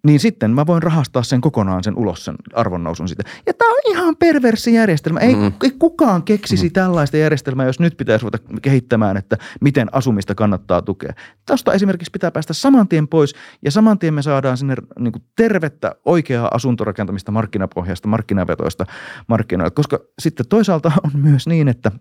niin 0.05 0.19
sitten 0.19 0.51
mä 0.51 0.65
voin 0.65 0.83
rahastaa 0.83 1.23
sen 1.23 1.41
kokonaan 1.41 1.83
sen 1.83 1.97
ulos 1.97 2.25
sen 2.25 2.35
arvonnousun 2.53 3.07
sitä. 3.07 3.23
Ja 3.45 3.53
tämä 3.53 3.71
on 3.71 3.91
ihan 3.91 4.15
perversi 4.15 4.73
järjestelmä. 4.73 5.19
Ei, 5.19 5.35
mm. 5.35 5.53
ei 5.63 5.71
kukaan 5.79 6.23
keksisi 6.23 6.67
mm. 6.67 6.73
tällaista 6.73 7.17
järjestelmää, 7.17 7.65
jos 7.65 7.79
nyt 7.79 7.97
pitäisi 7.97 8.23
ruveta 8.23 8.37
kehittämään, 8.61 9.17
että 9.17 9.37
miten 9.61 9.87
asumista 9.91 10.35
kannattaa 10.35 10.81
tukea. 10.81 11.13
Tuosta 11.47 11.73
esimerkiksi 11.73 12.11
pitää 12.11 12.31
päästä 12.31 12.53
saman 12.53 12.87
tien 12.87 13.07
pois 13.07 13.35
ja 13.61 13.71
saman 13.71 13.99
tien 13.99 14.13
me 14.13 14.21
saadaan 14.21 14.57
sinne 14.57 14.75
niin 14.99 15.11
kuin 15.11 15.23
tervettä 15.35 15.95
oikeaa 16.05 16.49
asuntorakentamista 16.53 17.31
markkinapohjasta, 17.31 18.07
markkinavetoista 18.07 18.85
markkinoille. 19.27 19.71
Koska 19.71 19.99
sitten 20.19 20.47
toisaalta 20.47 20.91
on 21.03 21.11
myös 21.21 21.47
niin, 21.47 21.67
että– 21.67 21.91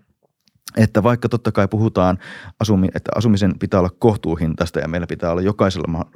että 0.76 1.02
vaikka 1.02 1.28
totta 1.28 1.52
kai 1.52 1.68
puhutaan, 1.68 2.18
että 2.94 3.10
asumisen 3.16 3.58
pitää 3.58 3.80
olla 3.80 3.90
kohtuuhintaista 3.98 4.80
ja 4.80 4.88
meillä 4.88 5.06
pitää 5.06 5.30
olla 5.30 5.42
jokaisella 5.42 6.06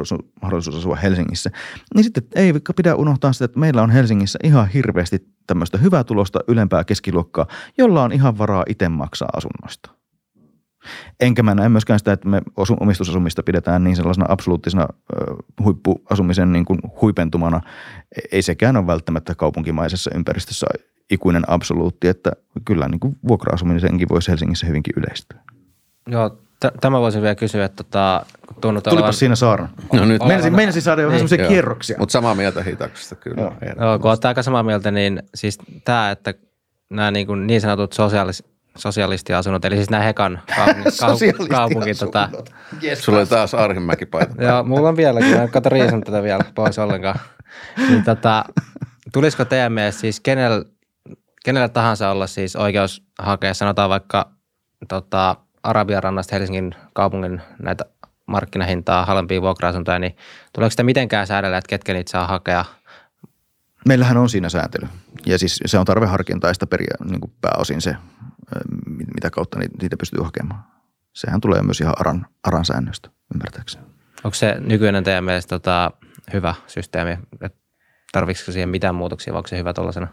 mahdollisuus 0.42 0.76
asua 0.76 0.96
Helsingissä, 0.96 1.50
niin 1.94 2.04
sitten 2.04 2.22
ei 2.34 2.52
pidä 2.76 2.94
unohtaa 2.94 3.32
sitä, 3.32 3.44
että 3.44 3.58
meillä 3.58 3.82
on 3.82 3.90
Helsingissä 3.90 4.38
ihan 4.42 4.68
hirveästi 4.68 5.28
tämmöistä 5.46 5.78
hyvää 5.78 6.04
tulosta 6.04 6.40
ylempää 6.48 6.84
keskiluokkaa, 6.84 7.46
jolla 7.78 8.02
on 8.02 8.12
ihan 8.12 8.38
varaa 8.38 8.64
itse 8.68 8.88
maksaa 8.88 9.28
asunnoista. 9.36 9.90
Enkä 11.20 11.42
mä 11.42 11.54
näe 11.54 11.68
myöskään 11.68 11.98
sitä, 11.98 12.12
että 12.12 12.28
me 12.28 12.42
omistusasumista 12.80 13.42
pidetään 13.42 13.84
niin 13.84 13.96
sellaisena 13.96 14.26
absoluuttisena 14.28 14.88
huippuasumisen 15.64 16.52
niin 16.52 16.64
kuin 16.64 16.78
huipentumana. 17.00 17.60
Ei 18.32 18.42
sekään 18.42 18.76
ole 18.76 18.86
välttämättä 18.86 19.34
kaupunkimaisessa 19.34 20.10
ympäristössä 20.14 20.66
ikuinen 21.10 21.42
absoluutti, 21.46 22.08
että 22.08 22.32
kyllä 22.64 22.88
niin 22.88 23.00
kuin 23.00 23.16
vuokra-asumisenkin 23.28 24.08
voisi 24.08 24.30
Helsingissä 24.30 24.66
hyvinkin 24.66 24.94
yleistyä. 24.96 25.40
Joo, 26.06 26.30
t- 26.30 26.80
tämä 26.80 27.00
voisin 27.00 27.22
vielä 27.22 27.34
kysyä, 27.34 27.64
että 27.64 27.84
tota, 27.84 28.26
tuntuu 28.60 28.70
Tulipas 28.70 28.92
olevan... 28.92 29.12
siinä 29.12 29.36
saara. 29.36 29.68
No 29.92 30.04
nyt. 30.04 30.22
Meinasin, 30.26 30.56
meinasin 30.56 30.82
saada 30.82 31.02
jo 31.02 31.08
niin. 31.08 31.18
semmoisia 31.18 31.48
kierroksia. 31.48 31.96
Mutta 31.98 32.12
samaa 32.12 32.34
mieltä 32.34 32.62
hitaksesta 32.62 33.14
kyllä. 33.14 33.42
Joo, 33.42 33.52
Joo 33.80 33.98
kun 33.98 34.10
olette 34.10 34.28
aika 34.28 34.42
samaa 34.42 34.62
mieltä, 34.62 34.90
niin 34.90 35.22
siis 35.34 35.58
tämä, 35.84 36.10
että 36.10 36.34
nämä 36.90 37.10
niin, 37.10 37.26
kuin 37.26 37.46
niin 37.46 37.60
sanotut 37.60 37.92
sosiaalis, 37.92 38.44
sosialistiasunnot, 38.78 39.64
eli 39.64 39.76
siis 39.76 39.90
nämä 39.90 40.02
Hekan 40.02 40.40
kaupungin, 41.00 41.48
kaupunki. 41.48 41.94
Tota, 41.94 42.28
yes. 42.82 43.04
Sulla 43.04 43.18
oli 43.18 43.26
taas 43.26 43.54
Arhimäki 43.54 44.06
paita. 44.06 44.42
Joo, 44.44 44.64
mulla 44.64 44.88
on 44.88 44.96
vieläkin, 44.96 45.36
mä 45.36 45.42
en 45.42 45.48
kato 45.48 45.68
riisun 45.68 46.02
tätä 46.04 46.22
vielä 46.22 46.44
pois 46.54 46.78
ollenkaan. 46.78 47.20
Niin 47.88 48.04
tota, 48.04 48.44
tulisiko 49.12 49.44
teidän 49.44 49.72
mielestä 49.72 50.00
siis 50.00 50.20
kenellä, 50.20 50.64
kenellä 51.48 51.68
tahansa 51.68 52.10
olla 52.10 52.26
siis 52.26 52.56
oikeus 52.56 53.02
hakea, 53.18 53.54
sanotaan 53.54 53.90
vaikka 53.90 54.30
tota, 54.88 55.36
Arabian 55.62 56.02
rannasta 56.02 56.36
Helsingin 56.36 56.74
kaupungin 56.92 57.40
näitä 57.62 57.84
markkinahintaa 58.26 59.04
halvempia 59.04 59.42
vuokra-asuntoja, 59.42 59.98
niin 59.98 60.16
tuleeko 60.52 60.70
sitä 60.70 60.82
mitenkään 60.82 61.26
säädellä, 61.26 61.58
että 61.58 61.68
ketkä 61.68 61.92
niitä 61.92 62.10
saa 62.10 62.26
hakea? 62.26 62.64
Meillähän 63.86 64.16
on 64.16 64.28
siinä 64.28 64.48
säätely. 64.48 64.88
Ja 65.26 65.38
siis 65.38 65.60
se 65.66 65.78
on 65.78 65.84
tarveharkintaista 65.84 66.66
periä, 66.66 66.94
niin 67.04 67.20
kuin 67.20 67.32
pääosin 67.40 67.80
se, 67.80 67.96
mitä 69.14 69.30
kautta 69.30 69.58
niitä 69.58 69.96
pystyy 69.96 70.22
hakemaan. 70.22 70.64
Sehän 71.12 71.40
tulee 71.40 71.62
myös 71.62 71.80
ihan 71.80 71.94
ARAN, 72.00 72.26
ARAN 72.42 72.64
säännöstä, 72.64 73.10
ymmärtääkseni. 73.34 73.84
Onko 74.24 74.34
se 74.34 74.56
nykyinen 74.60 75.04
teidän 75.04 75.24
mielestä 75.24 75.48
tota, 75.48 75.90
hyvä 76.32 76.54
systeemi? 76.66 77.18
Tarvitsisiko 78.12 78.52
siihen 78.52 78.68
mitään 78.68 78.94
muutoksia, 78.94 79.32
vai 79.32 79.38
onko 79.38 79.48
se 79.48 79.58
hyvä 79.58 79.72
tuollaisena? 79.72 80.08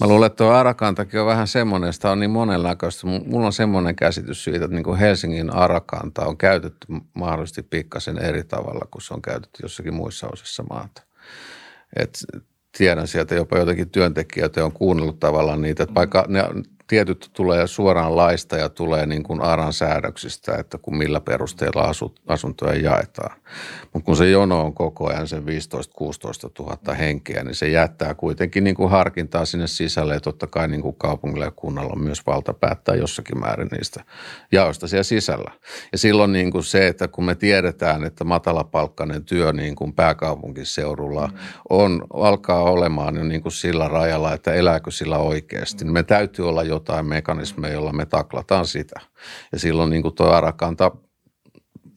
Mä 0.00 0.08
luulen, 0.08 0.26
että 0.26 0.36
tuo 0.36 0.52
Arakantakin 0.52 1.20
on 1.20 1.26
vähän 1.26 1.48
semmoinen, 1.48 1.92
sitä 1.92 2.10
on 2.10 2.20
niin 2.20 2.30
monenlaista. 2.30 3.06
Mulla 3.26 3.46
on 3.46 3.52
semmoinen 3.52 3.96
käsitys 3.96 4.44
siitä, 4.44 4.64
että 4.64 4.74
niin 4.74 4.84
kuin 4.84 4.98
Helsingin 4.98 5.54
Arakanta 5.54 6.26
on 6.26 6.36
käytetty 6.36 6.86
mahdollisesti 7.14 7.62
pikkasen 7.62 8.18
eri 8.18 8.44
tavalla 8.44 8.86
kuin 8.90 9.02
se 9.02 9.14
on 9.14 9.22
käytetty 9.22 9.62
jossakin 9.62 9.94
muissa 9.94 10.28
osissa 10.32 10.62
maata. 10.70 11.02
Et 11.96 12.18
tiedän 12.78 13.08
sieltä 13.08 13.34
jopa 13.34 13.58
jotakin 13.58 13.90
työntekijöitä 13.90 14.64
on 14.64 14.72
kuunnellut 14.72 15.20
tavallaan 15.20 15.62
niitä, 15.62 15.82
että 15.82 15.94
vaikka 15.94 16.24
ne 16.28 16.44
tietyt 16.86 17.30
tulee 17.32 17.66
suoraan 17.66 18.16
laista 18.16 18.56
ja 18.56 18.68
tulee 18.68 19.06
niin 19.06 19.22
kuin 19.22 19.40
ARAN 19.40 19.72
säädöksistä, 19.72 20.54
että 20.56 20.78
kun 20.78 20.96
millä 20.96 21.20
perusteella 21.20 21.92
asuntoja 22.26 22.80
jaetaan. 22.80 23.36
Mutta 23.92 24.06
kun 24.06 24.16
se 24.16 24.30
jono 24.30 24.60
on 24.60 24.74
koko 24.74 25.08
ajan 25.08 25.28
sen 25.28 25.42
15-16 25.42 25.46
000 26.58 26.94
henkeä, 26.94 27.44
niin 27.44 27.54
se 27.54 27.68
jättää 27.68 28.14
kuitenkin 28.14 28.64
niin 28.64 28.76
kuin 28.76 28.90
harkintaa 28.90 29.44
sinne 29.44 29.66
sisälle 29.66 30.14
ja 30.14 30.20
totta 30.20 30.46
kai 30.46 30.68
niin 30.68 30.82
kuin 30.82 30.96
kaupungilla 30.96 31.44
ja 31.44 31.50
kunnalla 31.50 31.92
on 31.92 32.02
myös 32.02 32.26
valta 32.26 32.54
päättää 32.54 32.94
jossakin 32.94 33.38
määrin 33.38 33.68
niistä 33.72 34.04
jaoista 34.52 34.88
siellä 34.88 35.02
sisällä. 35.02 35.50
Ja 35.92 35.98
silloin 35.98 36.32
niin 36.32 36.50
kuin 36.50 36.64
se, 36.64 36.86
että 36.86 37.08
kun 37.08 37.24
me 37.24 37.34
tiedetään, 37.34 38.04
että 38.04 38.24
matalapalkkainen 38.24 39.24
työ 39.24 39.52
niin 39.52 39.76
kuin 39.76 39.92
pääkaupunkiseudulla 39.92 41.26
mm. 41.26 41.38
on, 41.70 42.06
alkaa 42.14 42.62
olemaan 42.62 43.16
jo 43.16 43.24
niin 43.24 43.42
kuin 43.42 43.52
sillä 43.52 43.88
rajalla, 43.88 44.34
että 44.34 44.52
elääkö 44.52 44.90
sillä 44.90 45.18
oikeasti, 45.18 45.84
niin 45.84 45.92
me 45.92 46.02
täytyy 46.02 46.48
olla 46.48 46.62
jo 46.62 46.80
jotain 46.80 47.06
mekanismeja, 47.06 47.72
joilla 47.72 47.92
me 47.92 48.06
taklataan 48.06 48.66
sitä. 48.66 49.00
Ja 49.52 49.58
silloin 49.58 49.90
niin 49.90 50.02
kuin 50.02 50.14
tuo 50.14 50.26
arakanta, 50.26 50.90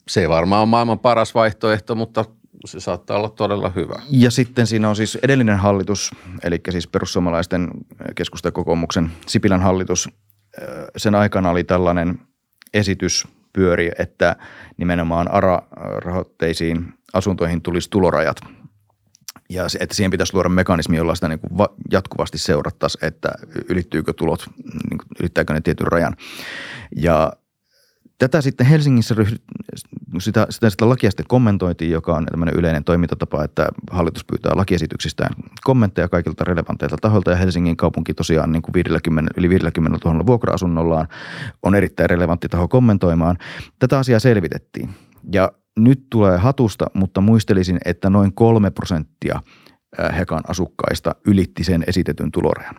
se 0.08 0.28
varmaan 0.28 0.60
ole 0.60 0.68
maailman 0.68 0.98
paras 0.98 1.34
vaihtoehto, 1.34 1.94
mutta 1.94 2.24
se 2.64 2.80
saattaa 2.80 3.16
olla 3.16 3.28
todella 3.28 3.72
hyvä. 3.76 4.02
Ja 4.10 4.30
sitten 4.30 4.66
siinä 4.66 4.88
on 4.88 4.96
siis 4.96 5.18
edellinen 5.22 5.58
hallitus, 5.58 6.10
eli 6.42 6.60
siis 6.70 6.86
perussuomalaisten 6.86 7.70
keskustakokoomuksen 8.14 9.12
Sipilän 9.26 9.62
hallitus. 9.62 10.08
Sen 10.96 11.14
aikana 11.14 11.50
oli 11.50 11.64
tällainen 11.64 12.18
esitys 12.74 13.28
pyöri, 13.52 13.90
että 13.98 14.36
nimenomaan 14.76 15.30
ARA-rahoitteisiin 15.30 16.94
asuntoihin 17.12 17.62
tulisi 17.62 17.90
tulorajat– 17.90 18.36
ja 19.50 19.66
että 19.80 19.94
siihen 19.94 20.10
pitäisi 20.10 20.34
luoda 20.34 20.48
mekanismi, 20.48 20.96
jolla 20.96 21.14
sitä 21.14 21.28
niin 21.28 21.38
kuin 21.38 21.68
jatkuvasti 21.90 22.38
seurattaisiin, 22.38 23.04
että 23.04 23.28
ylittyykö 23.68 24.12
tulot, 24.12 24.46
niin 24.90 24.98
kuin, 24.98 25.08
ylittääkö 25.20 25.52
ne 25.52 25.60
tietyn 25.60 25.86
rajan. 25.86 26.16
Ja 26.96 27.32
tätä 28.18 28.40
sitten 28.40 28.66
Helsingissä 28.66 29.14
sitä, 30.18 30.46
sitä, 30.50 30.70
sitä 30.70 30.88
lakia 30.88 31.10
sitten 31.10 31.26
kommentoitiin, 31.28 31.90
joka 31.90 32.14
on 32.14 32.26
tämmöinen 32.26 32.54
yleinen 32.54 32.84
toimintatapa, 32.84 33.44
että 33.44 33.68
hallitus 33.90 34.24
pyytää 34.24 34.52
lakiesityksistään 34.54 35.34
kommentteja 35.64 36.08
kaikilta 36.08 36.44
relevanteilta 36.44 36.96
tahoilta 37.00 37.30
ja 37.30 37.36
Helsingin 37.36 37.76
kaupunki 37.76 38.14
tosiaan 38.14 38.52
niin 38.52 38.62
kuin 38.62 38.74
50, 38.74 39.32
yli 39.36 39.48
50 39.48 40.08
000 40.08 40.26
vuokra-asunnollaan 40.26 41.08
on 41.62 41.74
erittäin 41.74 42.10
relevantti 42.10 42.48
taho 42.48 42.68
kommentoimaan. 42.68 43.36
Tätä 43.78 43.98
asiaa 43.98 44.20
selvitettiin 44.20 44.90
ja 45.32 45.52
nyt 45.78 46.06
tulee 46.10 46.38
hatusta, 46.38 46.86
mutta 46.94 47.20
muistelisin, 47.20 47.78
että 47.84 48.10
noin 48.10 48.34
kolme 48.34 48.70
prosenttia 48.70 49.42
Hekan 50.16 50.42
asukkaista 50.48 51.14
ylitti 51.26 51.64
sen 51.64 51.84
esitetyn 51.86 52.32
tulorajan. 52.32 52.74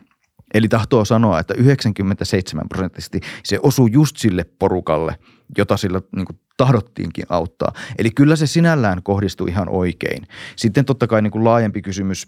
Eli 0.55 0.67
tahtoo 0.67 1.05
sanoa, 1.05 1.39
että 1.39 1.53
97 1.57 2.69
prosenttisesti 2.69 3.19
se 3.43 3.59
osuu 3.63 3.87
just 3.87 4.17
sille 4.17 4.45
porukalle, 4.59 5.15
jota 5.57 5.77
sillä 5.77 6.01
niin 6.15 6.25
kuin 6.25 6.39
tahdottiinkin 6.57 7.25
auttaa. 7.29 7.73
Eli 7.97 8.11
kyllä 8.11 8.35
se 8.35 8.47
sinällään 8.47 9.03
kohdistui 9.03 9.49
ihan 9.49 9.69
oikein. 9.69 10.27
Sitten 10.55 10.85
totta 10.85 11.07
kai 11.07 11.21
niin 11.21 11.31
kuin 11.31 11.43
laajempi 11.43 11.81
kysymys 11.81 12.25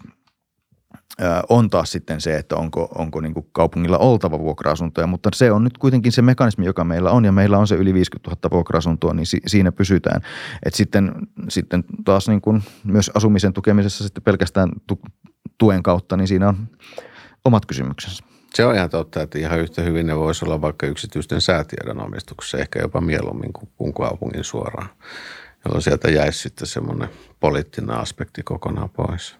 on 1.48 1.70
taas 1.70 1.92
sitten 1.92 2.20
se, 2.20 2.36
että 2.36 2.56
onko, 2.56 2.88
onko 2.94 3.20
niin 3.20 3.34
kaupungilla 3.52 3.98
oltava 3.98 4.38
vuokra-asuntoja, 4.38 5.06
mutta 5.06 5.28
se 5.34 5.52
on 5.52 5.64
nyt 5.64 5.78
kuitenkin 5.78 6.12
se 6.12 6.22
mekanismi, 6.22 6.66
joka 6.66 6.84
meillä 6.84 7.10
on 7.10 7.24
ja 7.24 7.32
meillä 7.32 7.58
on 7.58 7.66
se 7.66 7.74
yli 7.74 7.94
50 7.94 8.30
000 8.30 8.56
vuokra-asuntoa, 8.56 9.14
niin 9.14 9.26
si, 9.26 9.40
siinä 9.46 9.72
pysytään. 9.72 10.20
Et 10.64 10.74
sitten, 10.74 11.12
sitten 11.48 11.84
taas 12.04 12.28
niin 12.28 12.40
kuin 12.40 12.62
myös 12.84 13.10
asumisen 13.14 13.52
tukemisessa 13.52 14.04
sitten 14.04 14.22
pelkästään 14.22 14.68
tu, 14.86 15.00
tuen 15.58 15.82
kautta, 15.82 16.16
niin 16.16 16.28
siinä 16.28 16.48
on 16.48 16.68
omat 17.48 17.66
kysymyksensä. 17.66 18.24
Se 18.54 18.64
on 18.64 18.74
ihan 18.74 18.90
totta, 18.90 19.22
että 19.22 19.38
ihan 19.38 19.60
yhtä 19.60 19.82
hyvin 19.82 20.06
ne 20.06 20.16
voisi 20.16 20.44
olla 20.44 20.60
vaikka 20.60 20.86
yksityisten 20.86 21.40
säätiöiden 21.40 22.00
omistuksessa, 22.00 22.58
ehkä 22.58 22.78
jopa 22.78 23.00
mieluummin 23.00 23.52
kuin, 23.52 23.68
kuin 23.76 23.94
kaupungin 23.94 24.44
suoraan, 24.44 24.88
jolloin 25.64 25.82
sieltä 25.82 26.10
jäisi 26.10 26.38
sitten 26.38 26.66
semmoinen 26.66 27.08
poliittinen 27.40 27.96
aspekti 27.96 28.42
kokonaan 28.42 28.90
pois. 28.90 29.36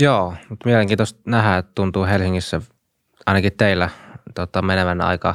Joo, 0.00 0.34
mutta 0.48 0.68
mielenkiintoista 0.68 1.20
nähdä, 1.26 1.58
että 1.58 1.72
tuntuu 1.74 2.04
Helsingissä 2.04 2.60
ainakin 3.26 3.52
teillä 3.56 3.90
tota, 4.34 4.62
menevän 4.62 5.00
aika, 5.00 5.34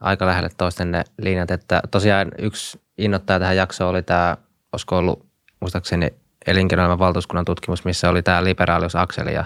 aika 0.00 0.26
lähelle 0.26 0.48
toisten 0.58 1.04
linjat. 1.18 1.50
Että 1.50 1.82
tosiaan 1.90 2.32
yksi 2.38 2.80
innoittaja 2.98 3.38
tähän 3.38 3.56
jaksoon 3.56 3.90
oli 3.90 4.02
tämä, 4.02 4.36
olisiko 4.72 4.98
ollut 4.98 5.26
muistaakseni 5.60 6.08
elinkeinoelämän 6.46 6.98
valtuuskunnan 6.98 7.44
tutkimus, 7.44 7.84
missä 7.84 8.10
oli 8.10 8.22
tämä 8.22 8.44
liberaaliusakseli 8.44 9.34
ja 9.34 9.44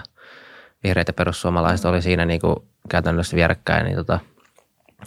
vihreät 0.83 1.07
ja 1.07 1.13
perussuomalaiset 1.13 1.85
oli 1.85 2.01
siinä 2.01 2.25
niin 2.25 2.41
kuin 2.41 2.55
käytännössä 2.89 3.35
vierekkäin. 3.35 3.85
Niin 3.85 3.95
tota, 3.95 4.19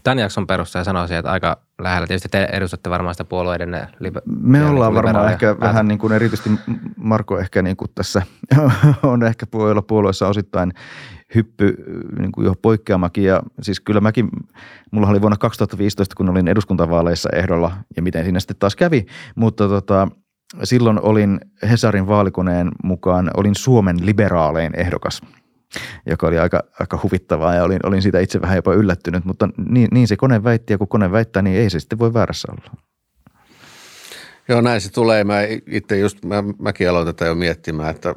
tämän 0.05 0.19
jakson 0.19 0.47
perusteella 0.47 0.85
sanoisin, 0.85 1.17
että 1.17 1.31
aika 1.31 1.57
lähellä. 1.79 2.07
Tietysti 2.07 2.29
te 2.29 2.49
edustatte 2.53 2.91
varmaan 2.91 3.15
sitä 3.15 3.25
puolueiden 3.25 3.75
libe- 3.75 4.23
Me 4.43 4.67
ollaan 4.67 4.95
varmaan 4.95 5.33
ehkä 5.33 5.47
päätä. 5.47 5.61
vähän 5.61 5.89
niin 5.89 5.99
kuin 5.99 6.13
erityisesti 6.13 6.51
Marko 6.97 7.39
ehkä 7.39 7.63
niin 7.63 7.77
kuin 7.77 7.91
tässä 7.95 8.23
on 9.03 9.23
ehkä 9.23 9.47
puolueella 9.47 9.83
puolueessa 9.83 10.29
osittain 10.29 10.73
hyppy 11.35 11.75
niin 12.19 12.33
kuin 12.33 12.45
jo 12.45 12.55
poikkeamakin. 12.63 13.25
Ja 13.25 13.43
siis 13.63 13.81
kyllä 13.81 14.01
mäkin, 14.01 14.29
mulla 14.91 15.09
oli 15.09 15.21
vuonna 15.21 15.37
2015, 15.37 16.15
kun 16.17 16.29
olin 16.29 16.49
eduskuntavaaleissa 16.49 17.29
ehdolla 17.33 17.73
ja 17.97 18.03
miten 18.03 18.25
siinä 18.25 18.41
sitten 18.41 18.57
taas 18.59 18.77
kävi, 18.77 19.07
mutta 19.35 19.69
tota, 19.69 20.09
silloin 20.65 21.01
olin 21.01 21.41
Hesarin 21.71 22.07
vaalikoneen 22.07 22.71
mukaan, 22.85 23.31
olin 23.37 23.55
Suomen 23.55 24.07
liberaalein 24.07 24.73
ehdokas– 24.77 25.23
joka 26.07 26.27
oli 26.27 26.39
aika, 26.39 26.63
aika 26.81 27.01
huvittavaa 27.03 27.55
ja 27.55 27.65
olin, 27.65 27.81
olin 27.83 28.03
siitä 28.03 28.21
itse 28.21 28.41
vähän 28.41 28.57
jopa 28.57 28.75
yllättynyt, 28.75 29.25
mutta 29.25 29.49
niin, 29.69 29.89
niin 29.93 30.09
se 30.09 30.17
kone 30.17 30.45
väitti 30.45 30.73
ja 30.73 30.79
kun 30.79 30.89
kone 30.89 31.13
väittää, 31.13 31.43
niin 31.43 31.57
ei 31.57 31.71
se 31.71 31.81
sitten 31.81 31.99
voi 31.99 32.15
väärässä 32.15 32.49
olla. 32.53 32.81
Joo, 34.49 34.61
näin 34.61 34.81
se 34.81 34.93
tulee. 34.93 35.25
Mä 35.25 35.41
itse 35.67 35.99
just, 35.99 36.25
mä, 36.25 36.45
mäkin 36.59 36.91
aloin 36.91 37.07
tätä 37.07 37.25
jo 37.25 37.35
miettimään, 37.35 37.91
että 37.91 38.15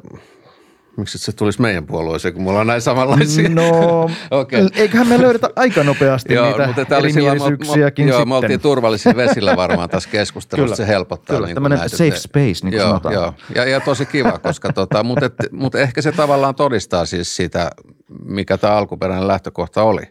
Miksi 1.00 1.18
se 1.18 1.32
tulisi 1.32 1.60
meidän 1.60 1.86
puolueeseen, 1.86 2.34
kun 2.34 2.42
mulla 2.42 2.60
on 2.60 2.66
näin 2.66 2.80
samanlaisia? 2.80 3.48
No, 3.48 4.10
okay. 4.40 4.68
eiköhän 4.74 5.06
me 5.06 5.20
löydetä 5.20 5.50
aika 5.56 5.84
nopeasti 5.84 6.34
joo, 6.34 6.46
niitä 6.46 6.66
mutta 6.66 6.84
tämä 6.84 6.98
erimielisyyksiäkin 6.98 8.08
Joo, 8.08 8.18
sitten. 8.18 8.28
me 8.28 8.34
oltiin 8.34 8.60
turvallisilla 8.60 9.16
vesillä 9.16 9.56
varmaan 9.66 9.88
tässä 9.88 10.10
keskustelussa, 10.10 10.76
se 10.76 10.86
helpottaa. 10.86 11.36
Kyllä, 11.36 11.46
niin 11.46 11.54
tämmöinen 11.54 11.78
näitä, 11.78 11.96
safe 11.96 12.16
space, 12.16 12.40
niin 12.42 12.60
kuin 12.60 12.72
joo, 12.72 12.88
sanotaan. 12.88 13.14
Joo, 13.14 13.34
ja, 13.54 13.64
ja 13.64 13.80
tosi 13.80 14.06
kiva, 14.06 14.38
koska 14.38 14.72
tota, 14.72 15.02
mutta, 15.02 15.26
et, 15.26 15.34
mutta 15.52 15.78
ehkä 15.78 16.02
se 16.02 16.12
tavallaan 16.12 16.54
todistaa 16.54 17.06
siis 17.06 17.36
sitä, 17.36 17.70
mikä 18.24 18.58
tämä 18.58 18.74
alkuperäinen 18.74 19.28
lähtökohta 19.28 19.82
oli. 19.82 20.02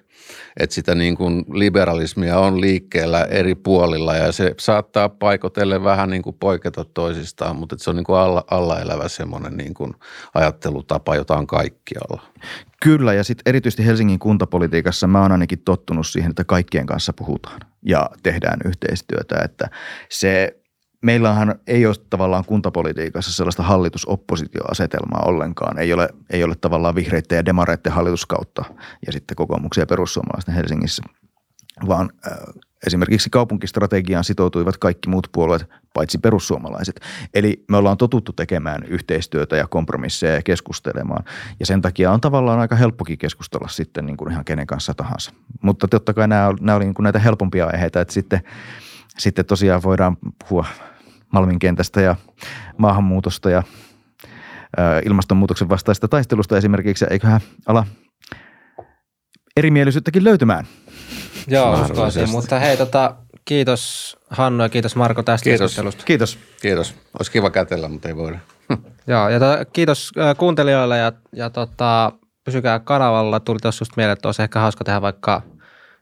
Että 0.59 0.73
sitä 0.73 0.95
niin 0.95 1.17
kuin 1.17 1.45
liberalismia 1.53 2.39
on 2.39 2.61
liikkeellä 2.61 3.21
eri 3.21 3.55
puolilla 3.55 4.15
ja 4.15 4.31
se 4.31 4.55
saattaa 4.59 5.09
paikotelle 5.09 5.83
vähän 5.83 6.09
niin 6.09 6.21
kuin 6.21 6.35
poiketa 6.39 6.85
toisistaan, 6.85 7.55
mutta 7.55 7.75
se 7.79 7.89
on 7.89 7.95
niin 7.95 8.03
kuin 8.03 8.19
alla, 8.19 8.43
alla 8.51 8.79
elävä 8.79 9.07
semmoinen 9.07 9.57
niin 9.57 9.73
kuin 9.73 9.93
ajattelutapa, 10.33 11.15
jota 11.15 11.37
on 11.37 11.47
kaikkialla. 11.47 12.21
Kyllä, 12.81 13.13
ja 13.13 13.23
sitten 13.23 13.43
erityisesti 13.45 13.85
Helsingin 13.85 14.19
kuntapolitiikassa 14.19 15.07
mä 15.07 15.21
oon 15.21 15.31
ainakin 15.31 15.61
tottunut 15.65 16.07
siihen, 16.07 16.29
että 16.29 16.43
kaikkien 16.43 16.85
kanssa 16.85 17.13
puhutaan 17.13 17.59
ja 17.85 18.09
tehdään 18.23 18.59
yhteistyötä, 18.65 19.41
että 19.43 19.69
se 20.09 20.59
meillähän 21.01 21.55
ei 21.67 21.85
ole 21.85 21.95
tavallaan 22.09 22.45
kuntapolitiikassa 22.45 23.33
sellaista 23.33 23.63
hallitusoppositioasetelmaa 23.63 25.23
ollenkaan. 25.25 25.79
Ei 25.79 25.93
ole, 25.93 26.09
ei 26.29 26.43
ole 26.43 26.55
tavallaan 26.55 26.95
vihreiden 26.95 27.35
ja 27.35 27.45
demareiden 27.45 27.91
hallituskautta 27.91 28.65
ja 29.05 29.11
sitten 29.11 29.35
kokoomuksia 29.35 29.85
perussuomalaisten 29.85 30.55
Helsingissä, 30.55 31.03
vaan 31.87 32.09
äh, 32.27 32.37
esimerkiksi 32.87 33.29
kaupunkistrategiaan 33.29 34.23
sitoutuivat 34.23 34.77
kaikki 34.77 35.09
muut 35.09 35.27
puolueet, 35.31 35.65
paitsi 35.93 36.17
perussuomalaiset. 36.17 36.99
Eli 37.33 37.63
me 37.71 37.77
ollaan 37.77 37.97
totuttu 37.97 38.33
tekemään 38.33 38.83
yhteistyötä 38.83 39.55
ja 39.55 39.67
kompromisseja 39.67 40.33
ja 40.33 40.41
keskustelemaan. 40.41 41.23
Ja 41.59 41.65
sen 41.65 41.81
takia 41.81 42.11
on 42.11 42.21
tavallaan 42.21 42.59
aika 42.59 42.75
helppokin 42.75 43.17
keskustella 43.17 43.67
sitten 43.67 44.05
niin 44.05 44.17
kuin 44.17 44.31
ihan 44.31 44.45
kenen 44.45 44.67
kanssa 44.67 44.93
tahansa. 44.93 45.31
Mutta 45.61 45.87
totta 45.87 46.13
kai 46.13 46.27
nämä, 46.27 46.53
nämä 46.61 46.75
oli 46.75 46.85
niin 46.85 46.95
näitä 46.99 47.19
helpompia 47.19 47.65
aiheita, 47.65 48.01
että 48.01 48.13
sitten, 48.13 48.41
sitten 49.19 49.45
tosiaan 49.45 49.83
voidaan 49.83 50.17
puhua 50.39 50.65
Malmin 51.33 51.59
kentästä 51.59 52.01
ja 52.01 52.15
maahanmuutosta 52.77 53.49
ja 53.49 53.63
ilmastonmuutoksen 55.05 55.69
vastaista 55.69 56.07
taistelusta 56.07 56.57
esimerkiksi. 56.57 57.05
Eiköhän 57.09 57.41
ala 57.65 57.85
erimielisyyttäkin 59.57 60.23
löytymään. 60.23 60.67
Joo, 61.47 61.81
uskoisin. 61.81 62.29
Mutta 62.29 62.59
hei, 62.59 62.77
tota, 62.77 63.15
kiitos 63.45 64.17
Hannu 64.29 64.63
ja 64.63 64.69
kiitos 64.69 64.95
Marko 64.95 65.23
tästä 65.23 65.43
kiitos. 65.43 65.59
keskustelusta. 65.59 66.03
Kiitos. 66.03 66.39
Kiitos. 66.61 66.95
Olisi 67.19 67.31
kiva 67.31 67.49
kätellä, 67.49 67.87
mutta 67.87 68.07
ei 68.07 68.15
voida. 68.15 68.39
Joo, 69.07 69.29
ja 69.29 69.39
to, 69.39 69.45
kiitos 69.73 70.11
kuuntelijoille 70.37 70.97
ja, 70.97 71.11
ja 71.33 71.49
tota, 71.49 72.11
pysykää 72.45 72.79
kanavalla. 72.79 73.39
Tuli 73.39 73.59
tuossa 73.59 73.81
just 73.81 73.91
mieleen, 73.97 74.13
että 74.13 74.27
olisi 74.27 74.41
ehkä 74.41 74.59
hauska 74.59 74.83
tehdä 74.83 75.01
vaikka 75.01 75.41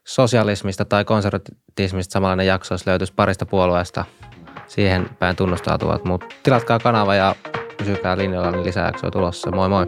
sosialismista 0.07 0.85
tai 0.85 1.05
konservatismista 1.05 2.13
samanlainen 2.13 2.47
jakso, 2.47 2.73
jos 2.73 2.88
löytyisi 2.88 3.13
parista 3.15 3.45
puolueesta 3.45 4.05
siihen 4.67 5.09
päin 5.19 5.35
tunnustautuvat. 5.35 6.05
Mutta 6.05 6.27
tilatkaa 6.43 6.79
kanava 6.79 7.15
ja 7.15 7.35
pysykää 7.77 8.17
linjalla, 8.17 8.51
niin 8.51 8.65
lisää 8.65 8.85
jaksoja 8.85 9.11
tulossa. 9.11 9.51
Moi 9.51 9.69
moi! 9.69 9.88